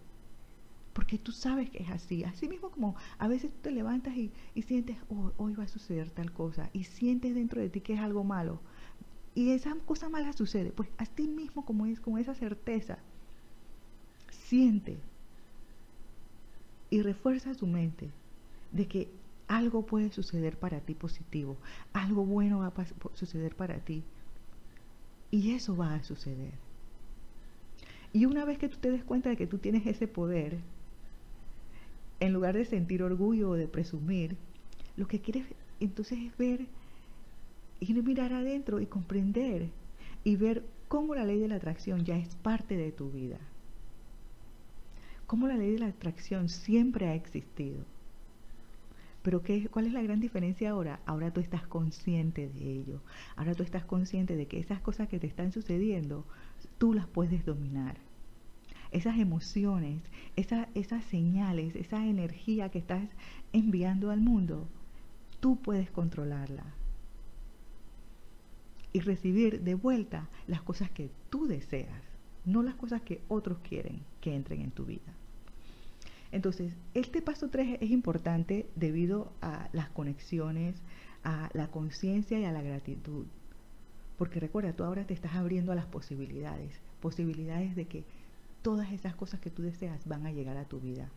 Porque 0.94 1.18
tú 1.18 1.32
sabes 1.32 1.70
que 1.70 1.82
es 1.82 1.90
así. 1.90 2.24
Así 2.24 2.48
mismo 2.48 2.70
como 2.70 2.96
a 3.18 3.28
veces 3.28 3.52
tú 3.52 3.58
te 3.64 3.72
levantas 3.72 4.16
y, 4.16 4.32
sientes, 4.62 4.98
oh, 5.10 5.32
hoy 5.38 5.54
va 5.56 5.64
a 5.64 5.68
suceder 5.68 6.12
tal 6.12 6.32
cosa. 6.32 6.70
Y 6.72 6.84
sientes 6.84 7.34
dentro 7.34 7.62
de 7.62 7.70
ti 7.70 7.82
que 7.82 7.94
es 7.94 8.00
algo 8.00 8.24
malo. 8.24 8.60
Y 9.34 9.52
esa 9.52 9.76
cosa 9.86 10.10
mala 10.10 10.34
sucede. 10.34 10.72
Pues 10.72 10.90
así 10.98 11.28
mismo 11.28 11.66
como 11.66 11.88
es, 11.88 12.00
con 12.00 12.20
esa 12.20 12.36
certeza. 12.36 13.00
Siente 14.30 15.00
y 16.92 17.02
refuerza 17.02 17.56
tu 17.56 17.66
mente 17.66 18.12
de 18.72 18.88
que 18.88 19.10
algo 19.48 19.84
puede 19.88 20.12
suceder 20.12 20.60
para 20.60 20.80
ti 20.80 20.94
positivo. 20.94 21.58
Algo 21.92 22.24
bueno 22.24 22.60
va 22.60 22.68
a 22.68 23.16
suceder 23.16 23.56
para 23.56 23.80
ti 23.80 24.04
y 25.34 25.56
eso 25.56 25.76
va 25.76 25.96
a 25.96 26.04
suceder. 26.04 26.54
Y 28.14 28.28
una 28.28 28.46
vez 28.46 28.60
que 28.60 28.70
tú 28.70 28.78
te 28.78 28.92
des 28.92 29.04
cuenta 29.04 29.30
de 29.30 29.36
que 29.36 29.48
tú 29.48 29.58
tienes 29.58 29.88
ese 29.88 30.08
poder, 30.08 30.60
en 32.20 32.34
lugar 32.34 32.54
de 32.54 32.66
sentir 32.66 33.02
orgullo 33.02 33.50
o 33.50 33.56
de 33.56 33.68
presumir, 33.68 34.38
lo 34.96 35.08
que 35.08 35.22
quieres 35.22 35.48
entonces 35.80 36.20
es 36.20 36.38
ver, 36.38 36.68
y 37.80 37.94
mirar 37.96 38.32
adentro 38.32 38.80
y 38.80 38.86
comprender 38.86 39.70
y 40.24 40.36
ver 40.36 40.64
cómo 40.88 41.16
la 41.16 41.26
ley 41.26 41.40
de 41.40 41.48
la 41.48 41.56
atracción 41.56 42.06
ya 42.06 42.16
es 42.16 42.36
parte 42.36 42.78
de 42.78 42.92
tu 42.92 43.10
vida. 43.10 43.40
Cómo 45.26 45.48
la 45.48 45.58
ley 45.58 45.72
de 45.72 45.80
la 45.80 45.88
atracción 45.88 46.48
siempre 46.48 47.08
ha 47.08 47.16
existido. 47.16 47.84
Pero 49.24 49.42
¿qué, 49.42 49.70
¿cuál 49.70 49.88
es 49.88 49.94
la 49.94 50.02
gran 50.02 50.20
diferencia 50.20 50.72
ahora? 50.72 51.00
Ahora 51.06 51.32
tú 51.32 51.40
estás 51.40 51.66
consciente 51.66 52.50
de 52.50 52.72
ello. 52.72 53.02
Ahora 53.38 53.56
tú 53.56 53.64
estás 53.64 53.86
consciente 53.86 54.36
de 54.36 54.48
que 54.48 54.60
esas 54.60 54.82
cosas 54.82 55.08
que 55.08 55.18
te 55.18 55.28
están 55.28 55.54
sucediendo, 55.54 56.26
tú 56.78 56.94
las 56.94 57.08
puedes 57.08 57.46
dominar. 57.46 57.98
Esas 58.92 59.18
emociones, 59.18 60.04
esas 60.36 61.04
señales, 61.06 61.76
esa 61.76 62.06
energía 62.06 62.70
que 62.70 62.80
estás 62.80 63.10
enviando 63.54 64.12
al 64.12 64.20
mundo, 64.20 64.68
tú 65.40 65.56
puedes 65.56 65.90
controlarla. 65.90 66.66
Y 68.92 69.00
recibir 69.00 69.62
de 69.62 69.74
vuelta 69.74 70.30
las 70.48 70.62
cosas 70.62 70.92
que 70.92 71.10
tú 71.30 71.48
deseas, 71.48 72.04
no 72.46 72.62
las 72.62 72.76
cosas 72.76 73.02
que 73.02 73.22
otros 73.30 73.60
quieren 73.60 74.02
que 74.20 74.36
entren 74.36 74.62
en 74.62 74.72
tu 74.72 74.86
vida. 74.86 75.16
Entonces, 76.34 76.74
este 76.96 77.22
paso 77.22 77.50
3 77.50 77.78
es 77.80 77.92
importante 77.92 78.66
debido 78.76 79.32
a 79.40 79.70
las 79.72 79.90
conexiones, 79.92 80.82
a 81.24 81.52
la 81.54 81.68
conciencia 81.68 82.40
y 82.40 82.46
a 82.46 82.52
la 82.52 82.64
gratitud. 82.64 83.28
Porque 84.18 84.40
recuerda, 84.40 84.74
tú 84.74 84.84
ahora 84.84 85.06
te 85.06 85.14
estás 85.14 85.36
abriendo 85.36 85.72
a 85.72 85.76
las 85.76 85.86
posibilidades, 85.86 86.74
posibilidades 87.02 87.76
de 87.76 87.86
que 87.86 88.04
todas 88.64 88.92
esas 88.92 89.14
cosas 89.14 89.42
que 89.42 89.52
tú 89.52 89.62
deseas 89.62 90.08
van 90.08 90.26
a 90.26 90.32
llegar 90.32 90.58
a 90.58 90.66
tu 90.66 90.80
vida. 90.80 91.08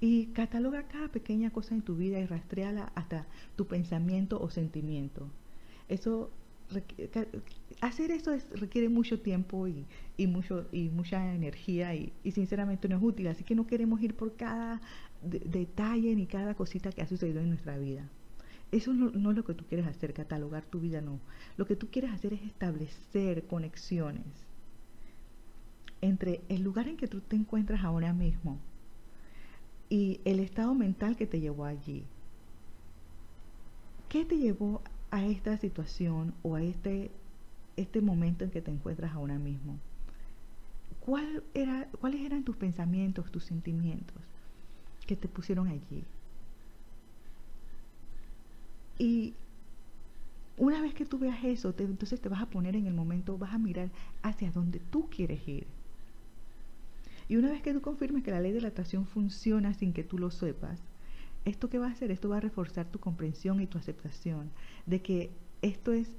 Y 0.00 0.26
cataloga 0.26 0.88
cada 0.88 1.06
pequeña 1.06 1.50
cosa 1.50 1.76
en 1.76 1.82
tu 1.82 1.94
vida 1.94 2.18
y 2.18 2.26
rastreala 2.26 2.90
hasta 2.96 3.24
tu 3.54 3.68
pensamiento 3.68 4.42
o 4.42 4.50
sentimiento. 4.50 5.28
Eso 5.88 6.32
hacer 7.80 8.10
eso 8.10 8.36
requiere 8.52 8.88
mucho 8.88 9.20
tiempo 9.20 9.66
y, 9.68 10.26
mucho, 10.26 10.66
y 10.72 10.88
mucha 10.88 11.34
energía 11.34 11.94
y, 11.94 12.12
sinceramente 12.32 12.88
no 12.88 12.96
es 12.96 13.02
útil. 13.02 13.28
Así 13.28 13.44
que 13.44 13.54
no 13.54 13.66
queremos 13.66 14.00
ir 14.02 14.14
por 14.14 14.36
cada 14.36 14.80
detalle 15.22 16.14
ni 16.14 16.26
cada 16.26 16.54
cosita 16.54 16.92
que 16.92 17.02
ha 17.02 17.06
sucedido 17.06 17.40
en 17.40 17.48
nuestra 17.48 17.78
vida. 17.78 18.08
Eso 18.70 18.92
no, 18.92 19.10
no, 19.10 19.30
es 19.30 19.36
lo 19.36 19.44
que 19.44 19.54
tú 19.54 19.64
quieres 19.64 19.86
hacer, 19.86 20.12
catalogar 20.12 20.64
tu 20.64 20.80
vida, 20.80 21.00
no. 21.00 21.18
Lo 21.56 21.66
que 21.66 21.74
tú 21.74 21.88
quieres 21.90 22.12
hacer 22.12 22.34
es 22.34 22.42
establecer 22.42 23.44
conexiones 23.46 24.26
entre 26.00 26.42
el 26.48 26.62
lugar 26.62 26.86
en 26.86 26.96
que 26.96 27.08
tú 27.08 27.20
te 27.20 27.34
encuentras 27.34 27.82
ahora 27.82 28.12
mismo 28.12 28.58
y 29.88 30.20
el 30.24 30.38
estado 30.40 30.74
mental 30.74 31.16
que 31.16 31.26
te 31.26 31.40
llevó 31.40 31.64
allí. 31.64 32.04
¿Qué 34.08 34.24
te 34.24 34.36
llevó 34.36 34.82
a 35.10 35.24
esta 35.24 35.56
situación 35.56 36.34
o 36.42 36.54
a 36.54 36.62
este, 36.62 37.10
este 37.76 38.00
momento 38.00 38.44
en 38.44 38.50
que 38.50 38.62
te 38.62 38.70
encuentras 38.70 39.12
ahora 39.12 39.38
mismo? 39.38 39.78
¿Cuál 41.00 41.42
era, 41.54 41.88
¿Cuáles 42.00 42.20
eran 42.20 42.44
tus 42.44 42.56
pensamientos, 42.56 43.30
tus 43.30 43.44
sentimientos 43.44 44.16
que 45.06 45.16
te 45.16 45.28
pusieron 45.28 45.68
allí? 45.68 46.04
Y 48.98 49.34
una 50.58 50.82
vez 50.82 50.92
que 50.92 51.06
tú 51.06 51.18
veas 51.18 51.42
eso, 51.44 51.74
entonces 51.78 52.20
te 52.20 52.28
vas 52.28 52.42
a 52.42 52.46
poner 52.46 52.74
en 52.74 52.86
el 52.86 52.94
momento, 52.94 53.38
vas 53.38 53.54
a 53.54 53.58
mirar 53.58 53.90
hacia 54.22 54.50
donde 54.50 54.80
tú 54.80 55.08
quieres 55.08 55.46
ir. 55.46 55.66
Y 57.28 57.36
una 57.36 57.50
vez 57.50 57.62
que 57.62 57.72
tú 57.72 57.80
confirmes 57.80 58.24
que 58.24 58.30
la 58.30 58.40
ley 58.40 58.52
de 58.52 58.60
la 58.60 58.68
atracción 58.68 59.06
funciona 59.06 59.72
sin 59.74 59.92
que 59.92 60.02
tú 60.02 60.18
lo 60.18 60.30
sepas, 60.30 60.80
¿Esto 61.48 61.70
qué 61.70 61.78
va 61.78 61.86
a 61.86 61.92
hacer? 61.92 62.10
Esto 62.10 62.28
va 62.28 62.36
a 62.36 62.40
reforzar 62.40 62.86
tu 62.86 62.98
comprensión 62.98 63.62
y 63.62 63.66
tu 63.66 63.78
aceptación 63.78 64.50
de 64.84 65.00
que 65.00 65.30
esto 65.62 65.92
es 65.92 66.10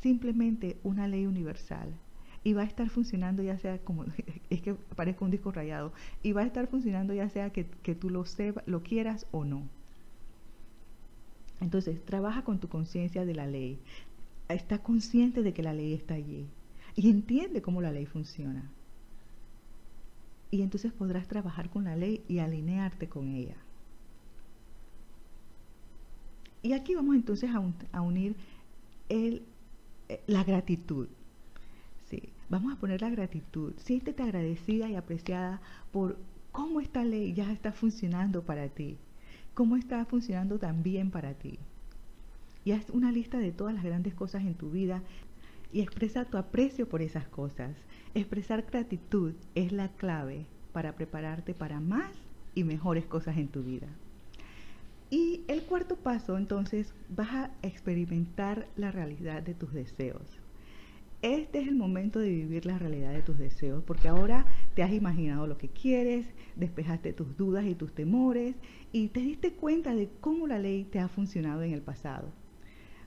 simplemente 0.00 0.78
una 0.82 1.06
ley 1.06 1.26
universal 1.26 1.92
y 2.44 2.54
va 2.54 2.62
a 2.62 2.64
estar 2.64 2.88
funcionando 2.88 3.42
ya 3.42 3.58
sea 3.58 3.76
como, 3.76 4.06
es 4.50 4.62
que 4.62 4.72
parezca 4.72 5.26
un 5.26 5.30
disco 5.30 5.52
rayado, 5.52 5.92
y 6.22 6.32
va 6.32 6.40
a 6.40 6.46
estar 6.46 6.66
funcionando 6.66 7.12
ya 7.12 7.28
sea 7.28 7.50
que, 7.50 7.64
tú 7.94 8.08
lo, 8.08 8.24
sepas, 8.24 8.66
lo 8.66 8.82
quieras 8.82 9.26
o 9.32 9.44
no. 9.44 9.68
Entonces, 11.60 12.02
trabaja 12.06 12.42
con 12.42 12.58
tu 12.58 12.68
conciencia 12.68 13.26
de 13.26 13.34
la 13.34 13.46
ley. 13.46 13.78
Está 14.48 14.78
consciente 14.78 15.42
de 15.42 15.52
que 15.52 15.62
la 15.62 15.74
ley 15.74 15.92
está 15.92 16.14
allí 16.14 16.46
y 16.96 17.10
entiende 17.10 17.60
cómo 17.60 17.82
la 17.82 17.92
ley 17.92 18.06
funciona. 18.06 18.70
Y 20.50 20.62
entonces 20.62 20.90
podrás 20.92 21.28
trabajar 21.28 21.68
con 21.68 21.84
la 21.84 21.96
ley 21.96 22.24
y 22.28 22.38
alinearte 22.38 23.10
con 23.10 23.28
ella. 23.34 23.56
Y 26.62 26.72
aquí 26.72 26.94
vamos 26.94 27.14
entonces 27.14 27.50
a, 27.92 28.00
unir 28.00 28.34
el, 29.08 29.42
eh, 30.08 30.20
la 30.26 30.44
gratitud. 30.44 31.08
Vamos 32.50 32.72
a 32.72 32.76
poner 32.76 33.02
la 33.02 33.10
gratitud. 33.10 33.74
Siéntete 33.76 34.22
agradecida 34.22 34.88
y 34.88 34.94
apreciada 34.94 35.60
por 35.92 36.16
cómo 36.50 36.80
esta 36.80 37.04
ley 37.04 37.34
ya 37.34 37.52
está 37.52 37.72
funcionando 37.72 38.42
para 38.42 38.68
ti, 38.68 38.96
cómo 39.52 39.76
está 39.76 40.02
funcionando 40.06 40.58
también 40.58 41.10
para 41.10 41.34
ti. 41.34 41.58
Y 42.64 42.72
haz 42.72 42.88
una 42.88 43.12
lista 43.12 43.38
de 43.38 43.52
todas 43.52 43.74
las 43.74 43.84
grandes 43.84 44.14
cosas 44.14 44.42
en 44.42 44.54
tu 44.54 44.70
vida 44.70 45.02
y 45.74 45.82
expresa 45.82 46.24
tu 46.24 46.38
aprecio 46.38 46.88
por 46.88 47.02
esas 47.02 47.28
cosas. 47.28 47.76
Expresar 48.14 48.62
gratitud 48.62 49.34
es 49.54 49.70
la 49.70 49.88
clave 49.88 50.46
para 50.72 50.94
prepararte 50.94 51.52
para 51.52 51.80
más 51.80 52.10
y 52.54 52.64
mejores 52.64 53.04
cosas 53.04 53.36
en 53.36 53.48
tu 53.48 53.62
vida. 53.62 53.88
Y 55.10 55.42
el 55.48 55.62
cuarto 55.62 55.96
paso, 55.96 56.36
entonces, 56.36 56.92
vas 57.08 57.30
a 57.30 57.50
experimentar 57.62 58.68
la 58.76 58.90
realidad 58.90 59.42
de 59.42 59.54
tus 59.54 59.72
deseos. 59.72 60.38
Este 61.22 61.60
es 61.60 61.68
el 61.68 61.76
momento 61.76 62.20
de 62.20 62.28
vivir 62.28 62.66
la 62.66 62.78
realidad 62.78 63.12
de 63.12 63.22
tus 63.22 63.38
deseos, 63.38 63.82
porque 63.84 64.06
ahora 64.06 64.44
te 64.74 64.82
has 64.82 64.92
imaginado 64.92 65.46
lo 65.46 65.56
que 65.56 65.68
quieres, 65.68 66.26
despejaste 66.56 67.14
tus 67.14 67.36
dudas 67.38 67.64
y 67.64 67.74
tus 67.74 67.92
temores 67.92 68.54
y 68.92 69.08
te 69.08 69.20
diste 69.20 69.54
cuenta 69.54 69.94
de 69.94 70.10
cómo 70.20 70.46
la 70.46 70.58
ley 70.58 70.84
te 70.84 71.00
ha 71.00 71.08
funcionado 71.08 71.62
en 71.62 71.72
el 71.72 71.82
pasado. 71.82 72.30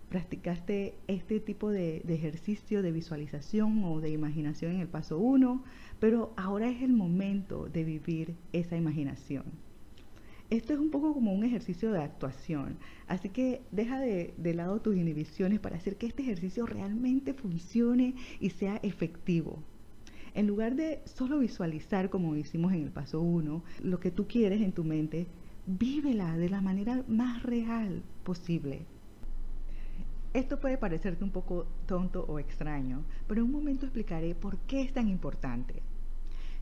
Practicaste 0.10 0.96
este 1.08 1.40
tipo 1.40 1.70
de, 1.70 1.98
ejercicio 2.10 2.82
de 2.82 2.92
visualización 2.92 3.86
o 3.86 4.02
de 4.02 4.10
imaginación 4.10 4.74
en 4.74 4.82
el 4.82 4.90
paso 4.90 5.20
1, 5.20 5.64
pero 6.00 6.34
ahora 6.36 6.68
es 6.68 6.82
el 6.82 6.92
momento 6.94 7.70
de 7.70 7.86
vivir 7.86 8.36
esa 8.52 8.76
imaginación 8.76 9.71
esto 10.52 10.74
es 10.74 10.80
un 10.80 10.92
poco 10.92 11.14
como 11.14 11.32
un 11.32 11.46
ejercicio 11.46 11.94
de 11.94 12.04
actuación. 12.04 12.78
Así 13.08 13.30
que 13.30 13.62
deja 13.72 14.00
de, 14.00 14.54
lado 14.54 14.82
tus 14.82 14.98
inhibiciones 14.98 15.62
para 15.62 15.78
hacer 15.78 15.96
que 15.96 16.08
este 16.08 16.24
ejercicio 16.24 16.66
realmente 16.66 17.34
funcione 17.34 18.16
y 18.42 18.50
sea 18.50 18.76
efectivo. 18.84 19.64
En 20.34 20.48
lugar 20.48 20.76
de 20.76 21.02
solo 21.06 21.40
visualizar, 21.40 22.10
como 22.10 22.36
hicimos 22.36 22.74
en 22.74 22.84
el 22.84 22.92
paso 22.92 23.22
1, 23.22 23.64
lo 23.82 24.00
que 24.02 24.12
tú 24.12 24.28
quieres 24.28 24.62
en 24.62 24.74
tu 24.74 24.84
mente, 24.84 25.28
vívela 25.66 26.36
de 26.36 26.50
la 26.50 26.60
manera 26.60 27.02
más 27.08 27.44
real 27.44 28.04
posible. 28.26 28.82
Esto 30.34 30.60
puede 30.60 30.78
parecerte 30.78 31.24
un 31.24 31.32
poco 31.32 31.66
tonto 31.86 32.26
o 32.28 32.40
extraño, 32.40 33.06
pero 33.26 33.40
en 33.40 33.48
un 33.48 33.54
momento 33.54 33.86
explicaré 33.86 34.36
por 34.36 34.58
qué 34.60 34.82
es 34.82 34.92
tan 34.92 35.08
importante. 35.08 35.82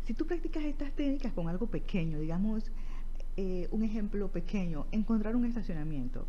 Si 0.05 0.13
tú 0.13 0.25
practicas 0.25 0.63
estas 0.63 0.91
técnicas 0.93 1.33
con 1.33 1.49
algo 1.49 1.67
pequeño, 1.67 2.19
digamos, 2.19 2.71
eh, 3.37 3.67
un 3.71 3.83
ejemplo 3.83 4.31
pequeño, 4.31 4.87
encontrar 4.91 5.35
un 5.35 5.45
estacionamiento. 5.45 6.25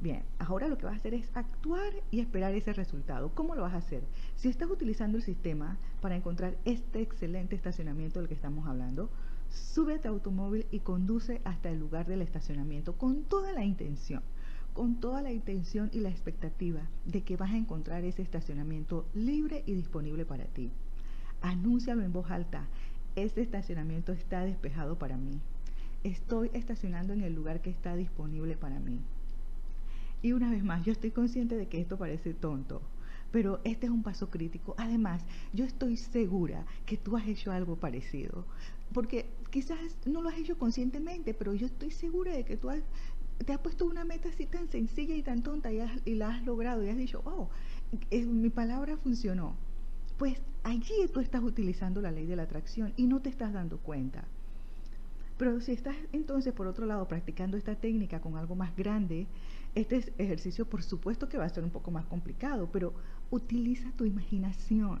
Bien, 0.00 0.22
ahora 0.38 0.66
lo 0.66 0.78
que 0.78 0.86
vas 0.86 0.94
a 0.94 0.96
hacer 0.96 1.12
es 1.12 1.30
actuar 1.34 1.92
y 2.10 2.20
esperar 2.20 2.54
ese 2.54 2.72
resultado. 2.72 3.34
¿Cómo 3.34 3.54
lo 3.54 3.62
vas 3.62 3.74
a 3.74 3.78
hacer? 3.78 4.02
Si 4.34 4.48
estás 4.48 4.70
utilizando 4.70 5.18
el 5.18 5.22
sistema 5.22 5.76
para 6.00 6.16
encontrar 6.16 6.56
este 6.64 7.02
excelente 7.02 7.54
estacionamiento 7.54 8.18
del 8.18 8.28
que 8.28 8.34
estamos 8.34 8.66
hablando, 8.66 9.10
sube 9.50 9.98
tu 9.98 10.08
automóvil 10.08 10.66
y 10.70 10.80
conduce 10.80 11.42
hasta 11.44 11.68
el 11.68 11.78
lugar 11.78 12.06
del 12.06 12.22
estacionamiento 12.22 12.96
con 12.96 13.24
toda 13.24 13.52
la 13.52 13.62
intención, 13.62 14.22
con 14.72 15.00
toda 15.00 15.20
la 15.20 15.32
intención 15.32 15.90
y 15.92 16.00
la 16.00 16.08
expectativa 16.08 16.88
de 17.04 17.22
que 17.22 17.36
vas 17.36 17.50
a 17.50 17.58
encontrar 17.58 18.02
ese 18.04 18.22
estacionamiento 18.22 19.06
libre 19.12 19.64
y 19.66 19.74
disponible 19.74 20.24
para 20.24 20.46
ti. 20.46 20.72
Anúncialo 21.42 22.02
en 22.02 22.12
voz 22.12 22.30
alta. 22.30 22.68
Este 23.16 23.42
estacionamiento 23.42 24.12
está 24.12 24.46
despejado 24.46 24.98
para 24.98 25.18
mí 25.18 25.42
estoy 26.04 26.50
estacionando 26.54 27.12
en 27.12 27.22
el 27.22 27.34
lugar 27.34 27.60
que 27.60 27.70
está 27.70 27.96
disponible 27.96 28.56
para 28.56 28.80
mí. 28.80 29.00
Y 30.22 30.32
una 30.32 30.50
vez 30.50 30.62
más, 30.62 30.84
yo 30.84 30.92
estoy 30.92 31.10
consciente 31.10 31.56
de 31.56 31.66
que 31.66 31.80
esto 31.80 31.96
parece 31.96 32.34
tonto, 32.34 32.82
pero 33.30 33.60
este 33.64 33.86
es 33.86 33.92
un 33.92 34.02
paso 34.02 34.28
crítico. 34.28 34.74
Además, 34.76 35.22
yo 35.52 35.64
estoy 35.64 35.96
segura 35.96 36.66
que 36.84 36.96
tú 36.96 37.16
has 37.16 37.26
hecho 37.26 37.52
algo 37.52 37.76
parecido, 37.76 38.44
porque 38.92 39.26
quizás 39.50 39.78
no 40.06 40.20
lo 40.20 40.28
has 40.28 40.38
hecho 40.38 40.58
conscientemente, 40.58 41.32
pero 41.32 41.54
yo 41.54 41.66
estoy 41.66 41.90
segura 41.90 42.32
de 42.32 42.44
que 42.44 42.56
tú 42.56 42.68
te 43.44 43.52
has 43.52 43.60
puesto 43.60 43.86
una 43.86 44.04
meta 44.04 44.28
así 44.28 44.46
tan 44.46 44.68
sencilla 44.68 45.14
y 45.14 45.22
tan 45.22 45.42
tonta 45.42 45.72
y, 45.72 46.14
la 46.14 46.28
has 46.28 46.44
logrado 46.44 46.84
y 46.84 46.88
has 46.88 46.96
dicho, 46.96 47.22
oh, 47.24 47.48
mi 48.10 48.50
palabra 48.50 48.96
funcionó. 48.98 49.56
Pues 50.18 50.36
allí 50.64 50.92
tú 51.12 51.20
estás 51.20 51.42
utilizando 51.42 52.02
la 52.02 52.10
ley 52.10 52.26
de 52.26 52.36
la 52.36 52.42
atracción 52.42 52.92
y 52.96 53.06
no 53.06 53.20
te 53.20 53.30
estás 53.30 53.54
dando 53.54 53.78
cuenta. 53.78 54.24
Pero 55.40 55.58
si 55.62 55.72
estás 55.72 55.96
entonces, 56.12 56.52
por 56.52 56.66
otro 56.66 56.84
lado, 56.84 57.08
practicando 57.08 57.56
esta 57.56 57.74
técnica 57.74 58.20
con 58.20 58.36
algo 58.36 58.54
más 58.54 58.76
grande, 58.76 59.26
este 59.74 60.12
ejercicio 60.18 60.68
por 60.68 60.82
supuesto 60.82 61.30
que 61.30 61.38
va 61.38 61.46
a 61.46 61.48
ser 61.48 61.64
un 61.64 61.70
poco 61.70 61.90
más 61.90 62.04
complicado, 62.04 62.68
pero 62.70 62.92
utiliza 63.30 63.90
tu 63.92 64.04
imaginación. 64.04 65.00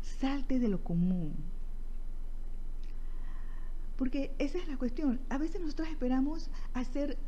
Salte 0.00 0.60
de 0.60 0.68
lo 0.68 0.84
común. 0.84 1.34
Porque 3.96 4.32
esa 4.38 4.58
es 4.58 4.68
la 4.68 4.76
cuestión. 4.76 5.18
A 5.28 5.38
veces 5.38 5.60
nosotros 5.60 5.88
esperamos 5.88 6.48
hacer 6.72 7.18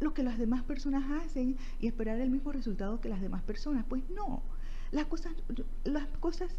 lo 0.00 0.14
que 0.14 0.22
las 0.22 0.38
demás 0.38 0.62
personas 0.62 1.10
hacen 1.22 1.58
y 1.78 1.88
esperar 1.88 2.18
el 2.20 2.30
mismo 2.30 2.52
resultado 2.52 3.02
que 3.02 3.10
las 3.10 3.20
demás 3.20 3.42
personas. 3.42 3.84
Pues 3.86 4.08
no. 4.08 4.42
Las 4.92 5.04
cosas, 5.04 5.34
las 5.84 6.08
cosas, 6.20 6.58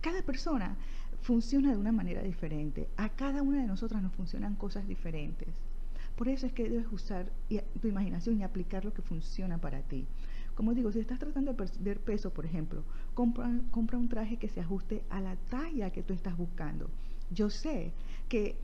cada 0.00 0.22
persona 0.22 0.76
funciona 1.22 1.70
de 1.70 1.78
una 1.78 1.92
manera 1.92 2.22
diferente. 2.22 2.88
A 2.96 3.08
cada 3.08 3.42
una 3.42 3.60
de 3.60 3.66
nosotras 3.66 4.02
nos 4.02 4.12
funcionan 4.12 4.56
cosas 4.56 4.86
diferentes. 4.86 5.48
Por 6.16 6.28
eso 6.28 6.46
es 6.46 6.52
que 6.52 6.68
debes 6.68 6.92
usar 6.92 7.32
tu 7.80 7.88
imaginación 7.88 8.38
y 8.38 8.44
aplicar 8.44 8.84
lo 8.84 8.92
que 8.92 9.02
funciona 9.02 9.58
para 9.58 9.82
ti. 9.82 10.06
Como 10.54 10.74
digo, 10.74 10.92
si 10.92 10.98
estás 10.98 11.18
tratando 11.18 11.52
de 11.52 11.56
perder 11.56 12.00
peso, 12.00 12.32
por 12.32 12.44
ejemplo, 12.44 12.84
compra, 13.14 13.50
compra 13.70 13.96
un 13.96 14.08
traje 14.08 14.36
que 14.36 14.48
se 14.48 14.60
ajuste 14.60 15.04
a 15.08 15.20
la 15.20 15.36
talla 15.36 15.90
que 15.90 16.02
tú 16.02 16.12
estás 16.12 16.36
buscando. 16.36 16.90
Yo 17.30 17.48
sé 17.48 17.94
que 18.28 18.58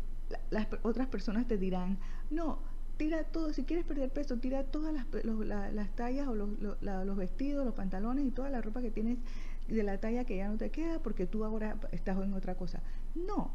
las 0.51 0.69
otras 0.83 1.09
personas 1.09 1.47
te 1.47 1.57
dirán, 1.57 1.99
no, 2.31 2.59
tira 2.99 3.25
todo, 3.25 3.53
si 3.55 3.63
quieres 3.65 3.87
perder 3.87 4.13
peso, 4.13 4.37
tira 4.37 4.65
todas 4.65 4.93
las, 4.93 5.07
las 5.73 5.97
tallas 5.97 6.29
o 6.29 6.35
los, 6.35 6.51
los, 6.61 7.17
vestidos, 7.17 7.65
los 7.65 7.75
pantalones 7.75 8.27
y 8.27 8.31
toda 8.31 8.51
la 8.51 8.61
ropa 8.61 8.83
que 8.83 8.91
tienes 8.91 9.19
de 9.69 9.83
la 9.83 9.99
talla 9.99 10.25
que 10.25 10.37
ya 10.37 10.49
no 10.49 10.57
te 10.57 10.71
queda 10.71 10.99
porque 11.01 11.27
tú 11.27 11.45
ahora 11.45 11.79
estás 11.93 12.19
en 12.23 12.35
otra 12.35 12.57
cosa. 12.57 12.83
No, 13.15 13.51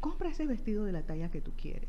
compra 0.00 0.30
ese 0.30 0.46
vestido 0.46 0.84
de 0.84 0.92
la 0.92 1.02
talla 1.02 1.30
que 1.30 1.40
tú 1.40 1.52
quieres. 1.56 1.88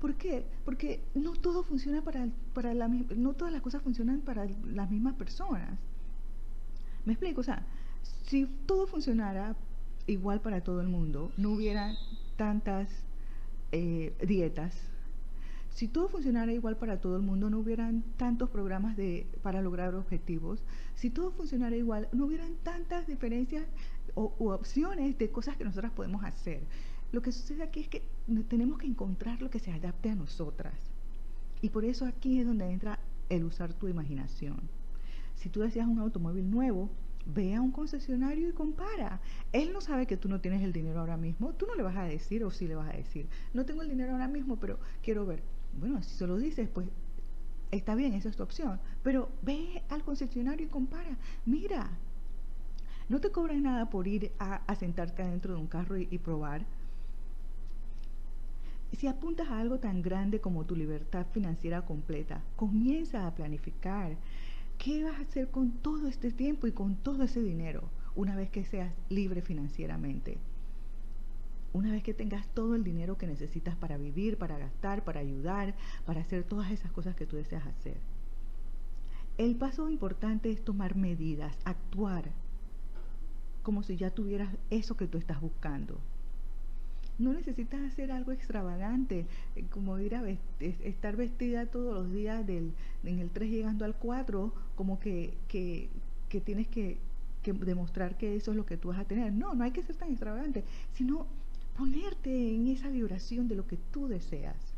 ¿Por 0.00 0.14
qué? 0.14 0.46
Porque 0.64 1.02
no 1.14 1.32
todo 1.32 1.62
funciona 1.62 2.02
para, 2.02 2.26
para 2.54 2.72
la 2.72 2.88
no 2.88 3.34
todas 3.34 3.52
las 3.52 3.60
cosas 3.60 3.82
funcionan 3.82 4.22
para 4.22 4.46
las 4.64 4.90
mismas 4.90 5.14
personas. 5.14 5.78
¿Me 7.04 7.12
explico? 7.12 7.40
O 7.40 7.44
sea, 7.44 7.66
si 8.26 8.46
todo 8.66 8.86
funcionara 8.86 9.56
igual 10.06 10.40
para 10.40 10.62
todo 10.62 10.80
el 10.80 10.88
mundo, 10.88 11.32
no 11.36 11.50
hubiera 11.50 11.94
tantas 12.36 12.88
eh, 13.72 14.14
dietas, 14.26 14.74
si 15.70 15.88
todo 15.88 16.08
funcionara 16.08 16.52
igual 16.52 16.76
para 16.76 17.00
todo 17.00 17.16
el 17.16 17.22
mundo, 17.22 17.48
no 17.48 17.60
hubieran 17.60 18.02
tantos 18.16 18.50
programas 18.50 18.96
de, 18.96 19.26
para 19.42 19.62
lograr 19.62 19.94
objetivos. 19.94 20.62
Si 20.94 21.10
todo 21.10 21.30
funcionara 21.30 21.76
igual, 21.76 22.08
no 22.12 22.26
hubieran 22.26 22.54
tantas 22.62 23.06
diferencias 23.06 23.64
o, 24.14 24.34
u 24.38 24.50
opciones 24.50 25.16
de 25.16 25.30
cosas 25.30 25.56
que 25.56 25.64
nosotras 25.64 25.92
podemos 25.92 26.24
hacer. 26.24 26.62
Lo 27.12 27.22
que 27.22 27.32
sucede 27.32 27.62
aquí 27.62 27.80
es 27.80 27.88
que 27.88 28.02
tenemos 28.48 28.78
que 28.78 28.86
encontrar 28.86 29.40
lo 29.40 29.50
que 29.50 29.58
se 29.58 29.72
adapte 29.72 30.10
a 30.10 30.14
nosotras. 30.14 30.74
Y 31.62 31.70
por 31.70 31.84
eso 31.84 32.04
aquí 32.04 32.40
es 32.40 32.46
donde 32.46 32.70
entra 32.70 32.98
el 33.28 33.44
usar 33.44 33.72
tu 33.72 33.88
imaginación. 33.88 34.60
Si 35.36 35.48
tú 35.48 35.60
deseas 35.60 35.86
un 35.86 35.98
automóvil 35.98 36.50
nuevo, 36.50 36.90
ve 37.26 37.54
a 37.54 37.60
un 37.60 37.70
concesionario 37.70 38.48
y 38.48 38.52
compara. 38.52 39.20
Él 39.52 39.72
no 39.72 39.80
sabe 39.80 40.06
que 40.06 40.16
tú 40.16 40.28
no 40.28 40.40
tienes 40.40 40.62
el 40.62 40.72
dinero 40.72 41.00
ahora 41.00 41.16
mismo. 41.16 41.52
Tú 41.54 41.66
no 41.66 41.74
le 41.74 41.82
vas 41.82 41.96
a 41.96 42.04
decir 42.04 42.44
o 42.44 42.50
sí 42.50 42.66
le 42.66 42.74
vas 42.74 42.92
a 42.92 42.96
decir, 42.96 43.28
no 43.54 43.64
tengo 43.64 43.82
el 43.82 43.88
dinero 43.88 44.12
ahora 44.12 44.28
mismo, 44.28 44.56
pero 44.58 44.78
quiero 45.02 45.26
ver 45.26 45.42
bueno, 45.78 46.02
si 46.02 46.10
se 46.10 46.26
lo 46.26 46.36
dices, 46.36 46.68
pues 46.68 46.88
está 47.70 47.94
bien, 47.94 48.14
esa 48.14 48.28
es 48.28 48.36
tu 48.36 48.42
opción. 48.42 48.80
Pero 49.02 49.28
ve 49.42 49.82
al 49.88 50.02
concesionario 50.02 50.66
y 50.66 50.70
compara. 50.70 51.16
Mira, 51.46 51.90
no 53.08 53.20
te 53.20 53.30
cobran 53.30 53.62
nada 53.62 53.90
por 53.90 54.06
ir 54.06 54.32
a, 54.38 54.74
sentarte 54.74 55.22
adentro 55.22 55.54
de 55.54 55.60
un 55.60 55.66
carro 55.66 55.98
y, 55.98 56.08
y 56.10 56.18
probar. 56.18 56.64
Si 58.92 59.06
apuntas 59.06 59.48
a 59.48 59.58
algo 59.60 59.78
tan 59.78 60.02
grande 60.02 60.40
como 60.40 60.64
tu 60.64 60.74
libertad 60.74 61.26
financiera 61.32 61.82
completa, 61.82 62.42
comienza 62.56 63.26
a 63.26 63.34
planificar 63.34 64.16
qué 64.78 65.04
vas 65.04 65.18
a 65.18 65.22
hacer 65.22 65.50
con 65.50 65.70
todo 65.70 66.08
este 66.08 66.32
tiempo 66.32 66.66
y 66.66 66.72
con 66.72 66.96
todo 66.96 67.22
ese 67.22 67.40
dinero 67.40 67.88
una 68.16 68.34
vez 68.34 68.50
que 68.50 68.64
seas 68.64 68.92
libre 69.08 69.42
financieramente 69.42 70.38
una 71.72 71.92
vez 71.92 72.02
que 72.02 72.14
tengas 72.14 72.46
todo 72.48 72.74
el 72.74 72.84
dinero 72.84 73.16
que 73.16 73.26
necesitas 73.26 73.76
para 73.76 73.96
vivir, 73.96 74.36
para 74.36 74.58
gastar, 74.58 75.04
para 75.04 75.20
ayudar, 75.20 75.74
para 76.04 76.20
hacer 76.20 76.44
todas 76.44 76.70
esas 76.70 76.90
cosas 76.92 77.14
que 77.14 77.26
tú 77.26 77.36
deseas 77.36 77.66
hacer. 77.66 77.98
El 79.38 79.56
paso 79.56 79.88
importante 79.88 80.50
es 80.50 80.62
tomar 80.64 80.96
medidas, 80.96 81.56
actuar 81.64 82.30
como 83.62 83.82
si 83.82 83.96
ya 83.96 84.10
tuvieras 84.10 84.48
eso 84.70 84.96
que 84.96 85.06
tú 85.06 85.18
estás 85.18 85.40
buscando. 85.40 85.98
No 87.18 87.34
necesitas 87.34 87.80
hacer 87.82 88.10
algo 88.12 88.32
extravagante, 88.32 89.26
eh, 89.54 89.64
como 89.70 89.98
ir 89.98 90.14
a 90.14 90.22
estar 90.58 91.16
vestida 91.16 91.66
todos 91.66 91.94
los 91.94 92.10
días 92.12 92.46
del, 92.46 92.72
en 93.04 93.18
el 93.18 93.30
3 93.30 93.50
llegando 93.50 93.84
al 93.84 93.94
4, 93.94 94.52
como 94.74 94.98
que, 94.98 95.36
que, 95.46 95.90
que 96.30 96.40
tienes 96.40 96.66
que, 96.68 96.98
que 97.42 97.52
demostrar 97.52 98.16
que 98.16 98.36
eso 98.36 98.52
es 98.52 98.56
lo 98.56 98.64
que 98.64 98.78
tú 98.78 98.88
vas 98.88 98.98
a 98.98 99.04
tener. 99.04 99.32
No, 99.32 99.54
no 99.54 99.64
hay 99.64 99.70
que 99.70 99.82
ser 99.82 99.96
tan 99.96 100.10
extravagante, 100.10 100.64
sino 100.94 101.26
ponerte 101.80 102.54
en 102.54 102.66
esa 102.66 102.90
vibración 102.90 103.48
de 103.48 103.54
lo 103.54 103.66
que 103.66 103.78
tú 103.90 104.06
deseas. 104.06 104.74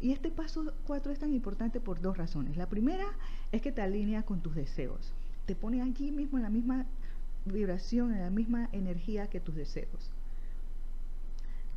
Y 0.00 0.12
este 0.12 0.30
paso 0.30 0.72
4 0.86 1.12
es 1.12 1.18
tan 1.18 1.34
importante 1.34 1.78
por 1.78 2.00
dos 2.00 2.16
razones. 2.16 2.56
La 2.56 2.70
primera 2.70 3.04
es 3.52 3.60
que 3.60 3.70
te 3.70 3.82
alinea 3.82 4.22
con 4.22 4.40
tus 4.40 4.54
deseos. 4.54 5.12
Te 5.44 5.54
pone 5.54 5.82
allí 5.82 6.10
mismo 6.10 6.38
en 6.38 6.44
la 6.44 6.48
misma 6.48 6.86
vibración, 7.44 8.14
en 8.14 8.22
la 8.22 8.30
misma 8.30 8.70
energía 8.72 9.28
que 9.28 9.40
tus 9.40 9.54
deseos. 9.56 10.10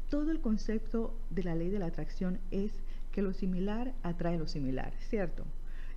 todo 0.09 0.31
el 0.31 0.39
concepto 0.39 1.13
de 1.31 1.43
la 1.43 1.55
ley 1.55 1.69
de 1.69 1.79
la 1.79 1.87
atracción 1.87 2.39
es 2.51 2.71
que 3.11 3.21
lo 3.21 3.33
similar 3.33 3.93
atrae 4.03 4.37
lo 4.37 4.47
similar, 4.47 4.93
¿cierto? 5.09 5.43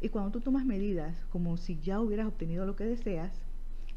Y 0.01 0.09
cuando 0.09 0.33
tú 0.33 0.41
tomas 0.41 0.65
medidas 0.65 1.17
como 1.31 1.57
si 1.59 1.79
ya 1.79 2.01
hubieras 2.01 2.27
obtenido 2.27 2.67
lo 2.67 2.75
que 2.75 2.85
deseas, 2.85 3.31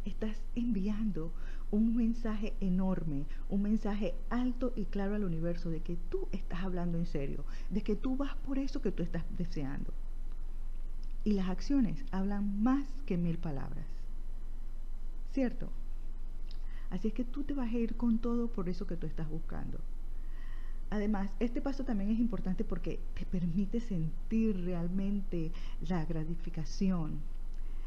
estás 0.06 0.38
enviando 0.54 1.32
un 1.72 1.96
mensaje 1.96 2.54
enorme, 2.60 3.26
un 3.50 3.62
mensaje 3.62 4.14
alto 4.30 4.74
y 4.76 4.86
claro 4.86 5.16
al 5.16 5.24
universo 5.24 5.70
de 5.70 5.82
que 5.82 5.96
tú 6.10 6.28
estás 6.32 6.64
hablando 6.64 6.98
en 6.98 7.06
serio, 7.06 7.46
de 7.70 7.82
que 7.82 7.96
tú 7.96 8.18
vas 8.18 8.36
por 8.46 8.60
eso 8.60 8.82
que 8.82 8.92
tú 8.92 9.04
estás 9.04 9.24
deseando. 9.38 9.94
Y 11.24 11.34
las 11.34 11.50
acciones 11.50 12.04
hablan 12.12 12.62
más 12.62 12.86
que 13.06 13.18
mil 13.18 13.38
palabras. 13.38 13.86
¿Cierto? 15.32 15.70
Así 16.90 17.08
es 17.08 17.14
que 17.14 17.24
tú 17.24 17.44
te 17.44 17.54
vas 17.54 17.72
a 17.72 17.78
ir 17.78 17.96
con 17.96 18.20
todo 18.20 18.48
por 18.48 18.68
eso 18.68 18.86
que 18.86 18.98
tú 18.98 19.08
estás 19.08 19.30
buscando. 19.30 19.80
Además, 20.90 21.32
este 21.40 21.62
paso 21.62 21.86
también 21.86 22.12
es 22.12 22.20
importante 22.20 22.66
porque 22.66 23.00
te 23.14 23.26
permite 23.26 23.80
sentir 23.80 24.66
realmente 24.66 25.54
la 25.88 26.04
gratificación 26.04 27.22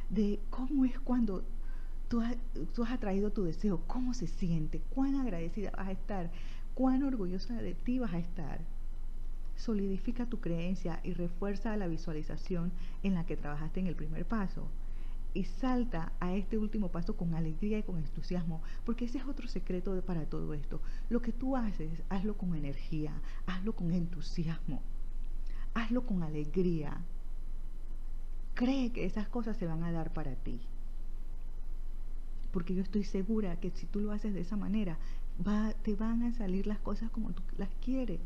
de 0.09 0.41
cómo 0.49 0.87
es 0.87 0.99
cuando 1.01 1.45
tú 2.75 2.83
has, 2.83 2.91
atraído 2.93 3.31
tu 3.33 3.45
deseo, 3.45 3.83
cómo 3.87 4.15
se 4.15 4.27
siente, 4.27 4.81
cuán 4.91 5.17
agradecida 5.17 5.71
vas 5.77 5.89
a 5.89 5.93
estar, 5.93 6.31
cuán 6.75 7.03
orgullosa 7.03 7.55
de 7.55 7.75
ti 7.75 7.99
vas 7.99 8.13
a 8.13 8.19
estar. 8.19 8.61
Solidifica 9.57 10.27
tu 10.27 10.41
creencia 10.41 11.01
y 11.03 11.13
refuerza 11.13 11.77
la 11.77 11.87
visualización 11.87 12.73
en 13.03 13.15
la 13.15 13.25
que 13.25 13.37
trabajaste 13.37 13.81
en 13.81 13.87
el 13.87 13.97
primer 13.97 14.27
paso 14.27 14.69
y 15.33 15.45
salta 15.45 16.13
a 16.21 16.35
este 16.35 16.59
último 16.59 16.91
paso 16.91 17.17
con 17.17 17.35
alegría 17.35 17.79
y 17.79 17.83
con 17.83 17.99
entusiasmo, 17.99 18.63
porque 18.85 19.07
ese 19.07 19.19
es 19.19 19.27
otro 19.27 19.49
secreto 19.49 20.01
para 20.03 20.27
todo 20.27 20.55
esto. 20.55 20.81
Lo 21.09 21.21
que 21.23 21.33
tú 21.33 21.57
haces, 21.57 22.03
hazlo 22.09 22.37
con 22.37 22.55
energía, 22.55 23.21
hazlo 23.47 23.75
con 23.75 23.91
entusiasmo, 23.91 24.83
hazlo 25.75 26.07
con 26.07 26.23
alegría. 26.23 27.03
Cree 28.55 28.93
que 28.93 29.05
esas 29.05 29.29
cosas 29.29 29.57
se 29.57 29.67
van 29.67 29.83
a 29.83 29.91
dar 29.91 30.13
para 30.13 30.37
ti. 30.37 30.61
Porque 32.55 32.73
yo 32.73 32.83
estoy 32.83 33.03
segura 33.03 33.59
que 33.59 33.73
si 33.73 33.85
tú 33.87 33.99
lo 33.99 34.13
haces 34.13 34.33
de 34.33 34.41
esa 34.41 34.57
manera, 34.57 34.97
te 35.83 35.97
van 35.97 36.23
a 36.23 36.33
salir 36.33 36.69
las 36.69 36.79
cosas 36.79 37.11
como 37.11 37.33
tú 37.33 37.43
las 37.59 37.69
quieres. 37.85 38.21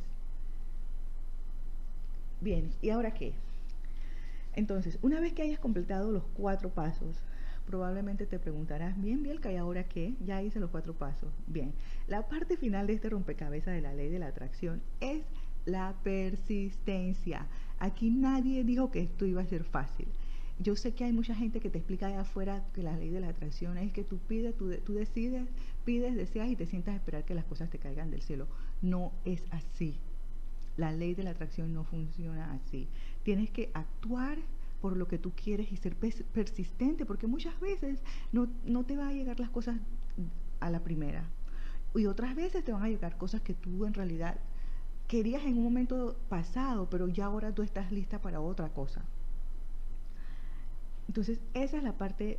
Bien, 2.42 2.70
¿y 2.82 2.90
ahora 2.90 3.14
qué? 3.14 3.32
Entonces, 4.54 4.98
una 5.00 5.18
vez 5.18 5.32
que 5.32 5.40
hayas 5.40 5.58
completado 5.58 6.12
los 6.12 6.24
cuatro 6.34 6.68
pasos, 6.68 7.16
probablemente 7.66 8.26
te 8.26 8.38
preguntarás, 8.38 9.00
bien, 9.00 9.22
bien, 9.22 9.40
¿y 9.42 9.56
ahora 9.56 9.84
qué? 9.84 10.12
Ya 10.26 10.42
hice 10.42 10.60
los 10.60 10.68
cuatro 10.68 10.92
pasos. 10.92 11.30
Bien, 11.46 11.72
la 12.06 12.28
parte 12.28 12.58
final 12.58 12.86
de 12.86 12.92
este 12.92 13.08
rompecabezas 13.08 13.72
de 13.72 13.80
la 13.80 13.94
ley 13.94 14.10
de 14.10 14.18
la 14.18 14.26
atracción 14.26 14.82
es 15.00 15.22
la 15.64 15.94
persistencia. 16.02 17.46
Aquí 17.78 18.10
nadie 18.10 18.62
dijo 18.62 18.90
que 18.90 19.00
esto 19.00 19.24
iba 19.24 19.40
a 19.40 19.46
ser 19.46 19.64
fácil. 19.64 20.08
Yo 20.61 20.74
sé 20.74 20.92
que 20.92 21.04
hay 21.04 21.12
mucha 21.12 21.34
gente 21.34 21.61
que 21.61 21.70
te 21.70 21.78
explica 21.78 22.09
allá 22.09 22.22
afuera 22.22 22.64
que 22.74 22.82
la 22.82 22.96
ley 22.96 23.11
de 23.11 23.20
la 23.20 23.28
atracción 23.28 23.78
es 23.78 23.92
que 23.92 24.02
tú 24.02 24.18
pides, 24.18 24.56
tú, 24.56 24.72
tú 24.84 24.94
decides, 24.94 25.48
pides, 25.84 26.16
deseas 26.16 26.48
y 26.48 26.56
te 26.56 26.66
sientas 26.66 26.94
a 26.94 26.96
esperar 26.96 27.24
que 27.24 27.34
las 27.34 27.44
cosas 27.44 27.70
te 27.70 27.78
caigan 27.78 28.11
del 28.11 28.22
cielo. 28.22 28.48
No 28.82 29.12
es 29.24 29.44
así. 29.50 30.00
La 30.76 30.92
ley 30.92 31.14
de 31.14 31.22
la 31.22 31.30
atracción 31.30 31.72
no 31.72 31.84
funciona 31.84 32.52
así. 32.52 32.88
Tienes 33.22 33.50
que 33.50 33.70
actuar 33.72 34.38
por 34.80 34.96
lo 34.96 35.09
que 35.09 35.18
tú 35.18 35.32
quieres 35.32 35.70
y 35.72 35.76
ser 35.76 35.96
persistente, 35.96 37.04
porque 37.04 37.26
muchas 37.26 37.59
veces 37.61 38.00
no, 38.32 38.48
no 38.64 38.84
te 38.84 38.96
van 38.96 39.09
a 39.09 39.12
llegar 39.12 39.40
las 39.40 39.50
cosas 39.50 39.76
a 40.61 40.70
la 40.70 40.82
primera. 40.82 41.24
Y 41.94 42.06
otras 42.06 42.34
veces 42.34 42.64
te 42.64 42.72
van 42.72 42.82
a 42.82 42.88
llegar 42.88 43.16
cosas 43.16 43.40
que 43.42 43.54
tú 43.54 43.86
en 43.86 43.94
realidad 43.94 44.38
querías 45.06 45.44
en 45.44 45.56
un 45.56 45.64
momento 45.64 46.16
pasado, 46.28 46.88
pero 46.90 47.09
ya 47.09 47.26
ahora 47.26 47.54
tú 47.54 47.62
estás 47.62 47.90
lista 47.90 48.20
para 48.20 48.40
otra 48.40 48.68
cosa. 48.68 49.04
Entonces, 51.09 51.40
esa 51.54 51.78
es 51.78 51.82
la 51.82 51.98
parte 51.98 52.38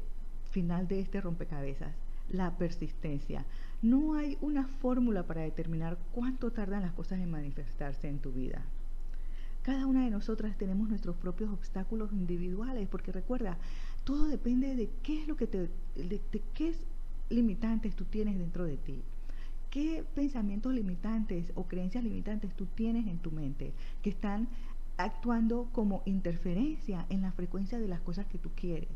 final 0.52 0.88
de 0.88 1.00
este 1.00 1.22
rompecabezas, 1.22 1.94
la 2.30 2.58
persistencia. 2.58 3.46
No 3.82 4.14
hay 4.14 4.38
una 4.42 4.68
fórmula 4.68 5.24
para 5.24 5.42
determinar 5.42 5.98
cuánto 6.12 6.52
tardan 6.52 6.84
las 6.84 6.94
cosas 6.94 7.20
en 7.20 7.32
manifestarse 7.32 8.08
en 8.08 8.20
tu 8.20 8.32
vida. 8.32 8.64
Cada 9.64 9.86
una 9.86 10.06
de 10.06 10.12
nosotras 10.12 10.58
tenemos 10.58 10.88
nuestros 10.88 11.16
propios 11.18 11.52
obstáculos 11.52 12.14
individuales, 12.14 12.88
porque 12.88 13.12
recuerda, 13.12 13.58
todo 14.04 14.28
depende 14.28 14.76
de 14.76 14.90
qué 15.04 15.22
es 15.22 15.28
lo 15.28 15.36
que 15.36 15.48
te, 15.48 15.70
de, 15.96 16.22
qué 16.54 16.74
limitantes 17.30 17.96
tú 17.96 18.06
tienes 18.06 18.38
dentro 18.38 18.66
de 18.66 18.78
ti. 18.78 19.02
¿Qué 19.70 20.04
pensamientos 20.16 20.74
limitantes 20.74 21.52
o 21.54 21.68
creencias 21.68 22.04
limitantes 22.04 22.56
tú 22.56 22.66
tienes 22.66 23.06
en 23.06 23.20
tu 23.20 23.32
mente 23.32 23.74
que 24.02 24.10
están 24.10 24.48
actuando 25.00 25.70
como 25.72 26.04
interferencia 26.06 27.06
en 27.10 27.22
la 27.22 27.32
frecuencia 27.32 27.80
de 27.80 27.88
las 27.88 28.02
cosas 28.02 28.26
que 28.28 28.38
tú 28.38 28.52
quieres? 28.56 28.90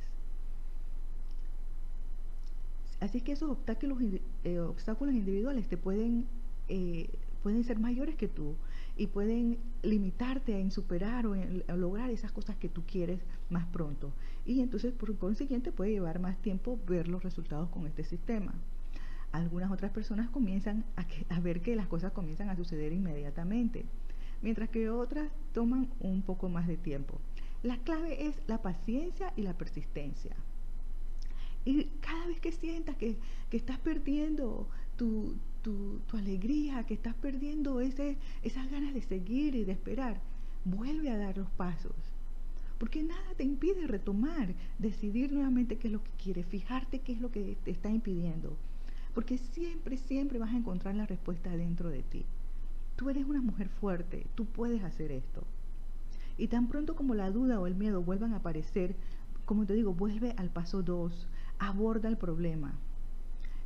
Así 2.99 3.21
que 3.21 3.31
esos 3.31 3.49
obstáculos, 3.49 3.97
eh, 4.43 4.59
obstáculos 4.59 5.15
individuales 5.15 5.67
te 5.67 5.77
pueden, 5.77 6.25
eh, 6.69 7.09
pueden 7.41 7.63
ser 7.63 7.79
mayores 7.79 8.15
que 8.15 8.27
tú 8.27 8.55
y 8.95 9.07
pueden 9.07 9.57
limitarte 9.81 10.59
en 10.59 10.71
superar 10.71 11.25
o 11.25 11.35
en 11.35 11.63
lograr 11.67 12.09
esas 12.11 12.31
cosas 12.31 12.55
que 12.57 12.69
tú 12.69 12.83
quieres 12.85 13.19
más 13.49 13.65
pronto. 13.67 14.13
Y 14.45 14.61
entonces, 14.61 14.93
por 14.93 15.17
consiguiente, 15.17 15.71
puede 15.71 15.91
llevar 15.91 16.19
más 16.19 16.37
tiempo 16.37 16.79
ver 16.87 17.07
los 17.07 17.23
resultados 17.23 17.69
con 17.69 17.87
este 17.87 18.03
sistema. 18.03 18.53
Algunas 19.31 19.71
otras 19.71 19.91
personas 19.91 20.29
comienzan 20.29 20.85
a, 20.95 21.05
a 21.35 21.39
ver 21.39 21.61
que 21.61 21.75
las 21.75 21.87
cosas 21.87 22.11
comienzan 22.11 22.49
a 22.49 22.55
suceder 22.55 22.93
inmediatamente, 22.93 23.85
mientras 24.43 24.69
que 24.69 24.89
otras 24.89 25.31
toman 25.53 25.89
un 25.99 26.21
poco 26.21 26.49
más 26.49 26.67
de 26.67 26.77
tiempo. 26.77 27.19
La 27.63 27.77
clave 27.77 28.27
es 28.27 28.35
la 28.45 28.61
paciencia 28.61 29.33
y 29.37 29.41
la 29.41 29.57
persistencia. 29.57 30.35
Y 31.65 31.85
cada 32.01 32.27
vez 32.27 32.41
que 32.41 32.51
sientas 32.51 32.97
que, 32.97 33.17
estás 33.51 33.79
perdiendo 33.79 34.67
tu, 34.97 35.37
alegría, 36.11 36.85
que 36.85 36.93
estás 36.93 37.15
perdiendo 37.15 37.79
ese, 37.79 38.17
esas 38.41 38.69
ganas 38.69 38.93
de 38.93 39.01
seguir 39.01 39.55
y 39.55 39.63
de 39.63 39.71
esperar, 39.71 40.19
vuelve 40.65 41.09
a 41.09 41.17
dar 41.17 41.37
los 41.37 41.49
pasos. 41.51 41.95
Porque 42.77 43.01
nada 43.01 43.33
te 43.37 43.45
impide 43.45 43.87
retomar, 43.87 44.53
decidir 44.77 45.31
nuevamente 45.31 45.77
qué 45.77 45.87
es 45.87 45.93
lo 45.93 46.03
que 46.03 46.11
quieres, 46.21 46.45
fijarte 46.47 46.99
qué 46.99 47.13
es 47.13 47.21
lo 47.21 47.31
que 47.31 47.55
te 47.63 47.71
está 47.71 47.89
impidiendo. 47.89 48.57
Porque 49.13 49.37
siempre, 49.37 49.95
siempre 49.95 50.39
vas 50.39 50.53
a 50.53 50.57
encontrar 50.57 50.95
la 50.95 51.05
respuesta 51.05 51.55
dentro 51.55 51.89
de 51.89 52.03
ti. 52.03 52.25
Tú 52.95 53.09
eres 53.09 53.25
una 53.25 53.41
mujer 53.41 53.69
fuerte, 53.69 54.27
tú 54.35 54.45
puedes 54.45 54.83
hacer 54.83 55.11
esto. 55.11 55.43
Y 56.37 56.47
tan 56.47 56.67
pronto 56.67 56.95
como 56.95 57.15
la 57.15 57.31
duda 57.31 57.59
o 57.59 57.67
el 57.67 57.75
miedo 57.75 58.03
vuelvan 58.03 58.33
a 58.33 58.37
aparecer, 58.37 58.95
como 59.45 59.65
te 59.65 59.73
digo, 59.73 59.93
vuelve 59.93 60.33
al 60.37 60.49
paso 60.49 60.83
2, 60.83 61.27
aborda 61.57 62.07
el 62.07 62.17
problema. 62.17 62.73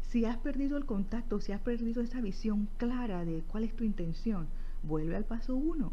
Si 0.02 0.24
has 0.24 0.38
perdido 0.38 0.78
el 0.78 0.86
contacto, 0.86 1.42
si 1.42 1.52
has 1.52 1.62
perdido 1.62 2.02
esa 2.02 2.22
visión 2.22 2.70
clara 2.78 3.26
de 3.26 3.44
cuál 3.44 3.66
es 3.66 3.76
tu 3.76 3.84
intención, 3.84 4.48
vuelve 4.84 5.18
al 5.18 5.26
paso 5.26 5.56
1. 5.56 5.92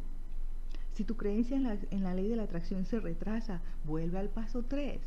Si 0.93 1.03
tu 1.03 1.17
creencia 1.17 1.57
en 1.57 2.05
la, 2.05 2.15
ley 2.15 2.29
de 2.29 2.37
la 2.37 2.45
atracción 2.45 2.87
se 2.87 3.01
retrasa, 3.01 3.61
vuelve 3.85 4.19
al 4.19 4.29
paso 4.29 4.63
3. 4.63 5.01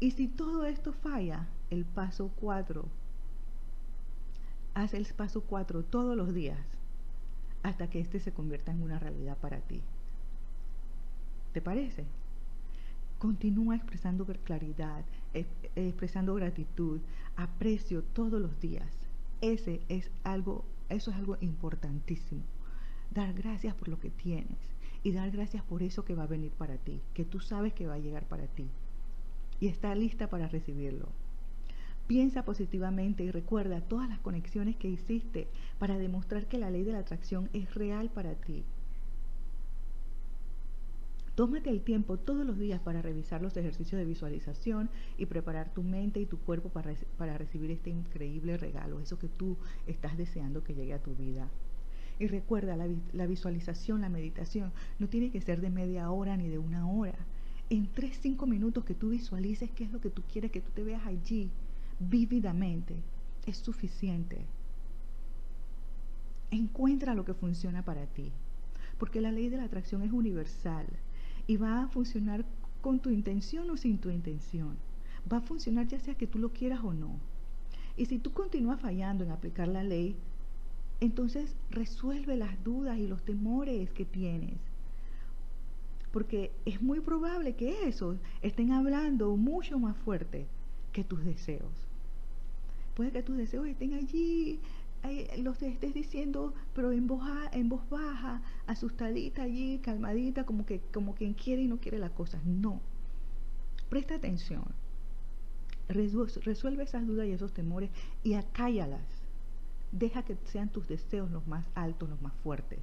Y 0.00 0.10
si 0.10 0.26
todo 0.26 0.64
esto 0.64 0.92
falla, 0.92 1.46
el 1.70 1.84
paso 1.84 2.32
4. 2.40 2.84
Haz 4.74 4.94
el 4.94 5.06
paso 5.14 5.42
4 5.42 5.84
todos 5.84 6.16
los 6.16 6.34
días 6.34 6.58
hasta 7.64 7.88
que 7.88 7.98
este 7.98 8.20
se 8.20 8.32
convierta 8.32 8.70
en 8.70 8.82
una 8.82 9.00
realidad 9.00 9.36
para 9.38 9.58
ti. 9.60 9.82
¿Te 11.52 11.60
parece? 11.60 12.04
Continúa 13.18 13.74
expresando 13.74 14.26
claridad, 14.44 15.04
expresando 15.74 16.34
gratitud, 16.34 17.00
aprecio 17.36 18.02
todos 18.02 18.40
los 18.40 18.60
días. 18.60 18.92
Ese 19.40 19.80
es 19.88 20.10
algo, 20.24 20.64
eso 20.90 21.10
es 21.10 21.16
algo 21.16 21.38
importantísimo. 21.40 22.42
Dar 23.10 23.32
gracias 23.32 23.74
por 23.74 23.88
lo 23.88 23.98
que 23.98 24.10
tienes 24.10 24.58
y 25.02 25.12
dar 25.12 25.30
gracias 25.30 25.62
por 25.62 25.82
eso 25.82 26.04
que 26.04 26.14
va 26.14 26.24
a 26.24 26.28
venir 26.28 26.52
para 26.52 26.76
ti, 26.76 27.00
que 27.14 27.24
tú 27.24 27.40
sabes 27.40 27.72
que 27.72 27.86
va 27.86 27.94
a 27.94 27.98
llegar 27.98 28.26
para 28.28 28.46
ti 28.46 28.68
y 29.58 29.68
está 29.68 29.94
lista 29.94 30.28
para 30.28 30.48
recibirlo. 30.48 31.08
Piensa 32.06 32.44
positivamente 32.44 33.24
y 33.24 33.30
recuerda 33.30 33.80
todas 33.80 34.08
las 34.08 34.20
conexiones 34.20 34.76
que 34.76 34.88
hiciste 34.88 35.48
para 35.78 35.98
demostrar 35.98 36.46
que 36.46 36.58
la 36.58 36.70
ley 36.70 36.84
de 36.84 36.92
la 36.92 36.98
atracción 36.98 37.48
es 37.52 37.74
real 37.74 38.10
para 38.10 38.34
ti 38.34 38.64
Tómate 41.34 41.68
el 41.68 41.80
tiempo 41.80 42.16
todos 42.16 42.46
los 42.46 42.56
días 42.60 42.80
para 42.80 43.02
revisar 43.02 43.42
los 43.42 43.56
ejercicios 43.56 43.98
de 43.98 44.04
visualización 44.04 44.88
y 45.18 45.26
preparar 45.26 45.74
tu 45.74 45.82
mente 45.82 46.20
y 46.20 46.26
tu 46.26 46.38
cuerpo 46.38 46.68
para, 46.68 46.94
para 47.18 47.36
recibir 47.36 47.72
este 47.72 47.90
increíble 47.90 48.56
regalo, 48.56 49.00
eso 49.00 49.18
que 49.18 49.26
tú 49.26 49.56
estás 49.88 50.16
deseando 50.16 50.62
que 50.62 50.74
llegue 50.74 50.94
a 50.94 51.02
tu 51.02 51.16
vida. 51.16 51.48
Y 52.20 52.28
recuerda, 52.28 52.76
la, 52.76 52.86
la, 53.12 53.26
visualización, 53.26 54.02
la 54.02 54.08
meditación, 54.08 54.70
no 55.00 55.08
tiene 55.08 55.32
que 55.32 55.40
ser 55.40 55.60
de 55.60 55.70
media 55.70 56.08
hora 56.08 56.36
ni 56.36 56.46
de 56.46 56.58
una 56.58 56.88
hora. 56.88 57.18
En 57.68 57.88
tres, 57.88 58.16
cinco 58.22 58.46
minutos 58.46 58.84
que 58.84 58.94
tú 58.94 59.08
visualices 59.08 59.72
qué 59.72 59.82
es 59.82 59.90
lo 59.90 60.00
que 60.00 60.10
tú 60.10 60.22
quieres, 60.32 60.52
que 60.52 60.60
tú 60.60 60.70
te 60.72 60.84
veas 60.84 61.04
allí 61.04 61.50
vívidamente, 62.08 63.02
es 63.46 63.56
suficiente. 63.58 64.46
encuentra 66.50 67.14
lo 67.14 67.24
que 67.24 67.34
funciona 67.34 67.84
para 67.84 68.06
ti. 68.06 68.30
Porque 68.98 69.20
la 69.20 69.32
ley 69.32 69.48
de 69.48 69.56
la 69.56 69.64
atracción 69.64 70.02
es 70.02 70.12
universal 70.12 70.86
y 71.46 71.56
va 71.56 71.82
a 71.82 71.88
funcionar 71.88 72.44
con 72.80 73.00
tu 73.00 73.10
intención 73.10 73.68
o 73.70 73.76
sin 73.76 73.98
tu 73.98 74.10
intención. 74.10 74.76
Va 75.30 75.38
a 75.38 75.40
funcionar 75.40 75.88
ya 75.88 75.98
sea 75.98 76.14
que 76.14 76.26
tú 76.26 76.38
lo 76.38 76.52
quieras 76.52 76.80
o 76.84 76.92
no. 76.92 77.18
Y 77.96 78.06
si 78.06 78.18
tú 78.18 78.32
continúas 78.32 78.80
fallando 78.80 79.24
en 79.24 79.30
aplicar 79.30 79.68
la 79.68 79.82
ley, 79.82 80.16
entonces 81.00 81.56
resuelve 81.70 82.36
las 82.36 82.62
dudas 82.62 82.98
y 82.98 83.06
los 83.06 83.22
temores 83.24 83.90
que 83.90 84.04
tienes. 84.04 84.58
Porque 86.12 86.52
es 86.64 86.80
muy 86.80 87.00
probable 87.00 87.56
que 87.56 87.88
esos 87.88 88.18
estén 88.42 88.70
hablando 88.72 89.36
mucho 89.36 89.78
más 89.78 89.96
fuerte 89.96 90.46
que 90.92 91.04
tus 91.04 91.24
deseos. 91.24 91.83
Puede 92.94 93.10
que 93.10 93.22
tus 93.22 93.36
deseos 93.36 93.66
estén 93.66 93.94
allí, 93.94 94.60
los 95.38 95.60
estés 95.62 95.92
diciendo, 95.92 96.54
pero 96.74 96.92
en 96.92 97.06
voz, 97.06 97.22
en 97.52 97.68
voz 97.68 97.88
baja, 97.90 98.40
asustadita 98.66 99.42
allí, 99.42 99.78
calmadita, 99.80 100.46
como 100.46 100.64
que 100.64 100.80
como 100.92 101.14
quien 101.14 101.34
quiere 101.34 101.62
y 101.62 101.66
no 101.66 101.78
quiere 101.78 101.98
las 101.98 102.12
cosas. 102.12 102.44
No. 102.44 102.80
Presta 103.88 104.14
atención. 104.14 104.64
Resuelve 105.88 106.84
esas 106.84 107.06
dudas 107.06 107.26
y 107.26 107.32
esos 107.32 107.52
temores 107.52 107.90
y 108.22 108.34
acállalas. 108.34 109.04
Deja 109.92 110.24
que 110.24 110.36
sean 110.44 110.70
tus 110.70 110.88
deseos 110.88 111.30
los 111.30 111.46
más 111.46 111.66
altos, 111.74 112.08
los 112.08 112.22
más 112.22 112.32
fuertes. 112.42 112.80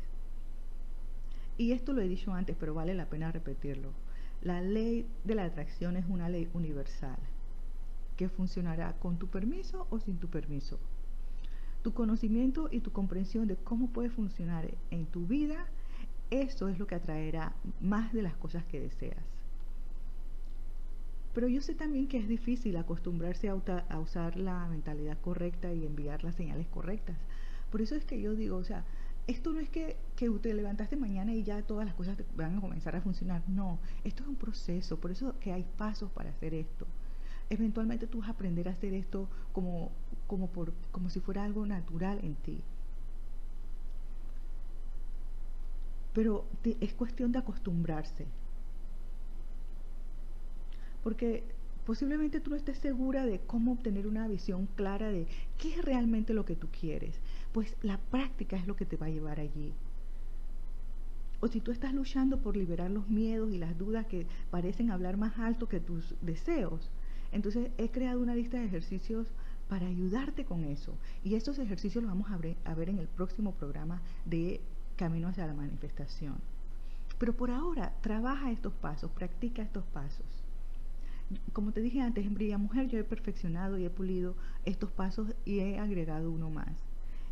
Y 1.57 1.71
esto 1.71 1.93
lo 1.93 2.01
he 2.01 2.07
dicho 2.07 2.33
antes, 2.33 2.55
pero 2.59 2.73
vale 2.73 2.93
la 2.93 3.09
pena 3.09 3.31
repetirlo. 3.31 3.93
La 4.41 4.61
ley 4.61 5.07
de 5.23 5.35
la 5.35 5.45
atracción 5.45 5.97
es 5.97 6.05
una 6.07 6.29
ley 6.29 6.49
universal 6.53 7.17
que 8.21 8.29
funcionará 8.29 8.93
con 8.99 9.17
tu 9.17 9.29
permiso 9.29 9.87
o 9.89 9.99
sin 9.99 10.17
tu 10.19 10.27
permiso. 10.27 10.77
Tu 11.81 11.91
conocimiento 11.91 12.69
y 12.71 12.81
tu 12.81 12.91
comprensión 12.91 13.47
de 13.47 13.55
cómo 13.55 13.87
puede 13.87 14.11
funcionar 14.11 14.69
en 14.91 15.07
tu 15.07 15.25
vida, 15.25 15.65
eso 16.29 16.67
es 16.67 16.77
lo 16.77 16.85
que 16.85 16.93
atraerá 16.93 17.55
más 17.79 18.13
de 18.13 18.21
las 18.21 18.35
cosas 18.35 18.63
que 18.65 18.79
deseas. 18.79 19.25
Pero 21.33 21.47
yo 21.47 21.61
sé 21.61 21.73
también 21.73 22.07
que 22.07 22.19
es 22.19 22.27
difícil 22.27 22.77
acostumbrarse 22.77 23.49
a, 23.49 23.55
usar 23.99 24.37
la 24.37 24.67
mentalidad 24.67 25.17
correcta 25.19 25.73
y 25.73 25.83
enviar 25.83 26.23
las 26.23 26.35
señales 26.35 26.67
correctas. 26.67 27.17
Por 27.71 27.81
eso 27.81 27.95
es 27.95 28.05
que 28.05 28.21
yo 28.21 28.35
digo, 28.35 28.57
o 28.57 28.63
sea, 28.63 28.85
esto 29.25 29.51
no 29.51 29.59
es 29.59 29.69
que, 29.69 29.97
que 30.15 30.29
te 30.29 30.53
levantaste 30.53 30.95
mañana 30.95 31.33
y 31.33 31.41
ya 31.41 31.63
todas 31.63 31.87
las 31.87 31.95
cosas 31.95 32.17
van 32.35 32.59
a 32.59 32.61
comenzar 32.61 32.95
a 32.95 33.01
funcionar. 33.01 33.41
No, 33.47 33.79
esto 34.03 34.21
es 34.21 34.29
un 34.29 34.35
proceso, 34.35 34.99
por 34.99 35.09
eso 35.09 35.39
que 35.39 35.53
hay 35.53 35.65
pasos 35.75 36.11
para 36.11 36.29
hacer 36.29 36.53
esto. 36.53 36.85
Eventualmente 37.51 38.07
tú 38.07 38.19
vas 38.19 38.29
a 38.29 38.31
aprender 38.31 38.69
a 38.69 38.71
hacer 38.71 38.93
esto 38.93 39.27
como, 39.51 39.91
como, 40.25 40.47
por, 40.47 40.71
como 40.93 41.09
si 41.09 41.19
fuera 41.19 41.43
algo 41.43 41.65
natural 41.65 42.17
en 42.23 42.35
ti. 42.35 42.61
Pero 46.13 46.45
es 46.79 46.93
cuestión 46.93 47.33
de 47.33 47.39
acostumbrarse. 47.39 48.25
Porque 51.03 51.43
posiblemente 51.85 52.39
tú 52.39 52.51
no 52.51 52.55
estés 52.55 52.77
segura 52.77 53.25
de 53.25 53.39
cómo 53.39 53.73
obtener 53.73 54.07
una 54.07 54.29
visión 54.29 54.69
clara 54.77 55.11
de 55.11 55.27
qué 55.57 55.75
es 55.75 55.83
realmente 55.83 56.33
lo 56.33 56.45
que 56.45 56.55
tú 56.55 56.69
quieres. 56.69 57.19
Pues 57.51 57.75
la 57.81 57.97
práctica 57.97 58.55
es 58.55 58.65
lo 58.65 58.77
que 58.77 58.85
te 58.85 58.95
va 58.95 59.07
a 59.07 59.09
llevar 59.09 59.41
allí. 59.41 59.73
O 61.41 61.49
si 61.49 61.59
tú 61.59 61.71
estás 61.71 61.93
luchando 61.93 62.37
por 62.37 62.55
liberar 62.55 62.91
los 62.91 63.09
miedos 63.09 63.51
y 63.51 63.57
las 63.57 63.77
dudas 63.77 64.05
que 64.05 64.25
parecen 64.51 64.89
hablar 64.89 65.17
más 65.17 65.37
alto 65.37 65.67
que 65.67 65.81
tus 65.81 66.15
deseos, 66.21 66.89
entonces 67.31 67.71
he 67.77 67.89
creado 67.89 68.21
una 68.21 68.35
lista 68.35 68.57
de 68.57 68.65
ejercicios 68.65 69.27
para 69.69 69.87
ayudarte 69.87 70.43
con 70.43 70.63
eso. 70.65 70.93
Y 71.23 71.35
estos 71.35 71.59
ejercicios 71.59 72.03
los 72.03 72.11
vamos 72.11 72.29
a 72.31 72.37
ver, 72.37 72.89
en 72.89 72.99
el 72.99 73.07
próximo 73.07 73.53
programa 73.53 74.01
de 74.25 74.59
Camino 74.97 75.29
hacia 75.29 75.47
la 75.47 75.53
Manifestación. 75.53 76.35
Pero 77.17 77.33
por 77.33 77.51
ahora, 77.51 77.93
trabaja 78.01 78.51
estos 78.51 78.73
pasos, 78.73 79.11
practica 79.11 79.61
estos 79.61 79.85
pasos 79.85 80.25
como 81.53 81.71
te 81.71 81.81
dije 81.81 82.01
antes, 82.01 82.25
en 82.25 82.33
Brilla 82.33 82.57
Mujer 82.57 82.87
yo 82.87 82.99
he 82.99 83.03
perfeccionado 83.03 83.77
y 83.77 83.85
he 83.85 83.89
pulido 83.89 84.35
estos 84.65 84.91
pasos 84.91 85.33
y 85.45 85.59
he 85.59 85.79
agregado 85.79 86.31
uno 86.31 86.49
más. 86.49 86.75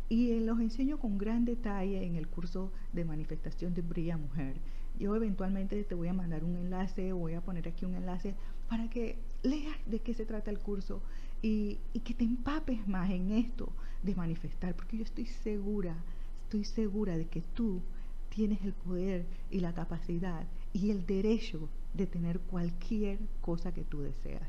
Y 0.08 0.40
los 0.40 0.58
enseño 0.60 0.98
con 0.98 1.18
gran 1.18 1.44
detalle 1.44 2.04
en 2.04 2.16
el 2.16 2.26
curso 2.26 2.72
de 2.92 3.04
manifestación 3.04 3.74
de 3.74 3.82
Brilla 3.82 4.16
Mujer. 4.16 4.56
Yo 4.98 5.14
eventualmente 5.14 5.84
te 5.84 5.94
voy 5.94 6.08
a 6.08 6.12
mandar 6.12 6.44
un 6.44 6.56
enlace, 6.56 7.12
voy 7.12 7.34
a 7.34 7.40
poner 7.40 7.68
aquí 7.68 7.84
un 7.84 7.94
enlace 7.94 8.34
para 8.70 8.88
que 8.88 9.18
leas 9.42 9.76
de 9.84 10.00
qué 10.00 10.14
se 10.14 10.24
trata 10.24 10.50
el 10.50 10.60
curso 10.60 11.02
y, 11.42 11.78
y 11.92 12.00
que 12.00 12.14
te 12.14 12.24
empapes 12.24 12.86
más 12.86 13.10
en 13.10 13.32
esto 13.32 13.72
de 14.02 14.14
manifestar, 14.14 14.74
porque 14.74 14.96
yo 14.96 15.02
estoy 15.02 15.26
segura, 15.26 15.96
estoy 16.44 16.64
segura 16.64 17.18
de 17.18 17.26
que 17.26 17.42
tú 17.42 17.82
tienes 18.30 18.62
el 18.62 18.72
poder 18.72 19.26
y 19.50 19.60
la 19.60 19.74
capacidad 19.74 20.46
y 20.72 20.90
el 20.90 21.04
derecho 21.04 21.68
de 21.94 22.06
tener 22.06 22.38
cualquier 22.38 23.18
cosa 23.40 23.74
que 23.74 23.82
tú 23.82 24.00
deseas. 24.00 24.48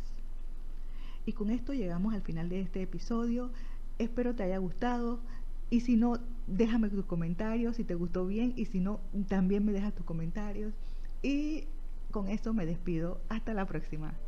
Y 1.26 1.34
con 1.34 1.49
esto 1.49 1.74
llegamos 1.74 2.13
al 2.13 2.22
final 2.22 2.49
de 2.49 2.61
este 2.61 2.82
episodio. 2.82 3.51
Espero 3.99 4.36
te 4.36 4.43
haya 4.43 4.57
gustado. 4.57 5.19
Y 5.69 5.82
si 5.82 5.95
no, 5.95 6.19
déjame 6.47 6.89
tus 6.89 7.05
comentarios 7.05 7.76
si 7.76 7.84
te 7.84 7.95
gustó 7.95 8.26
bien. 8.26 8.53
Y 8.55 8.65
si 8.65 8.80
no, 8.80 8.99
también 9.28 9.65
me 9.65 9.72
dejas 9.72 9.93
tus 9.93 10.05
comentarios. 10.05 10.74
Y 11.22 11.65
con 12.12 12.28
esto 12.28 12.53
me 12.53 12.66
despido. 12.66 13.22
Hasta 13.30 13.53
la 13.53 13.66
próxima. 13.66 14.20